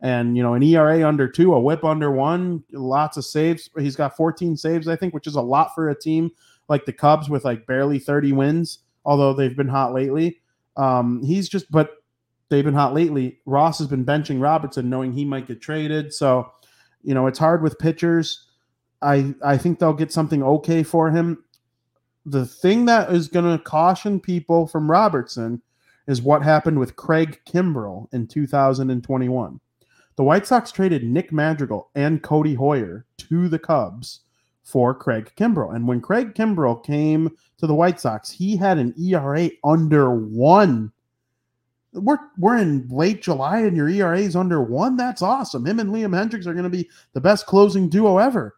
And 0.00 0.36
you 0.36 0.44
know, 0.44 0.54
an 0.54 0.62
ERA 0.62 1.06
under 1.06 1.26
two, 1.26 1.54
a 1.54 1.60
WHIP 1.60 1.82
under 1.82 2.12
one, 2.12 2.62
lots 2.72 3.16
of 3.16 3.24
saves. 3.24 3.70
He's 3.76 3.96
got 3.96 4.16
14 4.16 4.56
saves, 4.56 4.86
I 4.86 4.94
think, 4.94 5.12
which 5.12 5.26
is 5.26 5.34
a 5.34 5.40
lot 5.40 5.74
for 5.74 5.88
a 5.88 5.98
team 5.98 6.30
like 6.68 6.84
the 6.84 6.92
Cubs 6.92 7.28
with 7.28 7.44
like 7.44 7.66
barely 7.66 7.98
30 7.98 8.32
wins, 8.32 8.78
although 9.04 9.32
they've 9.32 9.56
been 9.56 9.68
hot 9.68 9.92
lately. 9.92 10.40
Um, 10.76 11.22
he's 11.24 11.48
just, 11.48 11.68
but 11.70 11.96
they've 12.50 12.64
been 12.64 12.74
hot 12.74 12.94
lately. 12.94 13.40
Ross 13.44 13.78
has 13.78 13.88
been 13.88 14.04
benching 14.04 14.40
Robertson, 14.40 14.88
knowing 14.88 15.12
he 15.12 15.24
might 15.24 15.48
get 15.48 15.60
traded. 15.60 16.12
So, 16.12 16.50
you 17.02 17.12
know, 17.12 17.26
it's 17.26 17.40
hard 17.40 17.62
with 17.62 17.78
pitchers. 17.78 18.46
I 19.02 19.34
I 19.44 19.58
think 19.58 19.80
they'll 19.80 19.92
get 19.92 20.12
something 20.12 20.42
okay 20.42 20.82
for 20.82 21.10
him 21.10 21.44
the 22.26 22.46
thing 22.46 22.86
that 22.86 23.12
is 23.12 23.28
going 23.28 23.56
to 23.56 23.62
caution 23.62 24.18
people 24.18 24.66
from 24.66 24.90
Robertson 24.90 25.60
is 26.06 26.22
what 26.22 26.42
happened 26.42 26.78
with 26.78 26.96
Craig 26.96 27.40
Kimbrel 27.46 28.12
in 28.12 28.26
2021. 28.26 29.60
The 30.16 30.24
White 30.24 30.46
Sox 30.46 30.70
traded 30.70 31.04
Nick 31.04 31.32
Madrigal 31.32 31.90
and 31.94 32.22
Codi 32.22 32.56
Heuer 32.56 33.04
to 33.18 33.48
the 33.48 33.58
Cubs 33.58 34.20
for 34.62 34.94
Craig 34.94 35.32
Kimbrel. 35.36 35.74
And 35.74 35.86
when 35.86 36.00
Craig 36.00 36.34
Kimbrel 36.34 36.82
came 36.84 37.30
to 37.58 37.66
the 37.66 37.74
White 37.74 38.00
Sox, 38.00 38.30
he 38.30 38.56
had 38.56 38.78
an 38.78 38.94
ERA 38.98 39.50
under 39.62 40.14
one. 40.14 40.92
We're, 41.92 42.18
we're 42.38 42.56
in 42.56 42.88
late 42.88 43.22
July 43.22 43.60
and 43.60 43.76
your 43.76 43.88
ERA 43.88 44.18
is 44.18 44.36
under 44.36 44.62
one. 44.62 44.96
That's 44.96 45.22
awesome. 45.22 45.66
Him 45.66 45.80
and 45.80 45.90
Liam 45.90 46.10
Hendriks 46.10 46.46
are 46.46 46.54
going 46.54 46.64
to 46.64 46.70
be 46.70 46.88
the 47.12 47.20
best 47.20 47.46
closing 47.46 47.88
duo 47.88 48.18
ever. 48.18 48.56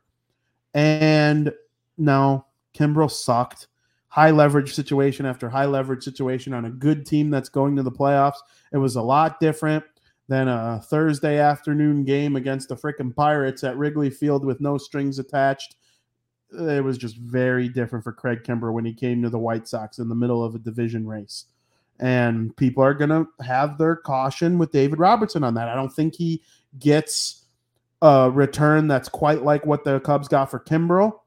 And 0.75 1.53
now 1.99 2.46
Kimbrel 2.77 3.11
sucked. 3.11 3.69
High 4.09 4.31
leverage 4.31 4.73
situation 4.73 5.27
after 5.27 5.49
high 5.49 5.67
leverage 5.67 6.03
situation 6.03 6.55
on 6.55 6.65
a 6.65 6.71
good 6.71 7.05
team 7.05 7.31
that's 7.31 7.49
going 7.49 7.77
to 7.77 7.83
the 7.83 7.93
playoffs. 7.93 8.39
It 8.73 8.79
was 8.79 8.97
a 8.97 9.03
lot 9.03 9.41
different 9.41 9.85
than 10.29 10.49
a 10.49 10.81
Thursday 10.85 11.39
afternoon 11.39 12.05
game 12.05 12.37
against 12.37 12.69
the 12.69 12.77
freaking 12.77 13.15
Pirates 13.15 13.63
at 13.63 13.77
Wrigley 13.77 14.11
Field 14.11 14.45
with 14.45 14.61
no 14.61 14.79
strings 14.79 15.19
attached. 15.19 15.77
It 16.51 16.83
was 16.83 16.97
just 16.99 17.17
very 17.17 17.69
different 17.69 18.05
for 18.05 18.13
Craig 18.13 18.43
Kimbrel 18.43 18.73
when 18.73 18.85
he 18.85 18.95
came 18.95 19.23
to 19.23 19.31
the 19.31 19.39
White 19.39 19.69
Sox 19.69 19.99
in 19.99 20.09
the 20.09 20.15
middle 20.15 20.43
of 20.43 20.55
a 20.55 20.61
division 20.61 21.07
race. 21.07 21.45
And 21.99 22.57
people 22.57 22.83
are 22.83 22.95
going 22.95 23.11
to 23.11 23.27
have 23.45 23.79
their 23.79 23.97
caution 23.97 24.59
with 24.59 24.73
David 24.73 24.99
Robertson 24.99 25.45
on 25.45 25.55
that. 25.55 25.69
I 25.69 25.75
don't 25.75 25.93
think 25.93 26.15
he 26.15 26.43
gets 26.79 27.45
a 28.03 28.31
return 28.31 28.89
that's 28.89 29.09
quite 29.09 29.43
like 29.43 29.67
what 29.67 29.85
the 29.85 30.01
Cubs 30.01 30.29
got 30.29 30.51
for 30.51 30.61
Kimbrel, 30.61 31.21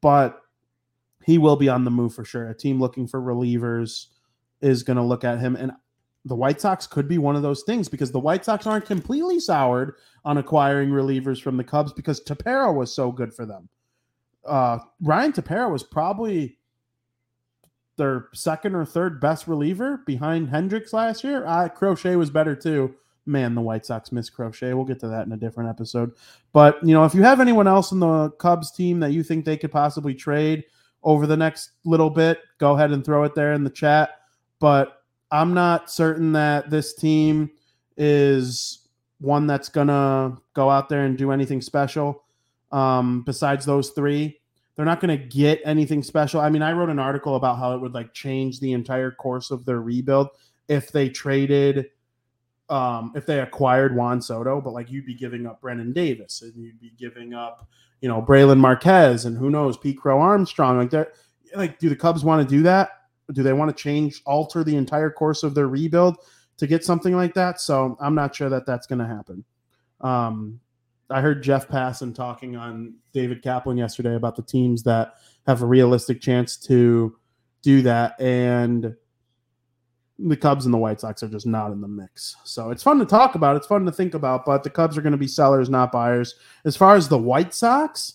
but 0.00 0.40
he 1.24 1.38
will 1.38 1.56
be 1.56 1.68
on 1.68 1.84
the 1.84 1.90
move 1.90 2.14
for 2.14 2.24
sure. 2.24 2.48
A 2.48 2.54
team 2.54 2.80
looking 2.80 3.06
for 3.06 3.20
relievers 3.20 4.06
is 4.60 4.82
going 4.82 4.96
to 4.96 5.02
look 5.02 5.24
at 5.24 5.40
him. 5.40 5.56
And 5.56 5.72
the 6.24 6.34
White 6.34 6.60
Sox 6.60 6.86
could 6.86 7.08
be 7.08 7.18
one 7.18 7.36
of 7.36 7.42
those 7.42 7.62
things 7.64 7.88
because 7.88 8.10
the 8.10 8.20
White 8.20 8.44
Sox 8.44 8.66
aren't 8.66 8.86
completely 8.86 9.40
soured 9.40 9.94
on 10.24 10.38
acquiring 10.38 10.90
relievers 10.90 11.40
from 11.40 11.56
the 11.56 11.64
Cubs 11.64 11.92
because 11.92 12.22
Tepera 12.22 12.74
was 12.74 12.94
so 12.94 13.10
good 13.10 13.34
for 13.34 13.46
them. 13.46 13.68
Uh, 14.46 14.78
Ryan 15.00 15.32
Tepera 15.32 15.70
was 15.70 15.82
probably 15.82 16.58
their 17.96 18.28
second 18.34 18.74
or 18.74 18.84
third 18.84 19.20
best 19.20 19.46
reliever 19.46 20.02
behind 20.06 20.48
Hendriks 20.48 20.92
last 20.92 21.24
year. 21.24 21.46
Uh, 21.46 21.68
Crochet 21.68 22.16
was 22.16 22.30
better 22.30 22.54
too. 22.54 22.94
Man, 23.26 23.54
the 23.54 23.62
White 23.62 23.86
Sox 23.86 24.12
miss 24.12 24.28
Crochet. 24.28 24.74
We'll 24.74 24.84
get 24.84 25.00
to 25.00 25.08
that 25.08 25.26
in 25.26 25.32
a 25.32 25.36
different 25.38 25.70
episode. 25.70 26.12
But, 26.52 26.84
you 26.86 26.92
know, 26.92 27.04
if 27.04 27.14
you 27.14 27.22
have 27.22 27.40
anyone 27.40 27.66
else 27.66 27.92
in 27.92 28.00
the 28.00 28.30
Cubs 28.32 28.70
team 28.70 29.00
that 29.00 29.12
you 29.12 29.22
think 29.22 29.44
they 29.44 29.56
could 29.56 29.72
possibly 29.72 30.14
trade, 30.14 30.64
over 31.04 31.26
the 31.26 31.36
next 31.36 31.72
little 31.84 32.10
bit, 32.10 32.40
go 32.58 32.72
ahead 32.72 32.90
and 32.90 33.04
throw 33.04 33.24
it 33.24 33.34
there 33.34 33.52
in 33.52 33.62
the 33.62 33.70
chat. 33.70 34.20
But 34.58 35.02
I'm 35.30 35.54
not 35.54 35.90
certain 35.90 36.32
that 36.32 36.70
this 36.70 36.94
team 36.94 37.50
is 37.96 38.88
one 39.20 39.46
that's 39.46 39.68
going 39.68 39.88
to 39.88 40.36
go 40.54 40.70
out 40.70 40.88
there 40.88 41.04
and 41.04 41.16
do 41.16 41.30
anything 41.30 41.60
special 41.60 42.24
um, 42.72 43.22
besides 43.22 43.64
those 43.64 43.90
three. 43.90 44.40
They're 44.76 44.84
not 44.84 45.00
going 45.00 45.16
to 45.16 45.24
get 45.24 45.60
anything 45.64 46.02
special. 46.02 46.40
I 46.40 46.50
mean, 46.50 46.62
I 46.62 46.72
wrote 46.72 46.88
an 46.88 46.98
article 46.98 47.36
about 47.36 47.58
how 47.58 47.74
it 47.74 47.80
would 47.80 47.94
like 47.94 48.12
change 48.12 48.58
the 48.58 48.72
entire 48.72 49.12
course 49.12 49.50
of 49.50 49.64
their 49.64 49.80
rebuild 49.80 50.30
if 50.68 50.90
they 50.90 51.08
traded, 51.08 51.90
um, 52.68 53.12
if 53.14 53.26
they 53.26 53.40
acquired 53.40 53.94
Juan 53.94 54.20
Soto, 54.20 54.60
but 54.60 54.72
like 54.72 54.90
you'd 54.90 55.06
be 55.06 55.14
giving 55.14 55.46
up 55.46 55.60
Brennen 55.60 55.92
Davis 55.92 56.42
and 56.42 56.54
you'd 56.56 56.80
be 56.80 56.92
giving 56.98 57.34
up 57.34 57.68
you 58.04 58.08
know, 58.08 58.20
Brailyn 58.20 58.58
Marquez 58.58 59.24
and 59.24 59.34
who 59.34 59.48
knows, 59.48 59.78
Pete 59.78 59.96
Crow 59.96 60.20
Armstrong. 60.20 60.76
Like 60.76 60.90
that, 60.90 61.12
like, 61.54 61.78
do 61.78 61.88
the 61.88 61.96
Cubs 61.96 62.22
want 62.22 62.46
to 62.46 62.56
do 62.56 62.62
that? 62.62 62.90
Do 63.32 63.42
they 63.42 63.54
want 63.54 63.74
to 63.74 63.82
change, 63.82 64.20
alter 64.26 64.62
the 64.62 64.76
entire 64.76 65.08
course 65.10 65.42
of 65.42 65.54
their 65.54 65.68
rebuild 65.68 66.18
to 66.58 66.66
get 66.66 66.84
something 66.84 67.16
like 67.16 67.32
that? 67.32 67.62
So 67.62 67.96
I'm 68.00 68.14
not 68.14 68.34
sure 68.34 68.50
that 68.50 68.66
that's 68.66 68.86
going 68.86 68.98
to 68.98 69.06
happen. 69.06 69.42
Um, 70.02 70.60
I 71.08 71.22
heard 71.22 71.42
Jeff 71.42 71.66
Passan 71.66 72.14
talking 72.14 72.56
on 72.56 72.94
David 73.14 73.42
Kaplan 73.42 73.78
yesterday 73.78 74.16
about 74.16 74.36
the 74.36 74.42
teams 74.42 74.82
that 74.82 75.14
have 75.46 75.62
a 75.62 75.66
realistic 75.66 76.20
chance 76.20 76.58
to 76.58 77.16
do 77.62 77.80
that, 77.80 78.20
and 78.20 78.94
the 80.18 80.36
Cubs 80.36 80.64
and 80.64 80.72
the 80.72 80.78
White 80.78 81.00
Sox 81.00 81.22
are 81.22 81.28
just 81.28 81.46
not 81.46 81.72
in 81.72 81.80
the 81.80 81.88
mix. 81.88 82.36
So 82.44 82.70
it's 82.70 82.82
fun 82.82 82.98
to 83.00 83.04
talk 83.04 83.34
about. 83.34 83.56
It's 83.56 83.66
fun 83.66 83.84
to 83.84 83.92
think 83.92 84.14
about, 84.14 84.44
but 84.44 84.62
the 84.62 84.70
Cubs 84.70 84.96
are 84.96 85.02
going 85.02 85.12
to 85.12 85.18
be 85.18 85.26
sellers, 85.26 85.68
not 85.68 85.90
buyers. 85.90 86.36
As 86.64 86.76
far 86.76 86.94
as 86.94 87.08
the 87.08 87.18
White 87.18 87.52
Sox, 87.52 88.14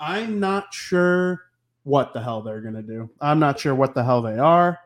I'm 0.00 0.40
not 0.40 0.74
sure 0.74 1.42
what 1.84 2.12
the 2.12 2.22
hell 2.22 2.42
they're 2.42 2.60
going 2.60 2.74
to 2.74 2.82
do. 2.82 3.10
I'm 3.20 3.38
not 3.38 3.60
sure 3.60 3.74
what 3.74 3.94
the 3.94 4.02
hell 4.02 4.22
they 4.22 4.38
are. 4.38 4.80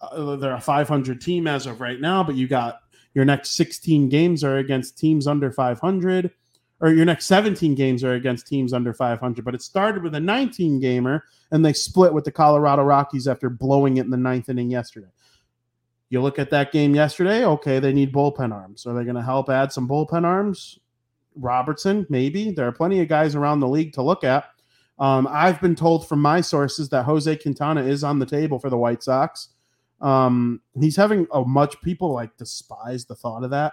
Uh, 0.00 0.36
they're 0.36 0.54
a 0.54 0.60
500 0.60 1.20
team 1.20 1.46
as 1.46 1.66
of 1.66 1.80
right 1.80 2.00
now, 2.00 2.22
but 2.22 2.34
you 2.34 2.48
got 2.48 2.80
your 3.14 3.24
next 3.24 3.50
16 3.56 4.08
games 4.08 4.42
are 4.44 4.58
against 4.58 4.98
teams 4.98 5.26
under 5.26 5.50
500, 5.50 6.30
or 6.80 6.90
your 6.90 7.04
next 7.04 7.26
17 7.26 7.74
games 7.74 8.02
are 8.02 8.14
against 8.14 8.46
teams 8.46 8.72
under 8.72 8.92
500. 8.92 9.44
But 9.44 9.54
it 9.54 9.62
started 9.62 10.02
with 10.02 10.14
a 10.14 10.20
19 10.20 10.80
gamer, 10.80 11.24
and 11.50 11.64
they 11.64 11.72
split 11.72 12.12
with 12.12 12.24
the 12.24 12.32
Colorado 12.32 12.82
Rockies 12.82 13.28
after 13.28 13.48
blowing 13.48 13.98
it 13.98 14.04
in 14.04 14.10
the 14.10 14.16
ninth 14.16 14.48
inning 14.48 14.70
yesterday. 14.70 15.08
You 16.12 16.20
look 16.20 16.38
at 16.38 16.50
that 16.50 16.72
game 16.72 16.94
yesterday, 16.94 17.42
okay, 17.46 17.78
they 17.78 17.94
need 17.94 18.12
bullpen 18.12 18.52
arms. 18.52 18.84
Are 18.84 18.92
they 18.92 19.02
going 19.02 19.16
to 19.16 19.22
help 19.22 19.48
add 19.48 19.72
some 19.72 19.88
bullpen 19.88 20.26
arms? 20.26 20.78
Robertson, 21.34 22.04
maybe. 22.10 22.50
There 22.50 22.68
are 22.68 22.72
plenty 22.72 23.00
of 23.00 23.08
guys 23.08 23.34
around 23.34 23.60
the 23.60 23.68
league 23.68 23.94
to 23.94 24.02
look 24.02 24.22
at. 24.22 24.44
Um, 24.98 25.26
I've 25.30 25.58
been 25.62 25.74
told 25.74 26.06
from 26.06 26.20
my 26.20 26.42
sources 26.42 26.90
that 26.90 27.06
Jose 27.06 27.34
Quintana 27.36 27.82
is 27.84 28.04
on 28.04 28.18
the 28.18 28.26
table 28.26 28.58
for 28.58 28.68
the 28.68 28.76
White 28.76 29.02
Sox. 29.02 29.54
Um, 30.02 30.60
he's 30.78 30.96
having 30.96 31.26
a 31.32 31.46
much 31.46 31.80
people 31.80 32.12
like 32.12 32.36
despise 32.36 33.06
the 33.06 33.14
thought 33.14 33.42
of 33.42 33.48
that. 33.48 33.72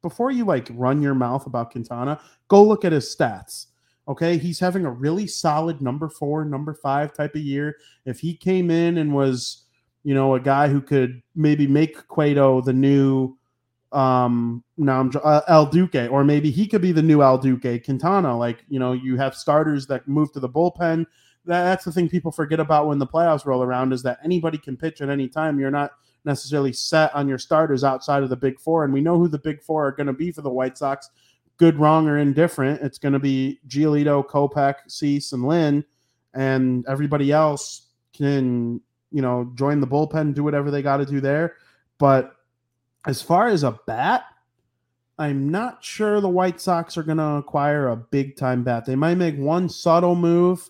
Before 0.00 0.30
you 0.30 0.46
like 0.46 0.68
run 0.72 1.02
your 1.02 1.14
mouth 1.14 1.44
about 1.44 1.72
Quintana, 1.72 2.18
go 2.48 2.64
look 2.64 2.86
at 2.86 2.92
his 2.92 3.14
stats. 3.14 3.66
Okay, 4.08 4.38
he's 4.38 4.60
having 4.60 4.86
a 4.86 4.90
really 4.90 5.26
solid 5.26 5.82
number 5.82 6.08
four, 6.08 6.42
number 6.46 6.72
five 6.72 7.12
type 7.12 7.34
of 7.34 7.42
year. 7.42 7.76
If 8.06 8.20
he 8.20 8.34
came 8.34 8.70
in 8.70 8.96
and 8.96 9.14
was, 9.14 9.65
you 10.06 10.14
know, 10.14 10.36
a 10.36 10.40
guy 10.40 10.68
who 10.68 10.80
could 10.80 11.20
maybe 11.34 11.66
make 11.66 12.06
Cueto 12.06 12.60
the 12.60 12.72
new 12.72 13.36
um 13.90 14.62
now 14.76 15.00
I'm 15.00 15.10
uh, 15.24 15.40
El 15.48 15.66
Duque, 15.66 16.08
or 16.12 16.22
maybe 16.22 16.52
he 16.52 16.68
could 16.68 16.80
be 16.80 16.92
the 16.92 17.02
new 17.02 17.22
El 17.22 17.38
Duque 17.38 17.82
Quintana. 17.84 18.38
Like 18.38 18.64
you 18.68 18.78
know, 18.78 18.92
you 18.92 19.16
have 19.16 19.34
starters 19.34 19.88
that 19.88 20.06
move 20.06 20.32
to 20.34 20.38
the 20.38 20.48
bullpen. 20.48 21.06
That, 21.46 21.64
that's 21.64 21.84
the 21.84 21.90
thing 21.90 22.08
people 22.08 22.30
forget 22.30 22.60
about 22.60 22.86
when 22.86 23.00
the 23.00 23.06
playoffs 23.06 23.46
roll 23.46 23.64
around 23.64 23.92
is 23.92 24.04
that 24.04 24.20
anybody 24.22 24.58
can 24.58 24.76
pitch 24.76 25.00
at 25.00 25.08
any 25.08 25.26
time. 25.26 25.58
You're 25.58 25.72
not 25.72 25.90
necessarily 26.24 26.72
set 26.72 27.12
on 27.12 27.26
your 27.26 27.38
starters 27.38 27.82
outside 27.82 28.22
of 28.22 28.30
the 28.30 28.36
big 28.36 28.60
four, 28.60 28.84
and 28.84 28.94
we 28.94 29.00
know 29.00 29.18
who 29.18 29.26
the 29.26 29.40
big 29.40 29.60
four 29.60 29.88
are 29.88 29.92
going 29.92 30.06
to 30.06 30.12
be 30.12 30.30
for 30.30 30.42
the 30.42 30.50
White 30.50 30.78
Sox. 30.78 31.10
Good, 31.56 31.80
wrong, 31.80 32.06
or 32.06 32.18
indifferent, 32.18 32.80
it's 32.80 32.98
going 32.98 33.14
to 33.14 33.18
be 33.18 33.58
Giolito, 33.66 34.24
Kopech, 34.24 34.88
Cease, 34.88 35.32
and 35.32 35.48
Lynn, 35.48 35.84
and 36.32 36.84
everybody 36.86 37.32
else 37.32 37.88
can 38.12 38.80
you 39.10 39.22
know 39.22 39.52
join 39.54 39.80
the 39.80 39.86
bullpen, 39.86 40.34
do 40.34 40.44
whatever 40.44 40.70
they 40.70 40.82
got 40.82 40.98
to 40.98 41.06
do 41.06 41.20
there. 41.20 41.54
But 41.98 42.36
as 43.06 43.22
far 43.22 43.48
as 43.48 43.62
a 43.62 43.78
bat, 43.86 44.24
I'm 45.18 45.50
not 45.50 45.82
sure 45.82 46.20
the 46.20 46.28
White 46.28 46.60
Sox 46.60 46.96
are 46.98 47.02
going 47.02 47.18
to 47.18 47.36
acquire 47.36 47.88
a 47.88 47.96
big 47.96 48.36
time 48.36 48.62
bat. 48.64 48.84
They 48.84 48.96
might 48.96 49.14
make 49.14 49.38
one 49.38 49.68
subtle 49.68 50.14
move, 50.14 50.68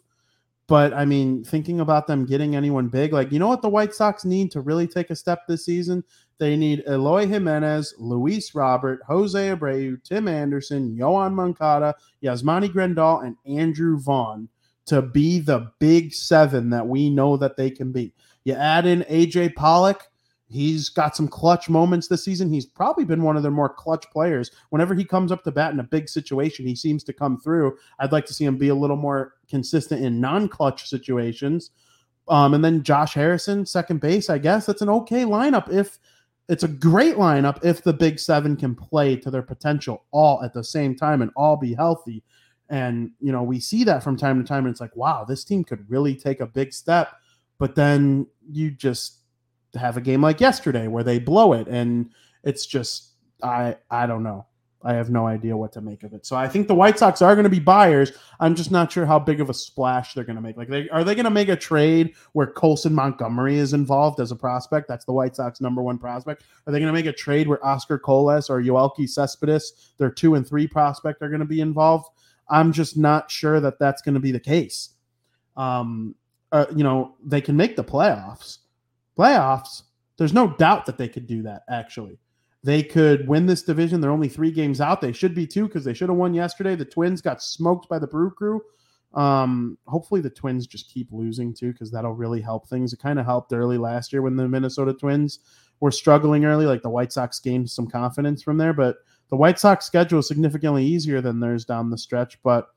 but 0.68 0.92
I 0.92 1.04
mean, 1.04 1.42
thinking 1.42 1.80
about 1.80 2.06
them 2.06 2.26
getting 2.26 2.54
anyone 2.54 2.88
big, 2.88 3.12
like, 3.12 3.32
you 3.32 3.38
know 3.38 3.48
what 3.48 3.62
the 3.62 3.68
White 3.68 3.94
Sox 3.94 4.24
need 4.24 4.52
to 4.52 4.60
really 4.60 4.86
take 4.86 5.10
a 5.10 5.16
step 5.16 5.46
this 5.48 5.64
season? 5.64 6.04
They 6.38 6.56
need 6.56 6.84
Eloy 6.86 7.26
Jimenez, 7.26 7.94
Luis 7.98 8.54
Robert, 8.54 9.00
Jose 9.06 9.38
Abreu, 9.38 10.02
Tim 10.04 10.28
Anderson, 10.28 10.94
Yoan 10.96 11.32
Moncada, 11.32 11.94
Yasmani 12.22 12.68
Grandal, 12.68 13.24
and 13.24 13.36
Andrew 13.46 13.98
Vaughn 13.98 14.48
to 14.86 15.02
be 15.02 15.38
the 15.38 15.70
big 15.78 16.14
seven 16.14 16.70
that 16.70 16.86
we 16.86 17.10
know 17.10 17.36
that 17.36 17.56
they 17.56 17.70
can 17.70 17.92
be. 17.92 18.12
You 18.44 18.54
add 18.54 18.86
in 18.86 19.02
AJ 19.02 19.54
Pollock 19.54 20.08
He's 20.48 20.88
got 20.88 21.16
some 21.16 21.26
clutch 21.26 21.68
moments 21.68 22.06
this 22.06 22.24
season. 22.24 22.48
He's 22.48 22.66
probably 22.66 23.04
been 23.04 23.22
one 23.22 23.36
of 23.36 23.42
their 23.42 23.50
more 23.50 23.68
clutch 23.68 24.08
players. 24.10 24.52
Whenever 24.70 24.94
he 24.94 25.04
comes 25.04 25.32
up 25.32 25.42
to 25.44 25.50
bat 25.50 25.72
in 25.72 25.80
a 25.80 25.84
big 25.84 26.08
situation, 26.08 26.66
he 26.66 26.76
seems 26.76 27.02
to 27.04 27.12
come 27.12 27.40
through. 27.40 27.76
I'd 27.98 28.12
like 28.12 28.26
to 28.26 28.34
see 28.34 28.44
him 28.44 28.56
be 28.56 28.68
a 28.68 28.74
little 28.74 28.96
more 28.96 29.34
consistent 29.48 30.04
in 30.04 30.20
non-clutch 30.20 30.88
situations. 30.88 31.70
Um, 32.28 32.54
and 32.54 32.64
then 32.64 32.84
Josh 32.84 33.14
Harrison, 33.14 33.66
second 33.66 34.00
base. 34.00 34.30
I 34.30 34.38
guess 34.38 34.66
that's 34.66 34.82
an 34.82 34.88
okay 34.88 35.24
lineup 35.24 35.72
if 35.72 35.98
it's 36.48 36.62
a 36.62 36.68
great 36.68 37.16
lineup 37.16 37.64
if 37.64 37.82
the 37.82 37.92
big 37.92 38.20
seven 38.20 38.56
can 38.56 38.76
play 38.76 39.16
to 39.16 39.32
their 39.32 39.42
potential 39.42 40.04
all 40.12 40.44
at 40.44 40.54
the 40.54 40.62
same 40.62 40.94
time 40.94 41.22
and 41.22 41.32
all 41.34 41.56
be 41.56 41.74
healthy. 41.74 42.22
And 42.68 43.12
you 43.20 43.32
know, 43.32 43.42
we 43.42 43.60
see 43.60 43.84
that 43.84 44.02
from 44.02 44.16
time 44.16 44.42
to 44.42 44.48
time, 44.48 44.64
and 44.64 44.72
it's 44.72 44.80
like, 44.80 44.96
wow, 44.96 45.24
this 45.24 45.44
team 45.44 45.64
could 45.64 45.88
really 45.88 46.14
take 46.14 46.40
a 46.40 46.46
big 46.46 46.72
step. 46.72 47.12
But 47.58 47.74
then 47.74 48.26
you 48.50 48.70
just 48.70 49.20
have 49.74 49.96
a 49.96 50.00
game 50.00 50.22
like 50.22 50.40
yesterday 50.40 50.88
where 50.88 51.04
they 51.04 51.18
blow 51.18 51.52
it 51.52 51.68
and 51.68 52.10
it's 52.44 52.66
just 52.66 53.12
I 53.42 53.76
I 53.90 54.06
don't 54.06 54.22
know. 54.22 54.46
I 54.82 54.94
have 54.94 55.10
no 55.10 55.26
idea 55.26 55.56
what 55.56 55.72
to 55.72 55.80
make 55.80 56.04
of 56.04 56.12
it. 56.12 56.24
So 56.24 56.36
I 56.36 56.46
think 56.46 56.68
the 56.68 56.74
White 56.74 56.96
Sox 56.96 57.20
are 57.20 57.34
going 57.34 57.44
to 57.44 57.50
be 57.50 57.58
buyers. 57.58 58.12
I'm 58.38 58.54
just 58.54 58.70
not 58.70 58.92
sure 58.92 59.04
how 59.04 59.18
big 59.18 59.40
of 59.40 59.50
a 59.50 59.54
splash 59.54 60.14
they're 60.14 60.22
going 60.22 60.36
to 60.36 60.42
make. 60.42 60.56
Like, 60.56 60.68
they, 60.68 60.88
are 60.90 61.02
they 61.02 61.16
going 61.16 61.24
to 61.24 61.30
make 61.30 61.48
a 61.48 61.56
trade 61.56 62.14
where 62.34 62.46
Colson 62.46 62.94
Montgomery 62.94 63.56
is 63.56 63.72
involved 63.72 64.20
as 64.20 64.30
a 64.30 64.36
prospect? 64.36 64.86
That's 64.86 65.04
the 65.04 65.12
White 65.12 65.34
Sox 65.34 65.60
number 65.60 65.82
one 65.82 65.98
prospect. 65.98 66.44
Are 66.66 66.72
they 66.72 66.78
going 66.78 66.86
to 66.86 66.92
make 66.92 67.06
a 67.06 67.12
trade 67.12 67.48
where 67.48 67.64
Oscar 67.66 67.98
Colas 67.98 68.48
or 68.48 68.62
Yoelqui 68.62 69.08
Cespedes, 69.08 69.94
their 69.98 70.10
two 70.10 70.36
and 70.36 70.46
three 70.46 70.68
prospect, 70.68 71.20
are 71.20 71.30
going 71.30 71.40
to 71.40 71.46
be 71.46 71.62
involved? 71.62 72.06
I'm 72.48 72.72
just 72.72 72.96
not 72.96 73.30
sure 73.30 73.60
that 73.60 73.78
that's 73.78 74.02
going 74.02 74.14
to 74.14 74.20
be 74.20 74.32
the 74.32 74.40
case. 74.40 74.90
Um, 75.56 76.14
uh, 76.52 76.66
you 76.74 76.84
know, 76.84 77.16
they 77.24 77.40
can 77.40 77.56
make 77.56 77.76
the 77.76 77.84
playoffs 77.84 78.58
playoffs, 79.16 79.82
there's 80.18 80.32
no 80.32 80.48
doubt 80.48 80.86
that 80.86 80.98
they 80.98 81.08
could 81.08 81.26
do 81.26 81.42
that, 81.42 81.62
actually. 81.68 82.18
They 82.62 82.82
could 82.82 83.28
win 83.28 83.46
this 83.46 83.62
division. 83.62 84.00
They're 84.00 84.10
only 84.10 84.28
three 84.28 84.50
games 84.50 84.80
out. 84.80 85.00
They 85.00 85.12
should 85.12 85.34
be 85.34 85.46
two 85.46 85.66
because 85.66 85.84
they 85.84 85.94
should 85.94 86.08
have 86.08 86.18
won 86.18 86.34
yesterday. 86.34 86.74
The 86.74 86.84
Twins 86.84 87.20
got 87.20 87.42
smoked 87.42 87.88
by 87.88 87.98
the 87.98 88.06
Brew 88.06 88.30
Crew. 88.30 88.60
Um, 89.14 89.78
hopefully 89.86 90.20
the 90.20 90.30
Twins 90.30 90.66
just 90.66 90.92
keep 90.92 91.12
losing 91.12 91.54
too, 91.54 91.72
because 91.72 91.90
that'll 91.90 92.12
really 92.12 92.40
help 92.40 92.68
things. 92.68 92.92
It 92.92 92.98
kind 92.98 93.18
of 93.18 93.24
helped 93.24 93.52
early 93.52 93.78
last 93.78 94.12
year 94.12 94.20
when 94.20 94.36
the 94.36 94.48
Minnesota 94.48 94.92
Twins 94.92 95.38
were 95.80 95.92
struggling 95.92 96.44
early. 96.44 96.66
Like 96.66 96.82
the 96.82 96.90
White 96.90 97.12
Sox 97.12 97.38
gained 97.38 97.70
some 97.70 97.86
confidence 97.86 98.42
from 98.42 98.58
there, 98.58 98.72
but 98.72 98.96
the 99.30 99.36
White 99.36 99.58
Sox 99.58 99.84
schedule 99.84 100.20
is 100.20 100.28
significantly 100.28 100.84
easier 100.84 101.20
than 101.20 101.40
theirs 101.40 101.64
down 101.64 101.90
the 101.90 101.98
stretch. 101.98 102.40
But 102.42 102.68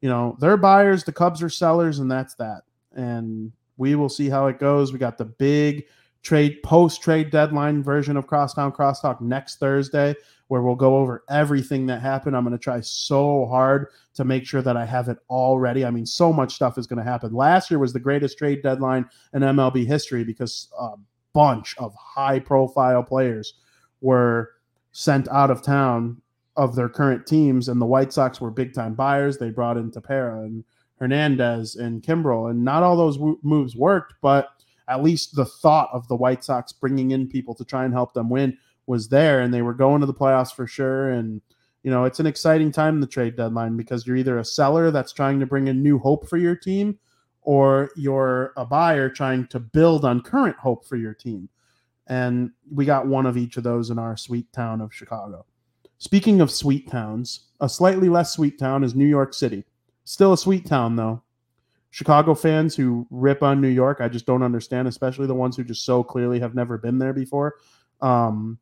you 0.00 0.08
know, 0.08 0.36
they're 0.40 0.56
buyers, 0.56 1.04
the 1.04 1.12
Cubs 1.12 1.42
are 1.42 1.48
sellers, 1.48 1.98
and 1.98 2.10
that's 2.10 2.34
that. 2.36 2.62
And 2.92 3.52
we 3.76 3.94
will 3.94 4.08
see 4.08 4.28
how 4.28 4.46
it 4.46 4.58
goes. 4.58 4.92
We 4.92 4.98
got 4.98 5.18
the 5.18 5.24
big 5.24 5.86
trade 6.22 6.62
post 6.62 7.02
trade 7.02 7.30
deadline 7.30 7.82
version 7.82 8.16
of 8.16 8.26
Crosstown 8.26 8.72
Crosstalk 8.72 9.20
next 9.20 9.58
Thursday, 9.58 10.14
where 10.48 10.62
we'll 10.62 10.74
go 10.74 10.96
over 10.96 11.24
everything 11.28 11.86
that 11.86 12.00
happened. 12.00 12.36
I'm 12.36 12.44
going 12.44 12.56
to 12.56 12.62
try 12.62 12.80
so 12.80 13.46
hard 13.46 13.88
to 14.14 14.24
make 14.24 14.46
sure 14.46 14.62
that 14.62 14.76
I 14.76 14.84
have 14.84 15.08
it 15.08 15.18
all 15.28 15.58
ready. 15.58 15.84
I 15.84 15.90
mean, 15.90 16.06
so 16.06 16.32
much 16.32 16.54
stuff 16.54 16.78
is 16.78 16.86
going 16.86 16.98
to 16.98 17.10
happen. 17.10 17.32
Last 17.32 17.70
year 17.70 17.78
was 17.78 17.92
the 17.92 18.00
greatest 18.00 18.38
trade 18.38 18.62
deadline 18.62 19.08
in 19.32 19.42
MLB 19.42 19.86
history 19.86 20.24
because 20.24 20.68
a 20.78 20.94
bunch 21.32 21.76
of 21.78 21.94
high 21.94 22.40
profile 22.40 23.02
players 23.02 23.54
were 24.00 24.52
sent 24.92 25.28
out 25.28 25.50
of 25.50 25.62
town 25.62 26.20
of 26.56 26.74
their 26.74 26.88
current 26.88 27.26
teams, 27.26 27.68
and 27.68 27.80
the 27.80 27.86
White 27.86 28.12
Sox 28.12 28.40
were 28.40 28.50
big 28.50 28.74
time 28.74 28.94
buyers. 28.94 29.38
They 29.38 29.50
brought 29.50 29.76
in 29.76 29.90
Tepera 29.90 30.44
and 30.44 30.64
Hernandez 30.98 31.76
and 31.76 32.02
Kimbrel, 32.02 32.50
and 32.50 32.64
not 32.64 32.82
all 32.82 32.96
those 32.96 33.16
w- 33.16 33.38
moves 33.42 33.76
worked, 33.76 34.14
but 34.20 34.48
at 34.88 35.02
least 35.02 35.36
the 35.36 35.44
thought 35.44 35.88
of 35.92 36.08
the 36.08 36.16
White 36.16 36.42
Sox 36.42 36.72
bringing 36.72 37.12
in 37.12 37.28
people 37.28 37.54
to 37.54 37.64
try 37.64 37.84
and 37.84 37.94
help 37.94 38.14
them 38.14 38.28
win 38.28 38.58
was 38.86 39.08
there, 39.08 39.40
and 39.40 39.52
they 39.52 39.62
were 39.62 39.74
going 39.74 40.00
to 40.00 40.06
the 40.06 40.14
playoffs 40.14 40.54
for 40.54 40.66
sure. 40.66 41.10
And 41.10 41.40
you 41.84 41.90
know, 41.90 42.04
it's 42.04 42.20
an 42.20 42.26
exciting 42.26 42.72
time 42.72 43.00
the 43.00 43.06
trade 43.06 43.36
deadline 43.36 43.76
because 43.76 44.06
you're 44.06 44.16
either 44.16 44.38
a 44.38 44.44
seller 44.44 44.90
that's 44.90 45.12
trying 45.12 45.38
to 45.40 45.46
bring 45.46 45.68
in 45.68 45.82
new 45.82 45.98
hope 45.98 46.28
for 46.28 46.36
your 46.36 46.56
team, 46.56 46.98
or 47.42 47.90
you're 47.96 48.52
a 48.56 48.66
buyer 48.66 49.08
trying 49.08 49.46
to 49.46 49.60
build 49.60 50.04
on 50.04 50.20
current 50.20 50.56
hope 50.56 50.84
for 50.84 50.96
your 50.96 51.14
team. 51.14 51.48
And 52.08 52.50
we 52.72 52.84
got 52.84 53.06
one 53.06 53.26
of 53.26 53.36
each 53.36 53.56
of 53.56 53.62
those 53.62 53.90
in 53.90 53.98
our 53.98 54.16
sweet 54.16 54.50
town 54.52 54.80
of 54.80 54.94
Chicago. 54.94 55.44
Speaking 55.98 56.40
of 56.40 56.50
sweet 56.50 56.88
towns, 56.88 57.48
a 57.60 57.68
slightly 57.68 58.08
less 58.08 58.32
sweet 58.32 58.58
town 58.58 58.82
is 58.82 58.94
New 58.94 59.06
York 59.06 59.34
City. 59.34 59.64
Still 60.04 60.32
a 60.32 60.38
sweet 60.38 60.64
town, 60.64 60.96
though. 60.96 61.22
Chicago 61.90 62.34
fans 62.34 62.76
who 62.76 63.06
rip 63.10 63.42
on 63.42 63.60
New 63.60 63.68
York, 63.68 63.98
I 64.00 64.08
just 64.08 64.26
don't 64.26 64.42
understand, 64.42 64.88
especially 64.88 65.26
the 65.26 65.34
ones 65.34 65.56
who 65.56 65.64
just 65.64 65.84
so 65.84 66.02
clearly 66.02 66.38
have 66.38 66.54
never 66.54 66.78
been 66.78 66.98
there 66.98 67.12
before. 67.12 67.56
Um, 68.00 68.58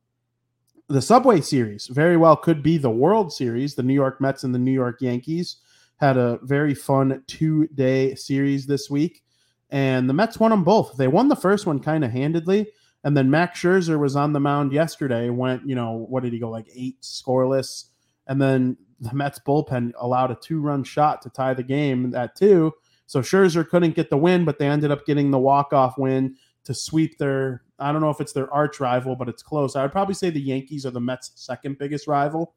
the 0.88 1.02
Subway 1.02 1.40
Series 1.40 1.88
very 1.88 2.16
well 2.16 2.36
could 2.36 2.62
be 2.62 2.78
the 2.78 2.90
World 2.90 3.32
Series. 3.32 3.74
The 3.74 3.82
New 3.82 3.94
York 3.94 4.20
Mets 4.20 4.44
and 4.44 4.54
the 4.54 4.58
New 4.58 4.72
York 4.72 5.00
Yankees 5.00 5.56
had 5.96 6.16
a 6.16 6.38
very 6.42 6.74
fun 6.74 7.22
two 7.26 7.66
day 7.68 8.14
series 8.14 8.66
this 8.66 8.88
week, 8.88 9.22
and 9.70 10.08
the 10.08 10.14
Mets 10.14 10.38
won 10.38 10.50
them 10.50 10.62
both. 10.62 10.96
They 10.96 11.08
won 11.08 11.28
the 11.28 11.36
first 11.36 11.66
one 11.66 11.80
kind 11.80 12.04
of 12.04 12.12
handedly, 12.12 12.68
and 13.04 13.16
then 13.16 13.30
Max 13.30 13.60
Scherzer 13.60 13.98
was 13.98 14.16
on 14.16 14.32
the 14.32 14.40
mound 14.40 14.72
yesterday. 14.72 15.30
Went, 15.30 15.66
you 15.68 15.74
know, 15.74 16.06
what 16.08 16.22
did 16.22 16.32
he 16.32 16.38
go 16.38 16.50
like 16.50 16.66
eight 16.74 17.00
scoreless? 17.02 17.86
And 18.26 18.40
then 18.40 18.76
the 19.00 19.14
Mets 19.14 19.38
bullpen 19.38 19.92
allowed 19.98 20.30
a 20.30 20.36
two 20.36 20.60
run 20.60 20.82
shot 20.82 21.22
to 21.22 21.30
tie 21.30 21.54
the 21.54 21.62
game 21.62 22.14
at 22.14 22.34
two. 22.34 22.72
So 23.06 23.20
Scherzer 23.20 23.68
couldn't 23.68 23.94
get 23.94 24.10
the 24.10 24.16
win, 24.16 24.44
but 24.44 24.58
they 24.58 24.66
ended 24.66 24.90
up 24.90 25.06
getting 25.06 25.30
the 25.30 25.38
walk 25.38 25.72
off 25.72 25.96
win 25.96 26.36
to 26.64 26.74
sweep 26.74 27.18
their. 27.18 27.62
I 27.78 27.92
don't 27.92 28.00
know 28.00 28.10
if 28.10 28.20
it's 28.20 28.32
their 28.32 28.52
arch 28.52 28.80
rival, 28.80 29.14
but 29.14 29.28
it's 29.28 29.42
close. 29.42 29.76
I 29.76 29.82
would 29.82 29.92
probably 29.92 30.14
say 30.14 30.30
the 30.30 30.40
Yankees 30.40 30.84
are 30.86 30.90
the 30.90 31.00
Mets' 31.00 31.32
second 31.36 31.78
biggest 31.78 32.06
rival. 32.06 32.54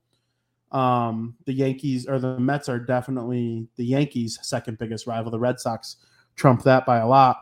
Um, 0.71 1.35
the 1.45 1.53
Yankees 1.53 2.07
or 2.07 2.19
the 2.19 2.39
Mets 2.39 2.69
are 2.69 2.79
definitely 2.79 3.67
the 3.75 3.85
Yankees' 3.85 4.39
second 4.41 4.77
biggest 4.77 5.07
rival. 5.07 5.29
The 5.29 5.39
Red 5.39 5.59
Sox 5.59 5.97
trump 6.35 6.63
that 6.63 6.85
by 6.85 6.97
a 6.97 7.07
lot. 7.07 7.37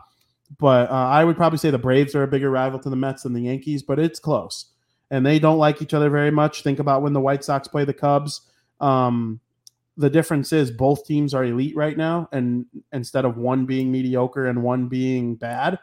But 0.58 0.90
uh, 0.90 0.94
I 0.94 1.24
would 1.24 1.36
probably 1.36 1.58
say 1.58 1.70
the 1.70 1.78
Braves 1.78 2.14
are 2.14 2.22
a 2.22 2.28
bigger 2.28 2.50
rival 2.50 2.78
to 2.80 2.90
the 2.90 2.96
Mets 2.96 3.24
than 3.24 3.34
the 3.34 3.42
Yankees, 3.42 3.82
but 3.82 3.98
it's 3.98 4.18
close. 4.18 4.66
And 5.10 5.24
they 5.24 5.38
don't 5.38 5.58
like 5.58 5.82
each 5.82 5.94
other 5.94 6.10
very 6.10 6.30
much. 6.30 6.62
Think 6.62 6.78
about 6.78 7.02
when 7.02 7.12
the 7.12 7.20
White 7.20 7.44
Sox 7.44 7.68
play 7.68 7.84
the 7.84 7.94
Cubs. 7.94 8.42
Um, 8.80 9.40
the 9.96 10.08
difference 10.08 10.52
is 10.52 10.70
both 10.70 11.04
teams 11.04 11.34
are 11.34 11.44
elite 11.44 11.76
right 11.76 11.96
now, 11.96 12.28
and 12.30 12.66
instead 12.92 13.24
of 13.24 13.36
one 13.36 13.66
being 13.66 13.90
mediocre 13.90 14.46
and 14.46 14.62
one 14.62 14.88
being 14.88 15.34
bad, 15.34 15.80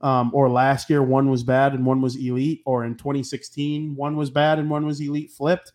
um, 0.00 0.30
or 0.34 0.48
last 0.48 0.90
year 0.90 1.02
one 1.02 1.30
was 1.30 1.44
bad 1.44 1.74
and 1.74 1.84
one 1.84 2.00
was 2.00 2.16
elite, 2.16 2.62
or 2.64 2.84
in 2.84 2.96
2016 2.96 3.94
one 3.94 4.16
was 4.16 4.30
bad 4.30 4.58
and 4.58 4.70
one 4.70 4.86
was 4.86 5.00
elite 5.00 5.30
flipped. 5.30 5.72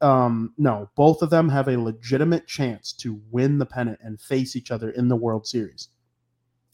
Um, 0.00 0.52
no, 0.58 0.90
both 0.96 1.22
of 1.22 1.30
them 1.30 1.48
have 1.50 1.68
a 1.68 1.78
legitimate 1.78 2.48
chance 2.48 2.92
to 2.94 3.20
win 3.30 3.58
the 3.58 3.66
pennant 3.66 4.00
and 4.02 4.20
face 4.20 4.56
each 4.56 4.70
other 4.72 4.90
in 4.90 5.08
the 5.08 5.16
World 5.16 5.46
Series. 5.46 5.88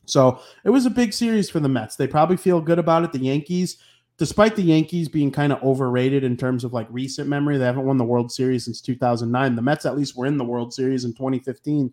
So 0.09 0.41
it 0.65 0.71
was 0.71 0.87
a 0.87 0.91
big 0.91 1.13
series 1.13 1.51
for 1.51 1.61
the 1.61 1.69
Mets. 1.69 1.97
They 1.97 2.07
probably 2.07 2.37
feel 2.37 2.61
good 2.61 2.79
about 2.79 3.05
it. 3.05 3.13
The 3.13 3.19
Yankees, 3.19 3.79
despite 4.17 4.57
the 4.57 4.63
Yankees 4.63 5.09
being 5.09 5.31
kind 5.31 5.53
of 5.53 5.63
overrated 5.63 6.25
in 6.25 6.37
terms 6.37 6.65
of 6.65 6.73
like 6.73 6.87
recent 6.91 7.29
memory, 7.29 7.59
they 7.59 7.65
haven't 7.65 7.87
won 7.87 7.99
the 7.99 8.05
World 8.05 8.33
Series 8.33 8.65
since 8.65 8.81
2009. 8.81 9.55
The 9.55 9.63
Mets 9.63 9.87
at 9.87 9.97
least 9.97 10.17
were 10.17 10.27
in 10.27 10.39
the 10.39 10.45
World 10.45 10.73
Series 10.73 11.05
in 11.05 11.13
2015. 11.13 11.93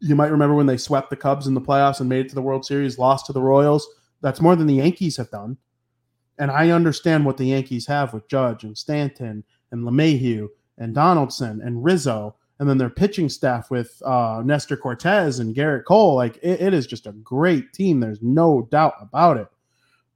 You 0.00 0.14
might 0.14 0.32
remember 0.32 0.54
when 0.54 0.66
they 0.66 0.76
swept 0.76 1.10
the 1.10 1.16
Cubs 1.16 1.46
in 1.46 1.54
the 1.54 1.60
playoffs 1.60 2.00
and 2.00 2.08
made 2.08 2.26
it 2.26 2.28
to 2.30 2.34
the 2.34 2.42
World 2.42 2.66
Series, 2.66 2.98
lost 2.98 3.26
to 3.26 3.32
the 3.32 3.40
Royals. 3.42 3.88
That's 4.20 4.40
more 4.40 4.56
than 4.56 4.66
the 4.66 4.74
Yankees 4.74 5.16
have 5.16 5.30
done. 5.30 5.56
And 6.38 6.50
I 6.50 6.70
understand 6.70 7.24
what 7.24 7.36
the 7.36 7.46
Yankees 7.46 7.86
have 7.86 8.12
with 8.12 8.28
Judge 8.28 8.64
and 8.64 8.76
Stanton 8.76 9.44
and 9.70 9.84
LeMahieu 9.84 10.48
and 10.78 10.94
Donaldson 10.94 11.60
and 11.62 11.84
Rizzo 11.84 12.34
and 12.58 12.68
then 12.68 12.78
their 12.78 12.90
pitching 12.90 13.28
staff 13.28 13.70
with 13.70 14.00
uh, 14.04 14.42
Nestor 14.44 14.76
Cortes 14.76 15.38
and 15.38 15.54
Gerrit 15.54 15.84
Cole, 15.84 16.14
like 16.14 16.36
it, 16.36 16.60
it 16.60 16.74
is 16.74 16.86
just 16.86 17.06
a 17.06 17.12
great 17.12 17.72
team. 17.72 18.00
There's 18.00 18.22
no 18.22 18.68
doubt 18.70 18.94
about 19.00 19.36
it. 19.36 19.48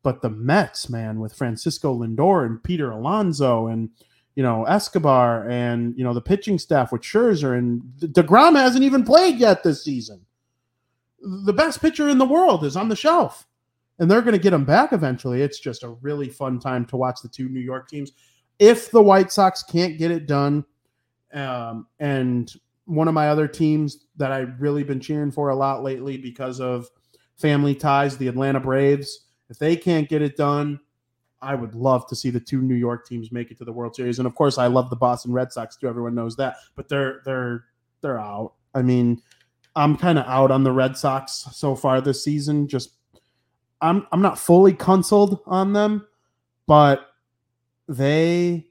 But 0.03 0.22
the 0.22 0.30
Mets, 0.30 0.89
man, 0.89 1.18
with 1.18 1.34
Francisco 1.34 1.99
Lindor 1.99 2.47
and 2.47 2.62
Peter 2.62 2.91
Alonso 2.91 3.66
and 3.66 3.91
you 4.36 4.43
know 4.45 4.64
Escobar 4.64 5.49
and 5.49 5.99
you 5.99 6.05
know 6.05 6.14
the 6.14 6.20
pitching 6.20 6.59
staff 6.59 6.93
with 6.93 7.03
Scherzer 7.03 7.59
and 7.59 7.82
Degrom 7.99 8.57
hasn't 8.57 8.84
even 8.84 9.05
played 9.05 9.39
yet 9.39 9.64
this 9.64 9.82
season. 9.82 10.24
The 11.20 11.53
best 11.53 11.82
pitcher 11.82 12.09
in 12.09 12.18
the 12.18 12.24
world 12.24 12.64
is 12.64 12.76
on 12.76 12.89
the 12.89 12.95
shelf, 12.95 13.49
and 13.99 14.09
they're 14.09 14.22
going 14.22 14.34
to 14.34 14.39
get 14.39 14.53
him 14.53 14.64
back 14.64 14.93
eventually. 14.93 15.43
It's 15.43 15.59
just 15.59 15.82
a 15.82 15.89
really 15.89 16.28
fun 16.28 16.61
time 16.61 16.86
to 16.86 16.97
watch 16.97 17.20
the 17.20 17.28
two 17.28 17.49
New 17.49 17.61
York 17.61 17.89
teams. 17.89 18.12
If 18.61 18.93
the 18.93 19.03
White 19.03 19.32
Sox 19.32 19.64
can't 19.64 19.99
get 19.99 20.12
it 20.12 20.28
done, 20.28 20.64
um, 21.33 21.87
and 21.99 22.53
one 22.85 23.09
of 23.09 23.14
my 23.14 23.29
other 23.29 23.47
teams 23.47 24.07
that 24.16 24.33
I've 24.33 24.61
really 24.61 24.83
been 24.83 25.01
cheering 25.01 25.31
for 25.31 25.51
a 25.51 25.57
lot 25.57 25.83
lately 25.83 26.16
because 26.16 26.61
of 26.61 26.89
family 27.37 27.74
ties, 27.74 28.16
the 28.16 28.29
Atlanta 28.29 28.61
Braves. 28.61 29.26
If 29.51 29.59
they 29.59 29.76
can't 29.76 30.09
get 30.09 30.22
it 30.22 30.37
done, 30.37 30.81
I 31.41 31.55
would 31.55 31.74
love 31.74 32.07
to 32.09 32.16
see 32.16 32.31
the 32.31 32.41
two 32.41 32.62
New 32.62 32.74
York 32.74 33.07
teams 33.07 33.31
make 33.31 33.51
it 33.51 33.59
to 33.59 33.64
the 33.64 33.72
World 33.72 33.95
Series. 33.95 34.18
And 34.18 34.26
of 34.26 34.35
course, 34.35 34.59
I 34.59 34.66
love 34.66 34.91
the 34.91 34.97
Boston 34.97 35.33
Red 35.33 35.53
Sox 35.53 35.76
too. 35.76 35.89
Everyone 35.89 36.14
knows 36.14 36.37
that, 36.37 36.57
but 36.74 36.89
they're 36.89 37.20
they're 37.24 37.64
they're 38.01 38.18
out. 38.18 38.55
I 38.74 38.83
mean, 38.83 39.22
I'm 39.76 39.97
kind 39.97 40.18
of 40.18 40.26
out 40.26 40.51
on 40.51 40.64
the 40.64 40.72
Red 40.72 40.97
Sox 40.97 41.47
so 41.53 41.74
far 41.74 42.01
this 42.01 42.24
season. 42.24 42.68
Just 42.68 42.95
I'm 43.81 44.07
I'm 44.12 44.22
not 44.22 44.39
fully 44.39 44.72
consoled 44.72 45.41
on 45.47 45.72
them, 45.72 46.07
but 46.66 47.09
they 47.87 48.68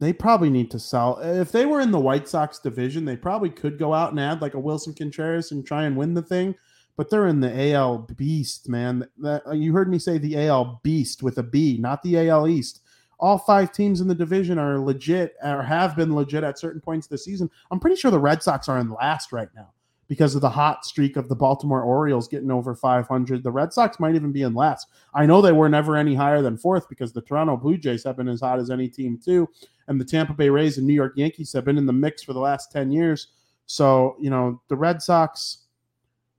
they 0.00 0.12
probably 0.14 0.50
need 0.50 0.70
to 0.70 0.78
sell. 0.78 1.18
If 1.18 1.52
they 1.52 1.66
were 1.66 1.80
in 1.80 1.90
the 1.90 2.00
White 2.00 2.26
Sox 2.26 2.58
division, 2.58 3.04
they 3.04 3.16
probably 3.16 3.50
could 3.50 3.78
go 3.78 3.92
out 3.92 4.10
and 4.10 4.18
add 4.18 4.40
like 4.40 4.54
a 4.54 4.60
Willson 4.60 4.96
Contreras 4.96 5.52
and 5.52 5.64
try 5.64 5.84
and 5.84 5.96
win 5.96 6.14
the 6.14 6.22
thing. 6.22 6.54
But 6.96 7.10
they're 7.10 7.28
in 7.28 7.40
the 7.40 7.72
AL 7.72 8.08
Beast, 8.16 8.68
man. 8.68 9.06
That, 9.18 9.46
uh, 9.46 9.52
you 9.52 9.72
heard 9.72 9.90
me 9.90 9.98
say 9.98 10.18
the 10.18 10.46
AL 10.48 10.80
Beast 10.82 11.22
with 11.22 11.38
a 11.38 11.42
B, 11.42 11.76
not 11.78 12.02
the 12.02 12.28
AL 12.28 12.48
East. 12.48 12.80
All 13.18 13.38
five 13.38 13.72
teams 13.72 14.00
in 14.00 14.08
the 14.08 14.14
division 14.14 14.58
are 14.58 14.78
legit 14.78 15.34
or 15.42 15.62
have 15.62 15.94
been 15.94 16.14
legit 16.14 16.44
at 16.44 16.58
certain 16.58 16.80
points 16.80 17.06
the 17.06 17.18
season. 17.18 17.50
I'm 17.70 17.78
pretty 17.78 17.96
sure 17.96 18.10
the 18.10 18.18
Red 18.18 18.42
Sox 18.42 18.68
are 18.68 18.78
in 18.78 18.90
last 18.90 19.32
right 19.32 19.50
now 19.54 19.72
because 20.10 20.34
of 20.34 20.40
the 20.40 20.50
hot 20.50 20.84
streak 20.84 21.16
of 21.16 21.28
the 21.28 21.36
Baltimore 21.36 21.84
Orioles 21.84 22.26
getting 22.26 22.50
over 22.50 22.74
500. 22.74 23.44
The 23.44 23.50
Red 23.52 23.72
Sox 23.72 24.00
might 24.00 24.16
even 24.16 24.32
be 24.32 24.42
in 24.42 24.54
last. 24.54 24.88
I 25.14 25.24
know 25.24 25.40
they 25.40 25.52
were 25.52 25.68
never 25.68 25.96
any 25.96 26.16
higher 26.16 26.42
than 26.42 26.58
fourth 26.58 26.88
because 26.88 27.12
the 27.12 27.22
Toronto 27.22 27.56
Blue 27.56 27.78
Jays 27.78 28.02
have 28.02 28.16
been 28.16 28.26
as 28.26 28.40
hot 28.40 28.58
as 28.58 28.70
any 28.70 28.88
team, 28.88 29.20
too. 29.24 29.48
And 29.86 30.00
the 30.00 30.04
Tampa 30.04 30.32
Bay 30.32 30.48
Rays 30.48 30.78
and 30.78 30.86
New 30.86 30.94
York 30.94 31.12
Yankees 31.14 31.52
have 31.52 31.64
been 31.64 31.78
in 31.78 31.86
the 31.86 31.92
mix 31.92 32.24
for 32.24 32.32
the 32.32 32.40
last 32.40 32.72
10 32.72 32.90
years. 32.90 33.28
So, 33.66 34.16
you 34.18 34.30
know, 34.30 34.60
the 34.66 34.74
Red 34.74 35.00
Sox, 35.00 35.58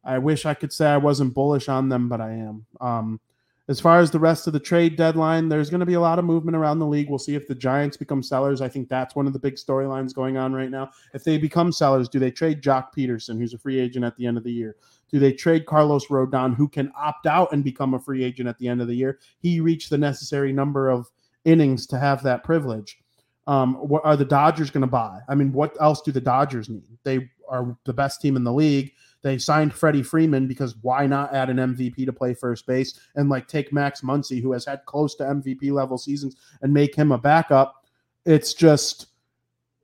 I 0.03 0.17
wish 0.17 0.45
I 0.45 0.53
could 0.53 0.73
say 0.73 0.87
I 0.87 0.97
wasn't 0.97 1.33
bullish 1.33 1.69
on 1.69 1.87
them, 1.87 2.09
but 2.09 2.19
I 2.19 2.31
am. 2.33 2.65
Um, 2.81 3.21
as 3.71 3.79
far 3.79 3.99
as 3.99 4.11
the 4.11 4.19
rest 4.19 4.47
of 4.47 4.53
the 4.53 4.59
trade 4.59 4.97
deadline, 4.97 5.47
there's 5.47 5.69
going 5.69 5.79
to 5.79 5.85
be 5.85 5.93
a 5.93 5.99
lot 5.99 6.19
of 6.19 6.25
movement 6.25 6.57
around 6.57 6.79
the 6.79 6.85
league. 6.85 7.09
We'll 7.09 7.19
see 7.19 7.35
if 7.35 7.47
the 7.47 7.55
Giants 7.55 7.95
become 7.95 8.21
sellers. 8.21 8.59
I 8.59 8.67
think 8.67 8.89
that's 8.89 9.15
one 9.15 9.27
of 9.27 9.33
the 9.33 9.39
big 9.39 9.55
storylines 9.55 10.13
going 10.13 10.35
on 10.35 10.51
right 10.51 10.69
now. 10.69 10.91
If 11.13 11.23
they 11.23 11.37
become 11.37 11.71
sellers, 11.71 12.09
do 12.09 12.19
they 12.19 12.31
trade 12.31 12.61
Joc 12.61 12.87
Pederson, 12.93 13.37
who's 13.37 13.53
a 13.53 13.57
free 13.57 13.79
agent 13.79 14.03
at 14.03 14.17
the 14.17 14.27
end 14.27 14.37
of 14.37 14.43
the 14.43 14.51
year? 14.51 14.75
Do 15.09 15.19
they 15.19 15.31
trade 15.31 15.65
Carlos 15.65 16.07
Rodon, 16.07 16.53
who 16.53 16.67
can 16.67 16.91
opt 16.97 17.27
out 17.27 17.53
and 17.53 17.63
become 17.63 17.93
a 17.93 17.99
free 17.99 18.25
agent 18.25 18.49
at 18.49 18.57
the 18.57 18.67
end 18.67 18.81
of 18.81 18.89
the 18.89 18.95
year? 18.95 19.19
He 19.39 19.61
reached 19.61 19.89
the 19.89 19.97
necessary 19.97 20.51
number 20.51 20.89
of 20.89 21.09
innings 21.45 21.87
to 21.87 21.97
have 21.97 22.21
that 22.23 22.43
privilege. 22.43 22.99
Um, 23.47 23.75
what 23.75 24.03
are 24.03 24.17
the 24.17 24.25
Dodgers 24.25 24.69
going 24.69 24.81
to 24.81 24.87
buy? 24.87 25.21
I 25.29 25.35
mean, 25.35 25.53
what 25.53 25.77
else 25.79 26.01
do 26.01 26.11
the 26.11 26.19
Dodgers 26.19 26.67
need? 26.67 26.83
They 27.03 27.29
are 27.47 27.77
the 27.85 27.93
best 27.93 28.19
team 28.19 28.35
in 28.35 28.43
the 28.43 28.53
league. 28.53 28.91
They 29.23 29.37
signed 29.37 29.73
Freddie 29.73 30.03
Freeman 30.03 30.47
because 30.47 30.75
why 30.81 31.05
not 31.05 31.33
add 31.33 31.49
an 31.49 31.57
MVP 31.57 32.05
to 32.05 32.13
play 32.13 32.33
first 32.33 32.65
base 32.65 32.99
and 33.15 33.29
like 33.29 33.47
take 33.47 33.71
Max 33.71 34.01
Muncy, 34.01 34.41
who 34.41 34.51
has 34.53 34.65
had 34.65 34.85
close 34.85 35.15
to 35.15 35.23
MVP 35.23 35.71
level 35.71 35.97
seasons, 35.97 36.35
and 36.61 36.73
make 36.73 36.95
him 36.95 37.11
a 37.11 37.17
backup? 37.17 37.85
It's 38.25 38.53
just, 38.53 39.07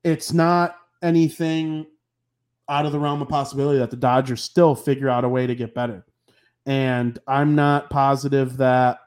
it's 0.04 0.34
not 0.34 0.78
anything 1.02 1.86
out 2.70 2.86
of 2.86 2.92
the 2.92 3.00
realm 3.00 3.22
of 3.22 3.30
possibility 3.30 3.80
that 3.80 3.92
the 3.92 3.98
Dodgers 3.98 4.44
still 4.44 4.76
figure 4.76 5.10
out 5.10 5.24
a 5.24 5.30
way 5.30 5.48
to 5.48 5.56
get 5.56 5.74
better. 5.74 6.06
And 6.66 7.18
I'm 7.28 7.56
not 7.56 7.90
positive 7.90 8.58
that 8.58 9.00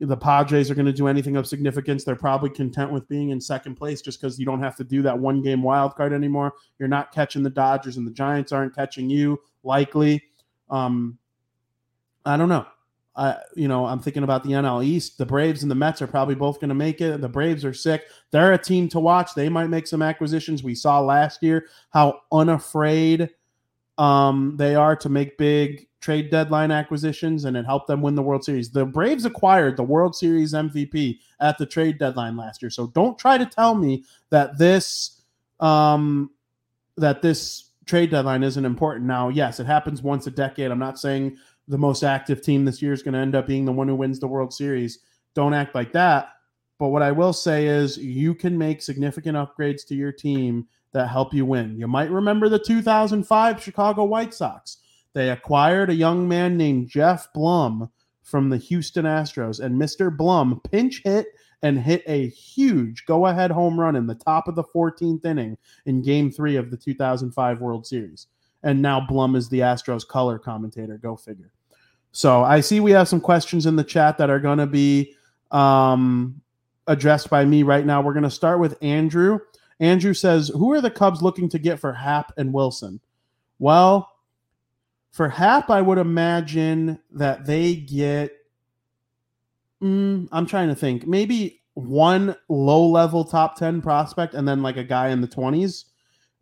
the 0.00 0.16
Padres 0.16 0.70
are 0.70 0.74
going 0.74 0.86
to 0.86 0.92
do 0.92 1.08
anything 1.08 1.36
of 1.36 1.46
significance. 1.46 2.04
They're 2.04 2.16
probably 2.16 2.50
content 2.50 2.90
with 2.90 3.06
being 3.08 3.30
in 3.30 3.40
second 3.40 3.76
place 3.76 4.00
just 4.00 4.20
because 4.20 4.38
you 4.38 4.46
don't 4.46 4.62
have 4.62 4.74
to 4.76 4.84
do 4.84 5.02
that 5.02 5.18
one 5.18 5.42
game 5.42 5.62
wild 5.62 5.94
card 5.94 6.12
anymore. 6.12 6.54
You're 6.78 6.88
not 6.88 7.12
catching 7.12 7.42
the 7.42 7.50
Dodgers, 7.50 7.98
and 7.98 8.06
the 8.06 8.10
Giants 8.10 8.50
aren't 8.50 8.74
catching 8.74 9.10
you 9.10 9.40
likely. 9.62 10.22
Um, 10.70 11.18
I 12.24 12.36
don't 12.36 12.48
know. 12.48 12.66
I, 13.16 13.36
you 13.54 13.68
know, 13.68 13.84
I'm 13.84 13.98
thinking 13.98 14.22
about 14.22 14.44
the 14.44 14.50
NL 14.50 14.82
East. 14.82 15.18
The 15.18 15.26
Braves 15.26 15.62
and 15.62 15.70
the 15.70 15.74
Mets 15.74 16.00
are 16.00 16.06
probably 16.06 16.34
both 16.34 16.60
going 16.60 16.70
to 16.70 16.74
make 16.74 17.00
it. 17.00 17.20
The 17.20 17.28
Braves 17.28 17.64
are 17.64 17.74
sick. 17.74 18.04
They're 18.30 18.54
a 18.54 18.58
team 18.58 18.88
to 18.90 19.00
watch. 19.00 19.34
They 19.34 19.48
might 19.48 19.68
make 19.68 19.86
some 19.86 20.00
acquisitions. 20.00 20.62
We 20.62 20.74
saw 20.74 21.00
last 21.00 21.42
year 21.42 21.66
how 21.90 22.20
unafraid 22.32 23.28
um, 24.00 24.54
they 24.56 24.74
are 24.74 24.96
to 24.96 25.10
make 25.10 25.36
big 25.36 25.86
trade 26.00 26.30
deadline 26.30 26.70
acquisitions 26.70 27.44
and 27.44 27.54
it 27.54 27.66
helped 27.66 27.86
them 27.86 28.00
win 28.00 28.14
the 28.14 28.22
World 28.22 28.42
Series. 28.42 28.70
The 28.70 28.86
Braves 28.86 29.26
acquired 29.26 29.76
the 29.76 29.82
World 29.82 30.16
Series 30.16 30.54
MVP 30.54 31.18
at 31.40 31.58
the 31.58 31.66
trade 31.66 31.98
deadline 31.98 32.34
last 32.34 32.62
year. 32.62 32.70
So 32.70 32.86
don't 32.88 33.18
try 33.18 33.36
to 33.36 33.44
tell 33.44 33.74
me 33.74 34.04
that 34.30 34.56
this 34.56 35.20
um 35.60 36.30
that 36.96 37.20
this 37.20 37.72
trade 37.84 38.10
deadline 38.10 38.42
isn't 38.42 38.64
important. 38.64 39.04
Now, 39.04 39.28
yes, 39.28 39.60
it 39.60 39.66
happens 39.66 40.00
once 40.00 40.26
a 40.26 40.30
decade. 40.30 40.70
I'm 40.70 40.78
not 40.78 40.98
saying 40.98 41.36
the 41.68 41.76
most 41.76 42.02
active 42.02 42.40
team 42.40 42.64
this 42.64 42.80
year 42.80 42.94
is 42.94 43.02
going 43.02 43.12
to 43.12 43.20
end 43.20 43.34
up 43.34 43.46
being 43.46 43.66
the 43.66 43.72
one 43.72 43.86
who 43.86 43.94
wins 43.94 44.18
the 44.18 44.26
World 44.26 44.54
Series. 44.54 45.00
Don't 45.34 45.52
act 45.52 45.74
like 45.74 45.92
that. 45.92 46.30
But 46.78 46.88
what 46.88 47.02
I 47.02 47.12
will 47.12 47.34
say 47.34 47.66
is 47.66 47.98
you 47.98 48.34
can 48.34 48.56
make 48.56 48.80
significant 48.80 49.36
upgrades 49.36 49.86
to 49.88 49.94
your 49.94 50.12
team 50.12 50.66
that 50.92 51.08
help 51.08 51.32
you 51.32 51.44
win. 51.46 51.78
You 51.78 51.86
might 51.86 52.10
remember 52.10 52.48
the 52.48 52.58
2005 52.58 53.62
Chicago 53.62 54.04
White 54.04 54.34
Sox 54.34 54.78
they 55.12 55.30
acquired 55.30 55.90
a 55.90 55.94
young 55.94 56.28
man 56.28 56.56
named 56.56 56.88
Geoff 56.88 57.32
Blum 57.32 57.90
from 58.22 58.48
the 58.48 58.58
Houston 58.58 59.04
Astros, 59.04 59.60
and 59.60 59.80
Mr. 59.80 60.16
Blum 60.16 60.60
pinch 60.70 61.02
hit 61.04 61.26
and 61.62 61.78
hit 61.78 62.02
a 62.06 62.28
huge 62.28 63.04
go 63.06 63.26
ahead 63.26 63.50
home 63.50 63.78
run 63.78 63.96
in 63.96 64.06
the 64.06 64.14
top 64.14 64.48
of 64.48 64.54
the 64.54 64.64
14th 64.64 65.24
inning 65.24 65.58
in 65.84 66.00
game 66.00 66.30
three 66.30 66.56
of 66.56 66.70
the 66.70 66.76
2005 66.76 67.60
World 67.60 67.86
Series. 67.86 68.28
And 68.62 68.80
now 68.80 69.00
Blum 69.00 69.36
is 69.36 69.48
the 69.48 69.60
Astros 69.60 70.06
color 70.06 70.38
commentator. 70.38 70.96
Go 70.96 71.16
figure. 71.16 71.52
So 72.12 72.42
I 72.42 72.60
see 72.60 72.80
we 72.80 72.92
have 72.92 73.08
some 73.08 73.20
questions 73.20 73.66
in 73.66 73.76
the 73.76 73.84
chat 73.84 74.16
that 74.18 74.30
are 74.30 74.40
going 74.40 74.58
to 74.58 74.66
be 74.66 75.14
um, 75.50 76.40
addressed 76.86 77.30
by 77.30 77.44
me 77.44 77.62
right 77.62 77.84
now. 77.84 78.00
We're 78.00 78.12
going 78.12 78.22
to 78.22 78.30
start 78.30 78.58
with 78.58 78.76
Andrew. 78.82 79.38
Andrew 79.80 80.14
says, 80.14 80.48
Who 80.48 80.72
are 80.72 80.80
the 80.80 80.90
Cubs 80.90 81.22
looking 81.22 81.48
to 81.48 81.58
get 81.58 81.80
for 81.80 81.92
Happ 81.92 82.32
and 82.36 82.52
Willson? 82.52 83.00
Well, 83.58 84.10
for 85.10 85.28
Happ, 85.28 85.70
I 85.70 85.80
would 85.80 85.98
imagine 85.98 87.00
that 87.10 87.46
they 87.46 87.74
get. 87.74 88.32
Mm, 89.82 90.28
I'm 90.30 90.46
trying 90.46 90.68
to 90.68 90.74
think. 90.74 91.06
Maybe 91.06 91.62
one 91.74 92.36
low 92.48 92.86
level 92.86 93.24
top 93.24 93.56
10 93.56 93.80
prospect 93.80 94.34
and 94.34 94.46
then 94.46 94.62
like 94.62 94.76
a 94.76 94.84
guy 94.84 95.08
in 95.08 95.22
the 95.22 95.28
20s 95.28 95.84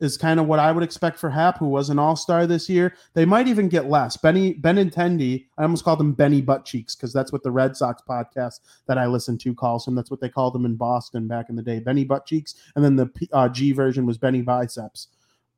is 0.00 0.16
kind 0.16 0.38
of 0.38 0.46
what 0.46 0.58
I 0.58 0.70
would 0.70 0.82
expect 0.82 1.18
for 1.18 1.30
Happ, 1.30 1.58
who 1.58 1.68
was 1.68 1.90
an 1.90 1.98
all 1.98 2.16
star 2.16 2.46
this 2.46 2.68
year. 2.68 2.94
They 3.14 3.24
might 3.24 3.48
even 3.48 3.68
get 3.68 3.90
less. 3.90 4.16
Benny 4.16 4.54
Benintendi, 4.54 5.46
I 5.56 5.62
almost 5.62 5.84
called 5.84 6.00
him 6.00 6.12
Benny 6.12 6.40
Butt 6.40 6.64
Cheeks 6.64 6.94
because 6.94 7.12
that's 7.12 7.32
what 7.32 7.42
the 7.42 7.50
Red 7.50 7.76
Sox 7.76 8.02
podcast 8.08 8.60
that 8.86 8.98
I 8.98 9.06
listen 9.06 9.36
to 9.38 9.54
calls 9.54 9.86
him. 9.86 9.94
That's 9.94 10.10
what 10.10 10.20
they 10.20 10.28
called 10.28 10.54
him 10.54 10.64
in 10.64 10.76
Boston 10.76 11.26
back 11.26 11.48
in 11.48 11.56
the 11.56 11.62
day, 11.62 11.80
Benny 11.80 12.04
Butt 12.04 12.26
Cheeks. 12.26 12.54
And 12.76 12.84
then 12.84 12.96
the 12.96 13.10
uh, 13.32 13.48
G 13.48 13.72
version 13.72 14.06
was 14.06 14.18
Benny 14.18 14.42
Biceps. 14.42 15.08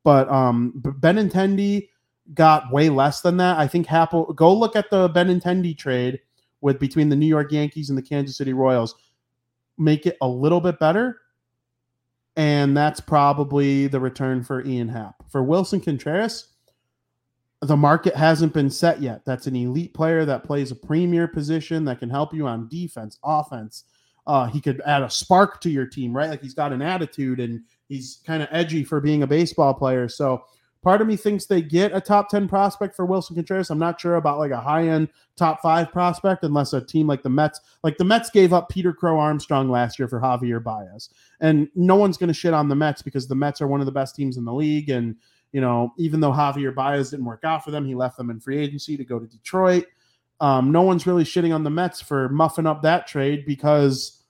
But 0.03 0.29
um, 0.29 0.73
Benintendi 0.75 1.89
got 2.33 2.71
way 2.71 2.89
less 2.89 3.21
than 3.21 3.37
that. 3.37 3.59
I 3.59 3.67
think 3.67 3.85
Happ. 3.85 4.13
will 4.13 4.33
go 4.33 4.53
look 4.53 4.75
at 4.75 4.89
the 4.89 5.09
Benintendi 5.09 5.77
trade 5.77 6.19
with 6.61 6.79
between 6.79 7.09
the 7.09 7.15
New 7.15 7.27
York 7.27 7.51
Yankees 7.51 7.89
and 7.89 7.97
the 7.97 8.03
Kansas 8.03 8.37
City 8.37 8.53
Royals. 8.53 8.95
Make 9.77 10.05
it 10.05 10.17
a 10.21 10.27
little 10.27 10.61
bit 10.61 10.79
better 10.79 11.21
and 12.35 12.75
that's 12.75 12.99
probably 12.99 13.87
the 13.87 13.99
return 13.99 14.43
for 14.43 14.65
Ian 14.65 14.89
Happ. 14.89 15.15
For 15.29 15.43
Willson 15.43 15.83
Contreras, 15.83 16.47
the 17.61 17.77
market 17.77 18.15
hasn't 18.15 18.53
been 18.53 18.69
set 18.69 19.01
yet. 19.01 19.23
That's 19.25 19.47
an 19.47 19.55
elite 19.55 19.93
player 19.93 20.25
that 20.25 20.43
plays 20.43 20.71
a 20.71 20.75
premier 20.75 21.27
position 21.27 21.85
that 21.85 21.99
can 21.99 22.09
help 22.09 22.33
you 22.33 22.47
on 22.47 22.67
defense, 22.69 23.19
offense. 23.23 23.83
Uh, 24.25 24.45
he 24.45 24.61
could 24.61 24.81
add 24.85 25.03
a 25.03 25.09
spark 25.09 25.61
to 25.61 25.69
your 25.69 25.85
team, 25.85 26.15
right? 26.15 26.29
Like 26.29 26.41
he's 26.41 26.53
got 26.53 26.73
an 26.73 26.81
attitude 26.81 27.39
and 27.39 27.61
he's 27.89 28.19
kind 28.25 28.41
of 28.41 28.49
edgy 28.51 28.83
for 28.83 29.01
being 29.01 29.23
a 29.23 29.27
baseball 29.27 29.73
player. 29.73 30.07
So 30.07 30.43
Part 30.83 30.99
of 30.99 31.07
me 31.07 31.15
thinks 31.15 31.45
they 31.45 31.61
get 31.61 31.95
a 31.95 32.01
top 32.01 32.29
10 32.29 32.47
prospect 32.47 32.95
for 32.95 33.05
Willson 33.05 33.35
Contreras. 33.35 33.69
I'm 33.69 33.77
not 33.77 34.01
sure 34.01 34.15
about 34.15 34.39
like 34.39 34.49
a 34.49 34.59
high 34.59 34.87
end 34.87 35.09
top 35.35 35.61
five 35.61 35.91
prospect 35.91 36.43
unless 36.43 36.73
a 36.73 36.81
team 36.81 37.05
like 37.05 37.21
the 37.21 37.29
Mets, 37.29 37.61
like 37.83 37.97
the 37.97 38.03
Mets 38.03 38.31
gave 38.31 38.51
up 38.51 38.67
Peter 38.67 38.91
Crow 38.91 39.19
Armstrong 39.19 39.69
last 39.69 39.99
year 39.99 40.07
for 40.07 40.19
Javier 40.19 40.63
Baez. 40.63 41.09
And 41.41 41.67
no 41.75 41.95
one's 41.95 42.17
going 42.17 42.29
to 42.29 42.33
shit 42.33 42.53
on 42.53 42.69
the 42.69 42.75
Mets 42.75 43.01
because 43.01 43.27
the 43.27 43.35
Mets 43.35 43.61
are 43.61 43.67
one 43.67 43.79
of 43.79 43.85
the 43.85 43.91
best 43.91 44.15
teams 44.15 44.37
in 44.37 44.45
the 44.45 44.53
league. 44.53 44.89
And, 44.89 45.15
you 45.51 45.59
know, 45.59 45.93
even 45.97 46.19
though 46.19 46.31
Javier 46.31 46.73
Baez 46.73 47.09
didn't 47.09 47.25
work 47.25 47.43
out 47.43 47.63
for 47.63 47.71
them, 47.71 47.85
he 47.85 47.95
left 47.95 48.15
them 48.17 48.29
in 48.29 48.39
free 48.39 48.59
agency 48.59 48.95
to 48.95 49.03
go 49.03 49.19
to 49.19 49.25
Detroit. 49.25 49.85
Um, 50.39 50.71
no 50.71 50.81
one's 50.83 51.05
really 51.05 51.23
shitting 51.23 51.53
on 51.53 51.63
the 51.63 51.69
Mets 51.69 51.99
for 51.99 52.29
muffing 52.29 52.67
up 52.67 52.83
that 52.83 53.07
trade 53.07 53.45
because, 53.45 54.23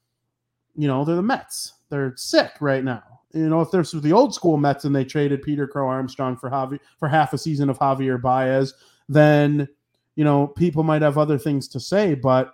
you 0.76 0.88
know, 0.88 1.06
they're 1.06 1.16
the 1.16 1.22
Mets. 1.22 1.74
They're 1.90 2.14
sick 2.16 2.54
right 2.62 2.84
now 2.84 3.04
you 3.34 3.50
know, 3.50 3.62
if 3.62 3.72
there's 3.72 3.92
the 3.92 4.12
old 4.12 4.34
school 4.34 4.58
Mets 4.58 4.86
and 4.86 4.96
they 4.96 5.06
traded 5.06 5.42
Peter 5.42 5.68
Crow 5.68 5.88
Armstrong 5.88 6.36
for 6.36 6.50
Javi 6.50 6.80
for 7.00 7.08
half 7.08 7.34
a 7.34 7.38
season 7.38 7.70
of 7.70 7.80
Javier 7.80 8.22
Baez, 8.22 8.74
then 9.08 9.68
you 10.16 10.24
know 10.24 10.48
people 10.48 10.84
might 10.84 11.02
have 11.02 11.18
other 11.18 11.38
things 11.38 11.68
to 11.70 11.80
say. 11.80 12.14
But 12.14 12.54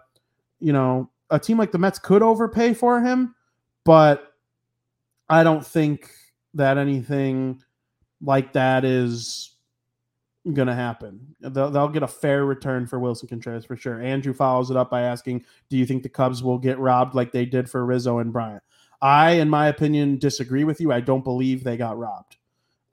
you 0.60 0.74
know, 0.74 1.10
a 1.30 1.40
team 1.40 1.58
like 1.58 1.72
the 1.72 1.78
Mets 1.78 2.00
could 2.00 2.22
overpay 2.22 2.74
for 2.74 3.02
him, 3.02 3.36
but 3.84 4.27
I 5.30 5.44
don't 5.44 5.66
think 5.66 6.10
that 6.54 6.78
anything 6.78 7.62
like 8.22 8.54
that 8.54 8.86
is 8.86 9.56
going 10.54 10.68
to 10.68 10.74
happen. 10.74 11.36
They'll, 11.42 11.70
they'll, 11.70 11.90
get 11.90 12.04
a 12.04 12.08
fair 12.08 12.46
return 12.46 12.88
for 12.88 13.00
Willson 13.00 13.28
Contreras 13.28 13.66
for 13.66 13.76
sure. 13.76 14.02
Andrew 14.02 14.34
follows 14.34 14.72
it 14.72 14.78
up 14.78 14.90
by 14.90 15.02
asking, 15.02 15.44
"Do 15.70 15.78
you 15.78 15.86
think 15.86 16.04
the 16.04 16.10
Cubs 16.10 16.42
will 16.42 16.58
get 16.58 16.80
robbed 16.80 17.16
like 17.16 17.32
they 17.32 17.46
did 17.46 17.70
for 17.70 17.86
Rizzo 17.86 18.20
and 18.20 18.32
Bryant?" 18.32 18.64
I, 19.02 19.32
in 19.32 19.50
my 19.50 19.68
opinion, 19.68 20.18
disagree 20.18 20.64
with 20.64 20.82
you. 20.82 20.92
I 20.92 21.02
don't 21.02 21.24
believe 21.24 21.64
they 21.64 21.78
got 21.78 21.98
robbed. 21.98 22.38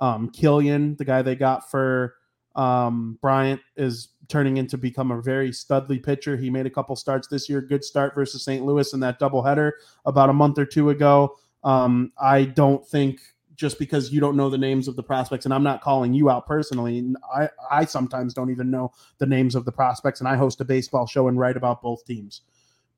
Um, 0.01 0.30
Kilian, 0.30 0.99
the 0.99 1.05
guy 1.05 1.22
they 1.22 1.37
got 1.37 1.70
for 1.70 2.16
um, 2.57 3.18
Bryant, 3.22 3.61
is 3.76 4.09
turning 4.28 4.57
into 4.57 4.76
become 4.76 5.11
a 5.11 5.20
very 5.20 5.51
studly 5.51 6.03
pitcher. 6.03 6.37
He 6.37 6.51
made 6.51 6.66
a 6.66 6.70
couple 6.70 6.97
starts 6.97 7.28
this 7.28 7.49
year. 7.49 7.61
Good 7.61 7.85
start 7.85 8.14
versus 8.14 8.45
St. 8.45 8.64
Louis 8.64 8.93
in 8.93 9.01
that 9.01 9.18
doubleheader 9.18 9.72
about 10.05 10.30
a 10.30 10.35
month 10.35 10.59
or 10.59 10.66
two 10.66 10.91
ago. 10.91 11.37
Um, 11.64 12.12
I 12.18 12.44
don't 12.44 12.86
think 12.86 13.20
just 13.56 13.78
because 13.78 14.12
you 14.12 14.20
don't 14.20 14.36
know 14.36 14.50
the 14.50 14.58
names 14.58 14.88
of 14.88 14.96
the 14.96 15.02
prospects, 15.02 15.44
and 15.44 15.54
I'm 15.54 15.62
not 15.62 15.80
calling 15.80 16.12
you 16.12 16.28
out 16.28 16.46
personally. 16.46 17.14
I, 17.34 17.48
I 17.70 17.84
sometimes 17.84 18.34
don't 18.34 18.50
even 18.50 18.70
know 18.70 18.92
the 19.18 19.26
names 19.26 19.54
of 19.54 19.64
the 19.64 19.72
prospects, 19.72 20.20
and 20.20 20.28
I 20.28 20.36
host 20.36 20.60
a 20.60 20.64
baseball 20.64 21.06
show 21.06 21.28
and 21.28 21.38
write 21.38 21.56
about 21.56 21.82
both 21.82 22.04
teams. 22.04 22.42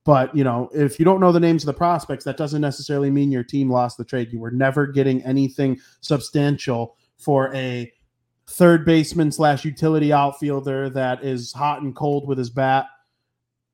But 0.04 0.34
you 0.34 0.44
know, 0.44 0.70
if 0.72 0.98
you 0.98 1.04
don't 1.04 1.20
know 1.20 1.32
the 1.32 1.40
names 1.40 1.62
of 1.62 1.66
the 1.66 1.74
prospects, 1.74 2.24
that 2.24 2.36
doesn't 2.36 2.60
necessarily 2.60 3.10
mean 3.10 3.32
your 3.32 3.42
team 3.42 3.70
lost 3.70 3.98
the 3.98 4.04
trade. 4.04 4.32
You 4.32 4.38
were 4.38 4.52
never 4.52 4.86
getting 4.86 5.22
anything 5.24 5.78
substantial 6.00 6.96
for 7.18 7.52
a 7.54 7.92
third 8.48 8.84
baseman 8.84 9.32
slash 9.32 9.64
utility 9.64 10.12
outfielder 10.12 10.88
that 10.90 11.24
is 11.24 11.52
hot 11.52 11.82
and 11.82 11.94
cold 11.94 12.28
with 12.28 12.38
his 12.38 12.50
bat, 12.50 12.86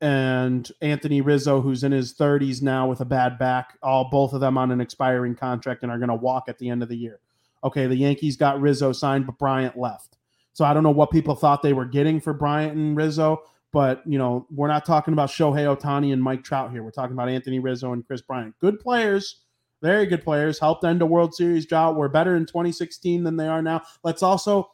and 0.03 0.69
Anthony 0.81 1.21
Rizzo, 1.21 1.61
who's 1.61 1.85
in 1.85 1.93
his 1.93 2.13
30s 2.13 2.61
now 2.61 2.89
with 2.89 2.99
a 2.99 3.05
bad 3.05 3.39
back. 3.39 3.77
All 3.81 4.09
both 4.09 4.33
of 4.33 4.41
them 4.41 4.57
on 4.57 4.69
an 4.69 4.81
expiring 4.81 5.33
contract 5.33 5.81
and 5.81 5.89
are 5.89 5.97
going 5.97 6.09
to 6.09 6.15
walk 6.15 6.49
at 6.49 6.57
the 6.57 6.69
end 6.69 6.83
of 6.83 6.89
the 6.89 6.97
year. 6.97 7.21
Okay, 7.63 7.87
the 7.87 7.95
Yankees 7.95 8.35
got 8.35 8.59
Rizzo 8.59 8.91
signed, 8.91 9.25
but 9.25 9.37
Bryant 9.37 9.77
left. 9.77 10.17
So 10.51 10.65
I 10.65 10.73
don't 10.73 10.83
know 10.83 10.91
what 10.91 11.09
people 11.09 11.35
thought 11.35 11.61
they 11.61 11.71
were 11.71 11.85
getting 11.85 12.19
for 12.19 12.33
Bryant 12.33 12.75
and 12.75 12.97
Rizzo. 12.97 13.43
But 13.71 14.03
you 14.05 14.17
know, 14.17 14.45
we're 14.53 14.67
not 14.67 14.85
talking 14.85 15.13
about 15.13 15.29
Shohei 15.29 15.73
Ohtani 15.73 16.11
and 16.11 16.21
Mike 16.21 16.43
Trout 16.43 16.69
here. 16.69 16.83
We're 16.83 16.91
talking 16.91 17.13
about 17.13 17.29
Anthony 17.29 17.59
Rizzo 17.59 17.93
and 17.93 18.05
Kris 18.05 18.21
Bryant. 18.21 18.53
Good 18.59 18.81
players, 18.81 19.43
very 19.81 20.05
good 20.05 20.21
players. 20.21 20.59
Helped 20.59 20.83
end 20.83 21.01
a 21.01 21.05
World 21.05 21.33
Series 21.33 21.65
drought. 21.65 21.95
We're 21.95 22.09
better 22.09 22.35
in 22.35 22.45
2016 22.45 23.23
than 23.23 23.37
they 23.37 23.47
are 23.47 23.61
now. 23.61 23.83
Let's 24.03 24.21
also 24.21 24.69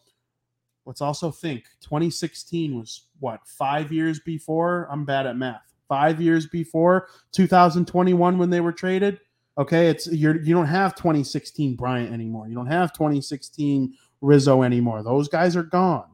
let's 0.89 1.01
also 1.01 1.29
think 1.29 1.65
2016 1.81 2.77
was 2.77 3.05
what 3.19 3.45
five 3.45 3.91
years 3.91 4.19
before. 4.19 4.87
I'm 4.91 5.05
bad 5.05 5.27
at 5.27 5.37
math. 5.37 5.61
Five 5.87 6.19
years 6.19 6.47
before 6.47 7.07
2021 7.31 8.37
when 8.37 8.49
they 8.49 8.59
were 8.59 8.71
traded. 8.71 9.19
Okay, 9.57 9.87
it's 9.87 10.07
you're 10.07 10.41
you 10.41 10.53
don't 10.53 10.65
have 10.65 10.95
2016 10.95 11.75
Bryant 11.75 12.11
anymore. 12.11 12.47
You 12.47 12.55
don't 12.55 12.67
have 12.67 12.93
2016 12.93 13.93
Rizzo 14.21 14.63
anymore. 14.63 15.03
Those 15.03 15.27
guys 15.27 15.55
are 15.55 15.63
gone. 15.63 16.09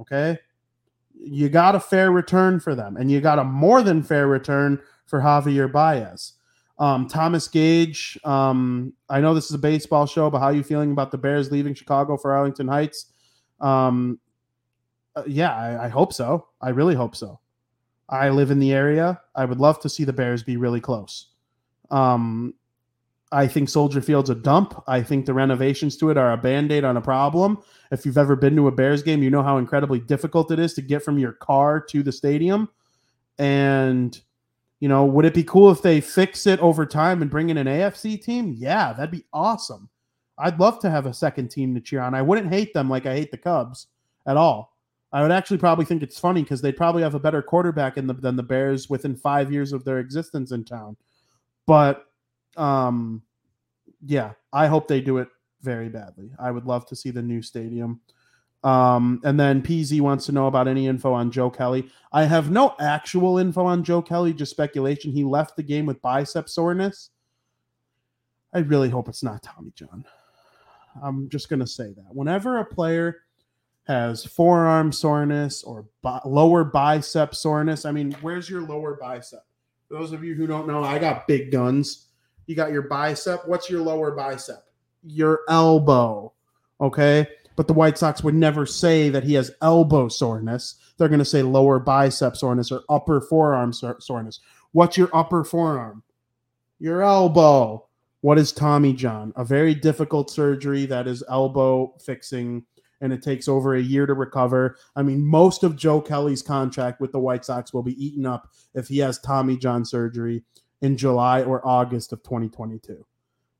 Okay 0.00 0.38
you 1.18 1.48
got 1.48 1.74
a 1.74 1.80
fair 1.80 2.10
return 2.10 2.60
for 2.60 2.74
them, 2.74 2.96
and 2.96 3.10
you 3.10 3.20
got 3.20 3.38
a 3.38 3.44
more 3.44 3.82
than 3.82 4.02
fair 4.02 4.26
return 4.26 4.80
for 5.06 5.20
Javier 5.20 5.70
Baez. 5.70 6.34
Um, 6.78 7.08
Thomas 7.08 7.48
Gage, 7.48 8.18
um, 8.24 8.92
I 9.08 9.20
know 9.20 9.34
this 9.34 9.46
is 9.46 9.54
a 9.54 9.58
baseball 9.58 10.06
show, 10.06 10.28
but 10.30 10.40
how 10.40 10.46
are 10.46 10.52
you 10.52 10.62
feeling 10.62 10.92
about 10.92 11.10
the 11.10 11.18
Bears 11.18 11.50
leaving 11.50 11.74
Chicago 11.74 12.16
for 12.16 12.32
Arlington 12.32 12.68
Heights? 12.68 13.12
Um, 13.60 14.20
uh, 15.14 15.22
yeah, 15.26 15.54
I, 15.54 15.86
I 15.86 15.88
hope 15.88 16.12
so. 16.12 16.48
I 16.60 16.70
really 16.70 16.94
hope 16.94 17.16
so. 17.16 17.40
I 18.08 18.28
live 18.28 18.50
in 18.50 18.58
the 18.58 18.72
area. 18.72 19.20
I 19.34 19.44
would 19.44 19.58
love 19.58 19.80
to 19.80 19.88
see 19.88 20.04
the 20.04 20.12
Bears 20.12 20.42
be 20.42 20.56
really 20.56 20.80
close. 20.80 21.28
Um, 21.90 22.54
I 23.32 23.48
think 23.48 23.68
Soldier 23.68 24.00
Field's 24.00 24.30
a 24.30 24.34
dump. 24.34 24.82
I 24.86 25.02
think 25.02 25.26
the 25.26 25.34
renovations 25.34 25.96
to 25.98 26.10
it 26.10 26.16
are 26.16 26.32
a 26.32 26.36
band 26.36 26.70
aid 26.70 26.84
on 26.84 26.96
a 26.96 27.00
problem. 27.00 27.58
If 27.90 28.06
you've 28.06 28.18
ever 28.18 28.36
been 28.36 28.54
to 28.56 28.68
a 28.68 28.72
Bears 28.72 29.02
game, 29.02 29.22
you 29.22 29.30
know 29.30 29.42
how 29.42 29.58
incredibly 29.58 29.98
difficult 29.98 30.52
it 30.52 30.60
is 30.60 30.74
to 30.74 30.82
get 30.82 31.02
from 31.02 31.18
your 31.18 31.32
car 31.32 31.80
to 31.80 32.02
the 32.04 32.12
stadium. 32.12 32.68
And, 33.38 34.18
you 34.78 34.88
know, 34.88 35.04
would 35.04 35.24
it 35.24 35.34
be 35.34 35.42
cool 35.42 35.70
if 35.72 35.82
they 35.82 36.00
fix 36.00 36.46
it 36.46 36.60
over 36.60 36.86
time 36.86 37.20
and 37.20 37.30
bring 37.30 37.50
in 37.50 37.58
an 37.58 37.66
AFC 37.66 38.22
team? 38.22 38.54
Yeah, 38.56 38.92
that'd 38.92 39.10
be 39.10 39.24
awesome. 39.32 39.88
I'd 40.38 40.60
love 40.60 40.78
to 40.80 40.90
have 40.90 41.06
a 41.06 41.14
second 41.14 41.48
team 41.48 41.74
to 41.74 41.80
cheer 41.80 42.00
on. 42.00 42.14
I 42.14 42.22
wouldn't 42.22 42.52
hate 42.52 42.74
them 42.74 42.90
like 42.90 43.06
I 43.06 43.14
hate 43.14 43.30
the 43.30 43.38
Cubs 43.38 43.86
at 44.26 44.36
all. 44.36 44.76
I 45.12 45.22
would 45.22 45.30
actually 45.30 45.58
probably 45.58 45.84
think 45.84 46.02
it's 46.02 46.18
funny 46.18 46.42
because 46.42 46.60
they'd 46.60 46.76
probably 46.76 47.02
have 47.02 47.14
a 47.14 47.20
better 47.20 47.40
quarterback 47.40 47.94
the, 47.94 48.02
than 48.02 48.36
the 48.36 48.42
Bears 48.42 48.90
within 48.90 49.16
five 49.16 49.52
years 49.52 49.72
of 49.72 49.84
their 49.84 49.98
existence 49.98 50.52
in 50.52 50.64
town. 50.64 50.96
But 51.66 52.04
um, 52.56 53.22
yeah, 54.04 54.32
I 54.52 54.66
hope 54.66 54.88
they 54.88 55.00
do 55.00 55.18
it 55.18 55.28
very 55.62 55.88
badly. 55.88 56.32
I 56.38 56.50
would 56.50 56.66
love 56.66 56.86
to 56.86 56.96
see 56.96 57.10
the 57.10 57.22
new 57.22 57.40
stadium. 57.40 58.00
Um, 58.62 59.20
and 59.24 59.38
then 59.38 59.62
PZ 59.62 60.00
wants 60.00 60.26
to 60.26 60.32
know 60.32 60.48
about 60.48 60.66
any 60.66 60.86
info 60.86 61.12
on 61.12 61.30
Joe 61.30 61.50
Kelly. 61.50 61.88
I 62.12 62.24
have 62.24 62.50
no 62.50 62.74
actual 62.80 63.38
info 63.38 63.64
on 63.64 63.84
Joe 63.84 64.02
Kelly, 64.02 64.32
just 64.32 64.50
speculation. 64.50 65.12
He 65.12 65.24
left 65.24 65.56
the 65.56 65.62
game 65.62 65.86
with 65.86 66.02
bicep 66.02 66.48
soreness. 66.48 67.10
I 68.52 68.60
really 68.60 68.88
hope 68.88 69.08
it's 69.08 69.22
not 69.22 69.42
Tommy 69.42 69.72
John. 69.74 70.04
I'm 71.02 71.28
just 71.28 71.48
going 71.48 71.60
to 71.60 71.66
say 71.66 71.92
that. 71.92 72.06
Whenever 72.14 72.58
a 72.58 72.64
player 72.64 73.22
has 73.86 74.24
forearm 74.24 74.92
soreness 74.92 75.62
or 75.62 75.86
bi- 76.02 76.20
lower 76.24 76.64
bicep 76.64 77.34
soreness, 77.34 77.84
I 77.84 77.92
mean, 77.92 78.12
where's 78.20 78.50
your 78.50 78.62
lower 78.62 78.96
bicep? 79.00 79.44
For 79.88 79.94
those 79.94 80.12
of 80.12 80.24
you 80.24 80.34
who 80.34 80.46
don't 80.46 80.66
know, 80.66 80.82
I 80.82 80.98
got 80.98 81.28
big 81.28 81.52
guns. 81.52 82.08
You 82.46 82.56
got 82.56 82.72
your 82.72 82.82
bicep. 82.82 83.46
What's 83.46 83.70
your 83.70 83.80
lower 83.80 84.12
bicep? 84.12 84.64
Your 85.04 85.40
elbow. 85.48 86.32
Okay. 86.80 87.28
But 87.54 87.68
the 87.68 87.74
White 87.74 87.96
Sox 87.96 88.22
would 88.22 88.34
never 88.34 88.66
say 88.66 89.08
that 89.08 89.24
he 89.24 89.34
has 89.34 89.50
elbow 89.62 90.08
soreness. 90.08 90.74
They're 90.98 91.08
going 91.08 91.20
to 91.20 91.24
say 91.24 91.42
lower 91.42 91.78
bicep 91.78 92.36
soreness 92.36 92.70
or 92.70 92.82
upper 92.88 93.20
forearm 93.20 93.72
soreness. 93.72 94.40
What's 94.72 94.96
your 94.96 95.08
upper 95.14 95.42
forearm? 95.42 96.02
Your 96.78 97.02
elbow. 97.02 97.85
What 98.20 98.38
is 98.38 98.52
Tommy 98.52 98.92
John? 98.92 99.32
A 99.36 99.44
very 99.44 99.74
difficult 99.74 100.30
surgery 100.30 100.86
that 100.86 101.06
is 101.06 101.22
elbow 101.28 101.94
fixing, 102.04 102.64
and 103.00 103.12
it 103.12 103.22
takes 103.22 103.46
over 103.48 103.74
a 103.74 103.80
year 103.80 104.06
to 104.06 104.14
recover. 104.14 104.76
I 104.96 105.02
mean, 105.02 105.24
most 105.24 105.62
of 105.62 105.76
Joe 105.76 106.00
Kelly's 106.00 106.42
contract 106.42 107.00
with 107.00 107.12
the 107.12 107.20
White 107.20 107.44
Sox 107.44 107.72
will 107.72 107.82
be 107.82 108.04
eaten 108.04 108.26
up 108.26 108.48
if 108.74 108.88
he 108.88 108.98
has 108.98 109.18
Tommy 109.18 109.56
John 109.56 109.84
surgery 109.84 110.42
in 110.82 110.96
July 110.96 111.42
or 111.42 111.66
August 111.66 112.12
of 112.12 112.22
2022. 112.22 113.04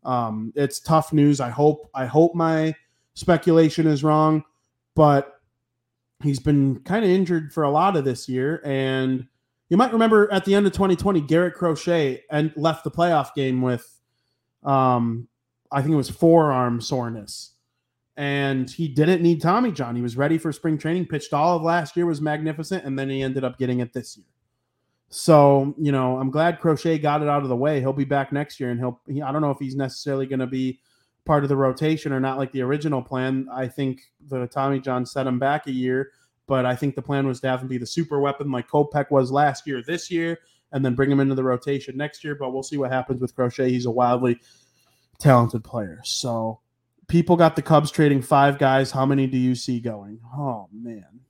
Um, 0.04 0.52
it's 0.57 0.80
tough 0.80 1.12
news. 1.12 1.40
I 1.40 1.50
hope 1.50 1.90
I 1.94 2.07
hope 2.07 2.34
my 2.34 2.74
speculation 3.14 3.86
is 3.86 4.04
wrong, 4.04 4.44
but 4.94 5.40
he's 6.22 6.38
been 6.38 6.80
kind 6.80 7.04
of 7.04 7.11
injured 7.11 7.52
for 7.52 7.64
a 7.64 7.70
lot 7.70 7.96
of 7.96 8.04
this 8.04 8.28
year. 8.28 8.62
And 8.64 9.26
you 9.68 9.76
might 9.76 9.92
remember 9.92 10.32
at 10.32 10.44
the 10.44 10.54
end 10.54 10.66
of 10.66 10.72
2020, 10.72 11.22
Garrett 11.22 11.54
Crochet 11.54 12.22
and 12.30 12.52
left 12.57 12.84
the 12.84 12.90
playoff 12.90 13.34
game 13.34 13.62
with, 13.62 13.95
um, 14.66 15.28
I 15.72 15.80
think 15.80 15.92
it 15.92 15.96
was 15.96 16.10
forearm 16.10 16.80
soreness. 16.80 17.52
And 18.18 18.70
he 18.70 18.88
didn't 18.88 19.22
need 19.22 19.42
Tommy 19.42 19.72
John. 19.72 19.94
He 19.94 20.02
was 20.02 20.16
ready 20.16 20.38
for 20.38 20.50
spring 20.50 20.78
training, 20.78 21.06
pitched 21.06 21.34
all 21.34 21.56
of 21.56 21.62
last 21.62 21.96
year, 21.96 22.06
was 22.06 22.20
magnificent, 22.20 22.84
and 22.84 22.98
then 22.98 23.10
he 23.10 23.22
ended 23.22 23.44
up 23.44 23.58
getting 23.58 23.80
it 23.80 23.92
this 23.92 24.16
year. 24.16 24.26
So, 25.08 25.74
you 25.78 25.92
know, 25.92 26.18
I'm 26.18 26.30
glad 26.30 26.60
Crochet 26.60 26.98
got 26.98 27.22
it 27.22 27.28
out 27.28 27.42
of 27.42 27.48
the 27.48 27.56
way. 27.56 27.80
He'll 27.80 27.92
be 27.92 28.04
back 28.04 28.32
next 28.32 28.58
year 28.58 28.70
and 28.70 28.80
he'll, 28.80 29.00
he, 29.06 29.22
I 29.22 29.30
don't 29.30 29.40
know 29.40 29.50
if 29.50 29.58
he's 29.58 29.76
necessarily 29.76 30.26
going 30.26 30.40
to 30.40 30.46
be 30.46 30.80
part 31.24 31.42
of 31.42 31.48
the 31.48 31.56
rotation 31.56 32.12
or 32.12 32.20
not 32.20 32.38
like 32.38 32.52
the 32.52 32.62
original 32.62 33.02
plan. 33.02 33.48
I 33.52 33.68
think 33.68 34.00
the 34.28 34.46
Tommy 34.46 34.80
John 34.80 35.06
set 35.06 35.26
him 35.26 35.38
back 35.38 35.68
a 35.68 35.72
year, 35.72 36.10
but 36.46 36.66
I 36.66 36.74
think 36.74 36.94
the 36.94 37.02
plan 37.02 37.26
was 37.26 37.40
to 37.40 37.48
have 37.48 37.62
him 37.62 37.68
be 37.68 37.78
the 37.78 37.86
super 37.86 38.18
weapon 38.20 38.50
like 38.50 38.68
Kopech 38.68 39.10
was 39.10 39.30
last 39.30 39.66
year, 39.66 39.82
this 39.82 40.10
year, 40.10 40.38
and 40.72 40.84
then 40.84 40.94
bring 40.94 41.10
him 41.10 41.20
into 41.20 41.34
the 41.34 41.44
rotation 41.44 41.96
next 41.96 42.24
year. 42.24 42.34
But 42.34 42.52
we'll 42.52 42.62
see 42.62 42.76
what 42.76 42.92
happens 42.92 43.20
with 43.20 43.34
Crochet. 43.34 43.70
He's 43.70 43.86
a 43.86 43.90
wildly 43.90 44.40
talented 45.18 45.64
player. 45.64 46.00
So 46.04 46.60
people 47.08 47.36
got 47.36 47.56
the 47.56 47.62
Cubs 47.62 47.90
trading 47.90 48.22
five 48.22 48.58
guys. 48.58 48.90
How 48.90 49.06
many 49.06 49.26
do 49.26 49.38
you 49.38 49.54
see 49.54 49.80
going? 49.80 50.20
Oh, 50.36 50.68
man. 50.72 51.20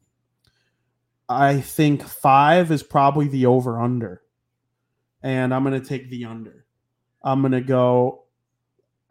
I 1.28 1.60
think 1.60 2.02
five 2.02 2.70
is 2.70 2.82
probably 2.82 3.28
the 3.28 3.46
over 3.46 3.80
under. 3.80 4.22
And 5.22 5.52
I'm 5.52 5.64
going 5.64 5.80
to 5.80 5.86
take 5.86 6.08
the 6.08 6.24
under. 6.26 6.66
I'm 7.22 7.40
going 7.40 7.52
to 7.52 7.60
go 7.60 8.24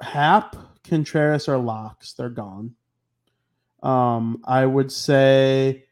Happ, 0.01 0.55
Contreras, 0.83 1.47
or 1.47 1.57
Locks. 1.57 2.13
They're 2.13 2.29
gone. 2.29 2.75
Um, 3.83 4.41
I 4.45 4.65
would 4.65 4.91
say, 4.91 5.85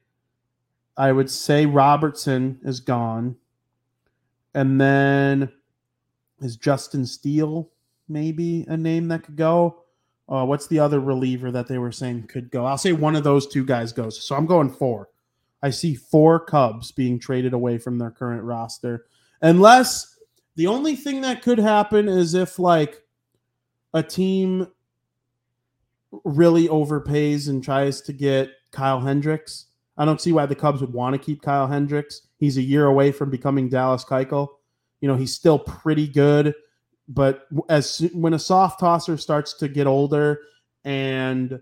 I 0.95 1.11
would 1.11 1.29
say 1.29 1.65
Robertson 1.65 2.59
is 2.63 2.79
gone. 2.79 3.36
And 4.54 4.80
then 4.80 5.51
is 6.41 6.58
Justin 6.58 7.06
Steele 7.06 7.70
maybe 8.08 8.66
a 8.68 8.78
name 8.78 9.08
that 9.10 9.24
could 9.24 9.36
go? 9.36 9.84
Uh, 10.30 10.45
what's 10.45 10.68
the 10.68 10.80
other 10.80 10.99
reliever 10.99 11.51
that 11.51 11.68
they 11.68 11.78
were 11.78 11.91
saying 11.91 12.28
could 12.28 12.49
go? 12.49 12.66
I'll 12.66 12.78
say 12.78 12.93
one 12.93 13.16
of 13.16 13.24
those 13.24 13.47
two 13.47 13.66
guys 13.66 13.91
goes. 13.91 14.26
So 14.26 14.36
I'm 14.36 14.45
going 14.45 14.70
four. 14.70 15.10
I 15.62 15.70
see 15.70 15.95
four 15.95 16.39
Cubs 16.39 16.91
being 16.91 17.20
traded 17.20 17.54
away 17.54 17.78
from 17.78 17.97
their 17.97 18.12
current 18.12 18.43
roster. 18.43 19.06
Unless 19.41 20.18
the 20.56 20.68
only 20.68 20.95
thing 20.95 21.22
that 21.22 21.41
could 21.41 21.58
happen 21.58 22.08
is 22.08 22.34
if 22.34 22.60
like 22.60 23.01
a 23.93 24.04
team 24.04 24.68
really 26.24 26.68
overpays 26.68 27.49
and 27.49 27.64
tries 27.64 28.01
to 28.01 28.14
get 28.14 28.51
Kyle 28.72 28.99
Hendricks. 28.99 29.68
I 29.97 30.06
don't 30.06 30.22
see 30.22 30.32
why 30.32 30.45
the 30.45 30.56
Cubs 30.56 30.82
would 30.82 30.93
want 30.93 31.14
to 31.14 31.20
keep 31.20 31.41
Kyle 31.41 31.68
Hendricks. 31.68 32.28
He's 32.44 32.58
a 32.58 32.62
year 32.62 32.88
away 32.88 33.14
from 33.14 33.30
becoming 33.30 33.70
Dallas 33.70 34.04
Keuchel. 34.04 34.50
You 35.00 35.08
know, 35.08 35.16
he's 35.16 35.34
still 35.34 35.58
pretty 35.58 36.10
good, 36.10 36.54
but 37.08 37.48
as 37.70 38.06
when 38.14 38.34
a 38.34 38.39
soft 38.39 38.82
tosser 38.82 39.16
starts 39.16 39.54
to 39.54 39.70
get 39.70 39.88
older 39.88 40.41
and 40.84 41.62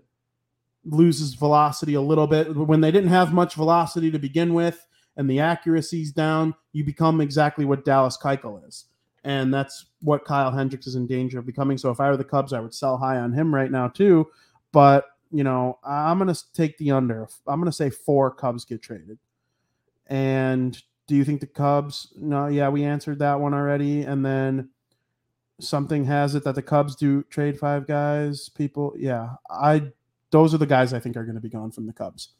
loses 0.84 1.34
velocity 1.34 1.94
a 1.94 2.00
little 2.00 2.26
bit. 2.26 2.56
When 2.56 2.80
they 2.80 2.90
didn't 2.90 3.10
have 3.10 3.32
much 3.32 3.54
velocity 3.54 4.10
to 4.10 4.18
begin 4.18 4.54
with 4.54 4.84
and 5.16 5.30
the 5.30 5.38
accuracy's 5.38 6.10
down, 6.10 6.52
you 6.72 6.82
become 6.82 7.20
exactly 7.20 7.64
what 7.64 7.84
Dallas 7.84 8.18
Keuchel 8.20 8.66
is. 8.66 8.86
And 9.22 9.54
that's 9.54 9.86
what 10.00 10.24
Kyle 10.24 10.50
Hendricks 10.50 10.88
is 10.88 10.96
in 10.96 11.06
danger 11.06 11.38
of 11.38 11.46
becoming. 11.46 11.78
So 11.78 11.90
if 11.90 12.00
I 12.00 12.10
were 12.10 12.16
the 12.16 12.24
Cubs, 12.24 12.52
I 12.52 12.58
would 12.58 12.74
sell 12.74 12.96
high 12.96 13.18
on 13.18 13.32
him 13.32 13.54
right 13.54 13.70
now 13.70 13.86
too. 13.86 14.26
But, 14.72 15.04
you 15.30 15.44
know, 15.44 15.78
I'm 15.84 16.18
going 16.18 16.34
to 16.34 16.52
take 16.54 16.76
the 16.78 16.90
under. 16.90 17.28
I'm 17.46 17.60
going 17.60 17.70
to 17.70 17.76
say 17.76 17.88
four 17.88 18.32
Cubs 18.32 18.64
get 18.64 18.82
traded. 18.82 19.16
And 20.06 20.80
do 21.06 21.14
you 21.14 21.24
think 21.24 21.40
the 21.40 21.46
Cubs? 21.46 22.12
No, 22.16 22.46
yeah, 22.46 22.68
we 22.68 22.84
answered 22.84 23.18
that 23.20 23.40
one 23.40 23.54
already. 23.54 24.02
And 24.02 24.24
then 24.24 24.70
something 25.60 26.04
has 26.04 26.34
it 26.34 26.44
that 26.44 26.54
the 26.54 26.62
Cubs 26.62 26.96
do 26.96 27.22
trade 27.24 27.58
five 27.58 27.86
guys. 27.86 28.48
People, 28.48 28.94
yeah, 28.96 29.30
I 29.50 29.90
those 30.30 30.54
are 30.54 30.58
the 30.58 30.66
guys 30.66 30.92
I 30.92 30.98
think 30.98 31.16
are 31.16 31.24
going 31.24 31.34
to 31.34 31.40
be 31.40 31.48
gone 31.48 31.70
from 31.70 31.86
the 31.86 31.92
Cubs. 31.92 32.30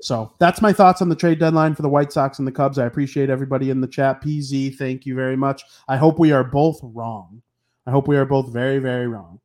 So 0.00 0.32
that's 0.38 0.62
my 0.62 0.72
thoughts 0.72 1.02
on 1.02 1.10
the 1.10 1.16
trade 1.16 1.38
deadline 1.38 1.74
for 1.74 1.82
the 1.82 1.88
White 1.88 2.12
Sox 2.12 2.38
and 2.38 2.48
the 2.48 2.52
Cubs. 2.52 2.78
I 2.78 2.86
appreciate 2.86 3.28
everybody 3.28 3.68
in 3.68 3.82
the 3.82 3.86
chat. 3.86 4.22
PZ, 4.22 4.76
thank 4.76 5.04
you 5.04 5.14
very 5.14 5.36
much. 5.36 5.62
I 5.88 5.98
hope 5.98 6.18
we 6.18 6.32
are 6.32 6.44
both 6.44 6.80
wrong. 6.82 7.42
I 7.86 7.90
hope 7.90 8.08
we 8.08 8.16
are 8.16 8.24
both 8.24 8.48
very, 8.48 8.78
very 8.78 9.08
wrong. 9.08 9.40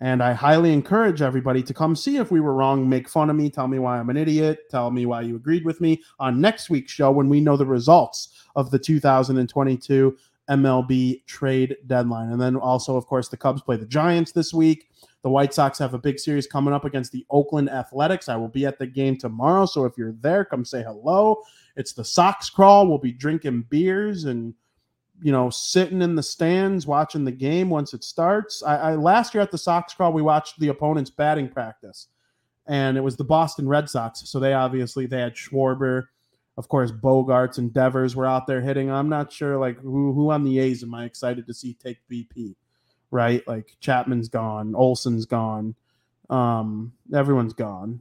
And 0.00 0.22
I 0.22 0.34
highly 0.34 0.72
encourage 0.72 1.22
everybody 1.22 1.62
to 1.62 1.72
come 1.72 1.96
see 1.96 2.18
if 2.18 2.30
we 2.30 2.40
were 2.40 2.54
wrong, 2.54 2.86
make 2.86 3.08
fun 3.08 3.30
of 3.30 3.36
me, 3.36 3.48
tell 3.48 3.66
me 3.66 3.78
why 3.78 3.98
I'm 3.98 4.10
an 4.10 4.18
idiot, 4.18 4.68
tell 4.70 4.90
me 4.90 5.06
why 5.06 5.22
you 5.22 5.36
agreed 5.36 5.64
with 5.64 5.80
me 5.80 6.02
on 6.18 6.40
next 6.40 6.68
week's 6.68 6.92
show 6.92 7.10
when 7.10 7.30
we 7.30 7.40
know 7.40 7.56
the 7.56 7.64
results 7.64 8.44
of 8.56 8.70
the 8.70 8.78
2022 8.78 10.16
MLB 10.50 11.24
trade 11.26 11.76
deadline. 11.86 12.30
And 12.30 12.40
then 12.40 12.56
also, 12.56 12.96
of 12.96 13.06
course, 13.06 13.28
the 13.28 13.38
Cubs 13.38 13.62
play 13.62 13.76
the 13.76 13.86
Giants 13.86 14.32
this 14.32 14.52
week. 14.52 14.90
The 15.22 15.30
White 15.30 15.54
Sox 15.54 15.78
have 15.78 15.94
a 15.94 15.98
big 15.98 16.20
series 16.20 16.46
coming 16.46 16.74
up 16.74 16.84
against 16.84 17.10
the 17.10 17.26
Oakland 17.30 17.70
Athletics. 17.70 18.28
I 18.28 18.36
will 18.36 18.48
be 18.48 18.66
at 18.66 18.78
the 18.78 18.86
game 18.86 19.16
tomorrow. 19.16 19.66
So 19.66 19.84
if 19.86 19.96
you're 19.96 20.14
there, 20.20 20.44
come 20.44 20.64
say 20.64 20.82
hello. 20.82 21.42
It's 21.74 21.94
the 21.94 22.04
Sox 22.04 22.48
crawl. 22.48 22.86
We'll 22.86 22.98
be 22.98 23.12
drinking 23.12 23.66
beers 23.70 24.24
and 24.24 24.54
you 25.22 25.32
know, 25.32 25.50
sitting 25.50 26.02
in 26.02 26.14
the 26.14 26.22
stands 26.22 26.86
watching 26.86 27.24
the 27.24 27.32
game 27.32 27.70
once 27.70 27.94
it 27.94 28.04
starts. 28.04 28.62
I, 28.62 28.76
I 28.76 28.94
last 28.94 29.34
year 29.34 29.42
at 29.42 29.50
the 29.50 29.58
Sox 29.58 29.94
crawl, 29.94 30.12
we 30.12 30.22
watched 30.22 30.58
the 30.60 30.68
opponent's 30.68 31.10
batting 31.10 31.48
practice, 31.48 32.08
and 32.66 32.96
it 32.96 33.02
was 33.02 33.16
the 33.16 33.24
Boston 33.24 33.68
Red 33.68 33.88
Sox. 33.88 34.22
So 34.28 34.38
they 34.38 34.52
obviously 34.52 35.06
they 35.06 35.20
had 35.20 35.34
Schwarber, 35.34 36.04
of 36.56 36.68
course, 36.68 36.92
Bogaerts 36.92 37.58
and 37.58 37.72
Devers 37.72 38.14
were 38.14 38.26
out 38.26 38.46
there 38.46 38.60
hitting. 38.60 38.90
I'm 38.90 39.08
not 39.08 39.32
sure 39.32 39.58
like 39.58 39.78
who 39.80 40.12
who 40.12 40.30
on 40.30 40.44
the 40.44 40.58
A's 40.58 40.82
am 40.82 40.94
I 40.94 41.04
excited 41.04 41.46
to 41.46 41.54
see 41.54 41.74
take 41.74 41.98
BP 42.10 42.54
right? 43.10 43.46
Like 43.46 43.76
Chapman's 43.80 44.28
gone, 44.28 44.74
Olson's 44.74 45.26
gone, 45.26 45.74
um, 46.30 46.92
everyone's 47.14 47.54
gone. 47.54 48.00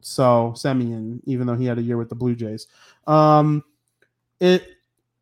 So 0.00 0.52
Semien, 0.56 1.20
even 1.24 1.46
though 1.46 1.56
he 1.56 1.66
had 1.66 1.78
a 1.78 1.82
year 1.82 1.96
with 1.96 2.08
the 2.08 2.14
Blue 2.14 2.34
Jays, 2.34 2.66
um, 3.06 3.64
it 4.40 4.66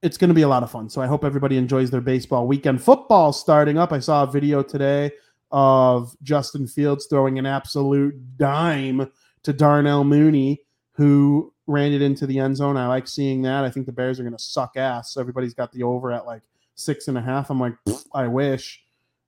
it's 0.06 0.16
going 0.16 0.28
to 0.28 0.34
be 0.34 0.42
a 0.42 0.48
lot 0.48 0.62
of 0.62 0.70
fun. 0.70 0.88
So 0.88 1.02
I 1.02 1.06
hope 1.08 1.24
everybody 1.24 1.56
enjoys 1.56 1.90
their 1.90 2.00
baseball 2.00 2.46
weekend. 2.46 2.80
Football 2.80 3.32
starting 3.32 3.76
up. 3.76 3.92
I 3.92 3.98
saw 3.98 4.22
a 4.22 4.30
video 4.30 4.62
today 4.62 5.10
of 5.50 6.16
Justin 6.22 6.68
Fields 6.68 7.06
throwing 7.06 7.40
an 7.40 7.46
absolute 7.46 8.14
dime 8.36 9.10
to 9.42 9.52
Darnell 9.52 10.04
Mooney, 10.04 10.62
who 10.92 11.52
ran 11.66 11.92
it 11.92 12.02
into 12.02 12.24
the 12.24 12.38
end 12.38 12.56
zone. 12.56 12.76
I 12.76 12.86
like 12.86 13.08
seeing 13.08 13.42
that. 13.42 13.64
I 13.64 13.70
think 13.70 13.86
the 13.86 13.92
Bears 13.92 14.20
are 14.20 14.22
going 14.22 14.36
to 14.36 14.42
suck 14.42 14.76
ass. 14.76 15.16
Everybody's 15.16 15.54
got 15.54 15.72
the 15.72 15.82
over 15.82 16.12
at 16.12 16.24
like 16.24 16.42
six 16.76 17.08
and 17.08 17.18
a 17.18 17.22
half. 17.22 17.50
I'm 17.50 17.58
like, 17.58 17.74
I 18.14 18.28
wish. 18.28 18.84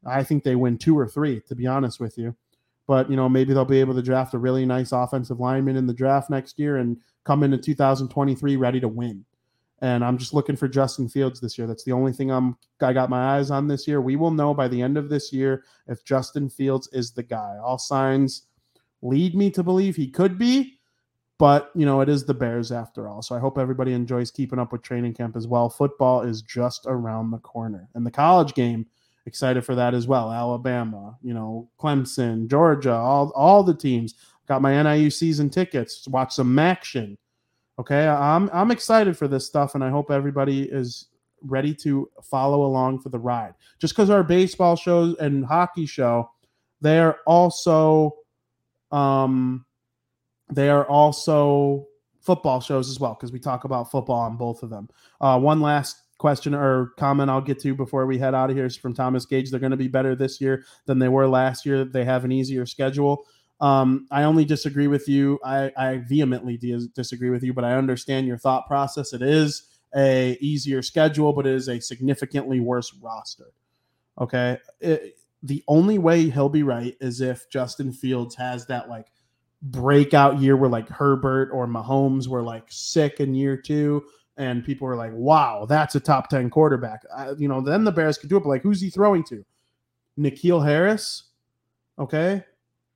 I 0.07 0.23
think 0.23 0.45
they 0.45 0.55
win 0.55 0.79
two 0.79 0.97
or 0.97 1.09
three, 1.09 1.41
to 1.49 1.57
be 1.57 1.67
honest 1.67 1.99
with 1.99 2.17
you. 2.17 2.37
But 2.87 3.11
you 3.11 3.17
know, 3.17 3.29
maybe 3.29 3.53
they'll 3.53 3.65
be 3.65 3.81
able 3.81 3.95
to 3.95 4.03
draft 4.03 4.33
a 4.35 4.39
really 4.39 4.65
nice 4.65 4.93
offensive 4.93 5.41
lineman 5.41 5.77
in 5.77 5.89
the 5.89 5.93
draft 5.93 6.31
next 6.31 6.57
year 6.57 6.77
and 6.77 6.99
come 7.25 7.43
into 7.43 7.59
2023 7.59 8.55
ready 8.55 8.79
to 8.79 8.87
win. 8.87 9.25
And 9.81 10.05
I'm 10.05 10.19
just 10.19 10.35
looking 10.35 10.57
for 10.57 10.67
Justin 10.67 11.09
Fields 11.09 11.41
this 11.41 11.57
year. 11.57 11.67
That's 11.67 11.85
the 11.85 11.93
only 11.93 12.13
thing 12.13 12.31
I'm 12.31 12.57
I 12.81 12.93
got 12.93 13.11
my 13.11 13.37
eyes 13.37 13.51
on 13.51 13.69
this 13.69 13.87
year. 13.87 14.01
We 14.01 14.17
will 14.17 14.31
know 14.31 14.53
by 14.53 14.69
the 14.69 14.83
end 14.83 14.97
of 14.97 15.09
this 15.09 15.33
year 15.33 15.65
if 15.87 16.05
Justin 16.05 16.49
Fields 16.49 16.89
is 16.93 17.13
the 17.13 17.23
guy. 17.23 17.57
All 17.63 17.79
signs 17.79 18.43
lead 19.03 19.35
me 19.35 19.51
to 19.53 19.63
believe 19.63 19.95
he 19.95 20.11
could 20.11 20.37
be, 20.37 20.81
but 21.39 21.71
you 21.77 21.87
know, 21.87 22.01
it 22.01 22.09
is 22.09 22.25
the 22.25 22.35
Bears 22.35 22.73
after 22.73 23.09
all. 23.09 23.23
So 23.23 23.37
I 23.37 23.39
hope 23.39 23.59
everybody 23.59 23.93
enjoys 23.93 24.33
keeping 24.33 24.59
up 24.59 24.73
with 24.73 24.83
training 24.83 25.15
camp 25.15 25.37
as 25.37 25.47
well. 25.47 25.71
Football 25.71 26.23
is 26.23 26.43
just 26.43 26.85
around 26.87 27.31
the 27.31 27.39
corner. 27.39 27.89
And 27.95 28.05
the 28.05 28.11
college 28.11 28.55
game 28.55 28.87
excited 29.27 29.65
for 29.65 29.77
that 29.77 29.95
as 29.95 30.09
well. 30.09 30.33
Alabama, 30.33 31.17
you 31.23 31.35
know, 31.35 31.69
Clemson, 31.79 32.49
Georgia, 32.49 32.95
all 32.95 33.31
all 33.37 33.63
the 33.63 33.75
teams. 33.75 34.15
Got 34.49 34.63
my 34.63 34.83
NIU 34.83 35.11
season 35.11 35.51
tickets. 35.51 36.09
Watch 36.09 36.35
some 36.35 36.59
action. 36.59 37.19
Okay, 37.79 38.09
I'm 38.09 38.51
I'm 38.53 38.71
excited 38.71 39.17
for 39.17 39.29
this 39.29 39.47
stuff, 39.47 39.75
and 39.75 39.85
I 39.85 39.91
hope 39.91 40.11
everybody 40.11 40.63
is 40.63 41.07
ready 41.43 41.75
to 41.75 42.11
follow 42.23 42.65
along 42.65 43.01
for 43.01 43.09
the 43.11 43.19
ride. 43.19 43.55
Just 43.79 43.95
because 43.95 44.11
our 44.11 44.25
baseball 44.25 44.77
shows 44.77 45.17
and 45.19 45.45
hockey 45.45 45.87
show, 45.87 46.31
they 46.81 46.99
are 46.99 47.19
also, 47.27 48.17
um, 48.91 49.65
they 50.53 50.69
are 50.69 50.87
also 50.87 51.87
football 52.21 52.61
shows 52.61 52.91
as 52.91 52.99
well 52.99 53.15
because 53.15 53.33
we 53.33 53.39
talk 53.39 53.65
about 53.65 53.91
football 53.91 54.21
on 54.21 54.37
both 54.37 54.63
of 54.63 54.71
them. 54.71 54.89
Uh, 55.21 55.39
one 55.39 55.61
last 55.61 56.03
question 56.19 56.55
or 56.55 56.93
comment 56.99 57.31
I'll 57.31 57.41
get 57.41 57.61
to 57.61 57.75
before 57.75 58.05
we 58.05 58.19
head 58.19 58.35
out 58.35 58.51
of 58.51 58.57
here 58.57 58.67
is 58.67 58.77
from 58.77 58.93
Thomas 58.93 59.25
Gage. 59.25 59.51
They're 59.51 59.61
going 59.61 59.71
to 59.71 59.77
be 59.77 59.89
better 59.89 60.17
this 60.17 60.41
year 60.41 60.65
than 60.87 60.99
they 60.99 61.09
were 61.09 61.29
last 61.29 61.65
year. 61.65 61.85
They 61.85 62.05
have 62.05 62.25
an 62.25 62.33
easier 62.33 62.67
schedule. 62.67 63.25
Um, 63.61 64.07
I 64.11 64.23
only 64.23 64.45
disagree 64.45 64.87
with 64.87 65.09
you. 65.09 65.39
I, 65.45 65.73
I 65.77 65.97
vehemently 65.99 66.57
disagree 66.95 67.31
with 67.31 67.43
you, 67.43 67.53
but 67.53 67.65
I 67.65 67.75
understand 67.75 68.27
your 68.27 68.39
thought 68.39 68.67
process. 68.67 69.13
It 69.13 69.23
is 69.23 69.69
a 69.97 70.37
easier 70.41 70.83
schedule, 70.83 71.33
but 71.33 71.47
it 71.47 71.55
is 71.55 71.69
a 71.69 71.81
significantly 71.81 72.61
worse 72.61 72.95
roster. 73.03 73.53
Okay. 74.21 74.59
It, 74.81 75.19
the 75.43 75.63
only 75.69 75.99
way 75.99 76.31
he'll 76.31 76.49
be 76.49 76.63
right 76.63 76.97
is 77.01 77.21
if 77.21 77.49
Justin 77.51 77.93
Fields 77.93 78.35
has 78.37 78.67
that 78.67 78.89
like 78.89 79.07
breakout 79.63 80.41
year 80.41 80.57
where 80.57 80.71
like 80.71 80.89
Herbert 80.89 81.51
or 81.53 81.67
Mahomes 81.67 82.29
were 82.29 82.43
like 82.43 82.65
sick 82.69 83.21
in 83.21 83.35
year 83.35 83.57
two 83.57 84.05
and 84.37 84.65
people 84.65 84.87
were 84.87 84.97
like, 84.97 85.13
wow, 85.15 85.67
that's 85.69 85.97
a 85.97 86.01
top 86.01 86.29
10 86.29 86.51
quarterback. 86.51 87.03
I, 87.15 87.33
you 87.33 87.49
know, 87.49 87.61
then 87.61 87.85
the 87.85 87.93
Bears 87.93 88.19
could 88.19 88.31
do 88.31 88.37
it, 88.37 88.41
but 88.41 88.49
like, 88.49 88.63
who's 88.63 88.81
he 88.81 88.91
throwing 88.91 89.25
to? 89.25 89.45
N'Keal 90.19 90.65
Harris. 90.65 91.25
Okay. 91.99 92.45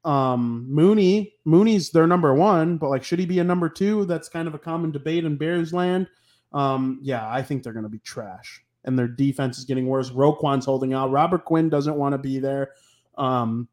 Um, 0.05 0.67
Mooney, 0.69 1.35
Mooney's 1.45 1.91
their 1.91 2.07
number 2.07 2.35
one, 2.35 2.77
but 2.77 2.91
like, 2.91 3.05
should 3.05 3.19
he 3.19 3.27
be 3.27 3.39
a 3.39 3.45
number 3.45 3.69
two? 3.69 4.05
That's 4.07 4.29
kind 4.29 4.49
of 4.49 4.55
a 4.55 4.59
common 4.59 4.91
debate 4.91 5.25
in 5.25 5.37
Bears 5.37 5.73
land. 5.73 6.09
Um, 6.53 6.99
yeah, 7.03 7.29
I 7.29 7.43
think 7.43 7.63
they're 7.63 7.73
to 7.73 7.89
be 7.89 8.01
trash 8.01 8.63
and 8.85 8.99
their 8.99 9.09
defense 9.09 9.59
is 9.59 9.65
getting 9.65 9.87
worse. 9.87 10.11
Roquan's 10.11 10.65
holding 10.65 10.93
out. 10.93 11.11
Robert 11.11 11.45
Quinn 11.45 11.69
doesn't 11.69 11.97
want 11.97 12.13
to 12.13 12.19
be 12.19 12.39
there. 12.39 12.73
Um, 13.17 13.69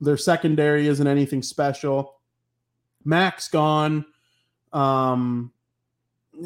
their 0.00 0.16
secondary 0.16 0.88
isn't 0.88 1.06
anything 1.06 1.42
special. 1.42 2.16
Mack's 3.04 3.48
gone. 3.48 4.04
Um, 4.72 5.52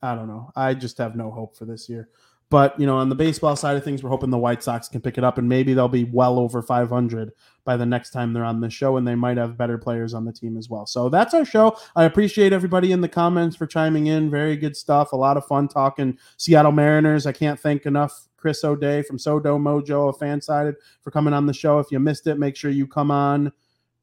I 0.00 0.14
don't 0.14 0.28
know. 0.28 0.52
I 0.54 0.74
just 0.74 0.98
have 0.98 1.16
no 1.16 1.30
hope 1.30 1.56
for 1.56 1.64
this 1.64 1.88
year. 1.88 2.08
But 2.50 2.78
you 2.80 2.86
know, 2.86 2.96
on 2.96 3.10
the 3.10 3.14
baseball 3.14 3.56
side 3.56 3.76
of 3.76 3.84
things, 3.84 4.02
we're 4.02 4.08
hoping 4.08 4.30
the 4.30 4.38
White 4.38 4.62
Sox 4.62 4.88
can 4.88 5.02
pick 5.02 5.18
it 5.18 5.24
up, 5.24 5.36
and 5.36 5.48
maybe 5.48 5.74
they'll 5.74 5.88
be 5.88 6.04
well 6.04 6.38
over 6.38 6.62
500 6.62 7.32
by 7.64 7.76
the 7.76 7.84
next 7.84 8.10
time 8.10 8.32
they're 8.32 8.44
on 8.44 8.60
the 8.60 8.70
show, 8.70 8.96
and 8.96 9.06
they 9.06 9.14
might 9.14 9.36
have 9.36 9.58
better 9.58 9.76
players 9.76 10.14
on 10.14 10.24
the 10.24 10.32
team 10.32 10.56
as 10.56 10.70
well. 10.70 10.86
So 10.86 11.10
that's 11.10 11.34
our 11.34 11.44
show. 11.44 11.76
I 11.94 12.04
appreciate 12.04 12.54
everybody 12.54 12.92
in 12.92 13.02
the 13.02 13.08
comments 13.08 13.54
for 13.54 13.66
chiming 13.66 14.06
in. 14.06 14.30
Very 14.30 14.56
good 14.56 14.76
stuff. 14.76 15.12
A 15.12 15.16
lot 15.16 15.36
of 15.36 15.46
fun 15.46 15.68
talking 15.68 16.18
Seattle 16.38 16.72
Mariners. 16.72 17.26
I 17.26 17.32
can't 17.32 17.60
thank 17.60 17.84
enough 17.84 18.28
Chris 18.38 18.64
O'Day 18.64 19.02
from 19.02 19.18
SoDo 19.18 19.58
Mojo 19.58 20.08
of 20.08 20.18
Fansided 20.18 20.76
for 21.02 21.10
coming 21.10 21.34
on 21.34 21.44
the 21.44 21.52
show. 21.52 21.80
If 21.80 21.90
you 21.90 21.98
missed 21.98 22.26
it, 22.26 22.38
make 22.38 22.56
sure 22.56 22.70
you 22.70 22.86
come 22.86 23.10
on 23.10 23.52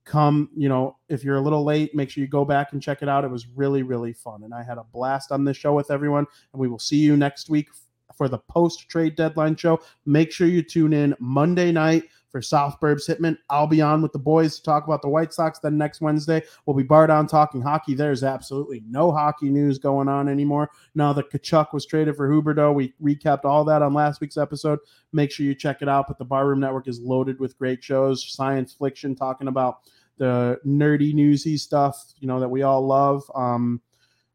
come 0.06 0.48
you 0.56 0.70
know 0.70 0.96
if 1.10 1.24
you're 1.24 1.38
a 1.38 1.42
little 1.42 1.64
late 1.64 1.96
make 1.96 2.12
sure 2.12 2.22
you 2.22 2.28
go 2.28 2.46
back 2.46 2.74
and 2.74 2.82
check 2.82 3.02
it 3.02 3.10
out 3.10 3.26
it 3.26 3.32
was 3.32 3.48
really 3.56 3.82
really 3.82 4.14
fun 4.14 4.44
and 4.44 4.54
i 4.54 4.62
had 4.62 4.78
a 4.78 4.84
blast 4.94 5.32
on 5.32 5.44
this 5.44 5.58
show 5.58 5.74
with 5.74 5.90
everyone 5.90 6.28
and 6.54 6.62
we 6.62 6.68
will 6.68 6.78
see 6.78 6.98
you 6.98 7.18
next 7.18 7.50
week 7.50 7.70
for 8.16 8.28
the 8.28 8.40
post 8.40 8.90
trade 8.90 9.16
deadline 9.16 9.56
show. 9.56 9.80
Make 10.06 10.32
sure 10.32 10.48
you 10.48 10.64
tune 10.64 10.94
in 10.94 11.16
Monday 11.20 11.72
night 11.72 12.04
for 12.36 12.42
South 12.42 12.78
Burbs 12.82 13.08
Hitman. 13.08 13.38
I'll 13.50 13.66
be 13.66 13.82
on 13.82 14.02
with 14.02 14.12
the 14.12 14.20
boys 14.20 14.58
to 14.58 14.64
talk 14.64 14.86
about 14.86 15.02
the 15.02 15.08
White 15.08 15.34
Sox. 15.34 15.60
Then 15.60 15.78
next 15.78 16.02
Wednesday, 16.02 16.44
we'll 16.66 16.76
be 16.76 16.84
bar 16.84 17.08
down 17.08 17.28
talking 17.28 17.62
hockey. 17.62 17.94
There's 17.94 18.26
absolutely 18.26 18.84
no 18.90 19.10
hockey 19.10 19.50
news 19.50 19.78
going 19.78 20.10
on 20.10 20.28
anymore. 20.28 20.70
Now 20.96 21.14
that 21.14 21.32
Tkachuk 21.32 21.72
was 21.72 21.86
traded 21.86 22.18
for 22.18 22.30
Huberdeau, 22.30 22.74
we 22.74 22.94
recapped 23.02 23.46
all 23.46 23.64
that 23.64 23.82
on 23.82 23.94
last 23.94 24.20
week's 24.20 24.36
episode. 24.36 24.80
Make 25.14 25.32
sure 25.32 25.46
you 25.46 25.56
check 25.56 25.82
it 25.82 25.88
out. 25.88 26.10
But 26.10 26.18
the 26.18 26.26
Barroom 26.26 26.60
Network 26.60 26.90
is 26.90 27.00
loaded 27.00 27.40
with 27.40 27.58
great 27.58 27.82
shows, 27.82 28.30
science 28.30 28.74
fiction, 28.74 29.16
talking 29.16 29.48
about 29.48 29.78
the 30.18 30.60
nerdy 30.66 31.14
newsy 31.14 31.56
stuff, 31.56 32.14
you 32.20 32.28
know, 32.28 32.42
that 32.42 32.50
we 32.50 32.64
all 32.64 32.86
love. 32.86 33.24
Um, 33.34 33.82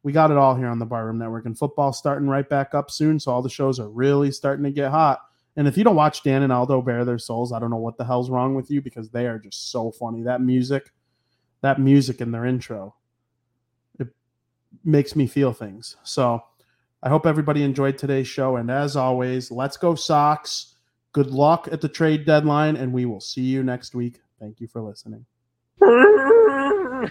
we 0.03 0.13
got 0.13 0.31
it 0.31 0.37
all 0.37 0.55
here 0.55 0.69
on 0.69 0.79
the 0.79 0.87
Barroom 0.87 1.19
Network, 1.19 1.47
and 1.47 1.59
football's 1.59 1.99
starting 1.99 2.29
right 2.29 2.49
back 2.49 2.75
up 2.75 2.91
soon. 2.91 3.21
So 3.21 3.33
all 3.33 3.43
the 3.43 3.51
shows 3.51 3.79
are 3.79 3.89
really 3.89 4.33
starting 4.33 4.65
to 4.65 4.71
get 4.71 4.91
hot. 4.91 5.21
And 5.57 5.69
if 5.69 5.77
you 5.77 5.85
don't 5.85 5.97
watch 5.97 6.23
Dan 6.23 6.43
and 6.43 6.53
Aldo 6.53 6.81
bare 6.83 7.05
their 7.05 7.19
souls, 7.19 7.53
I 7.53 7.59
don't 7.59 7.71
know 7.71 7.77
what 7.77 7.99
the 7.99 8.05
hell's 8.05 8.31
wrong 8.31 8.55
with 8.55 8.71
you 8.71 8.81
because 8.81 9.11
they 9.11 9.27
are 9.27 9.39
just 9.39 9.71
so 9.71 9.91
funny. 9.91 10.23
That 10.23 10.41
music, 10.41 10.93
that 11.61 11.79
music 11.79 12.21
in 12.21 12.31
their 12.31 12.47
intro, 12.47 12.95
it 13.99 14.09
makes 14.85 15.15
me 15.17 15.27
feel 15.27 15.53
things. 15.53 15.97
So 16.03 16.43
I 17.03 17.09
hope 17.09 17.27
everybody 17.27 17.63
enjoyed 17.63 17.99
today's 17.99 18.29
show. 18.29 18.57
And 18.57 18.71
as 18.71 18.97
always, 18.97 19.51
let's 19.51 19.77
go 19.77 19.95
Sox. 19.95 20.77
Good 21.13 21.31
luck 21.31 21.69
at 21.73 21.81
the 21.81 21.89
trade 21.89 22.25
deadline, 22.25 22.77
and 22.77 22.93
we 22.93 23.05
will 23.05 23.21
see 23.21 23.43
you 23.43 23.63
next 23.65 23.95
week. 23.95 24.21
Thank 24.39 24.61
you 24.61 24.69
for 24.69 24.81
listening. 24.81 25.27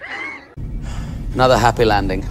Another 1.33 1.57
happy 1.57 1.85
landing. 1.85 2.25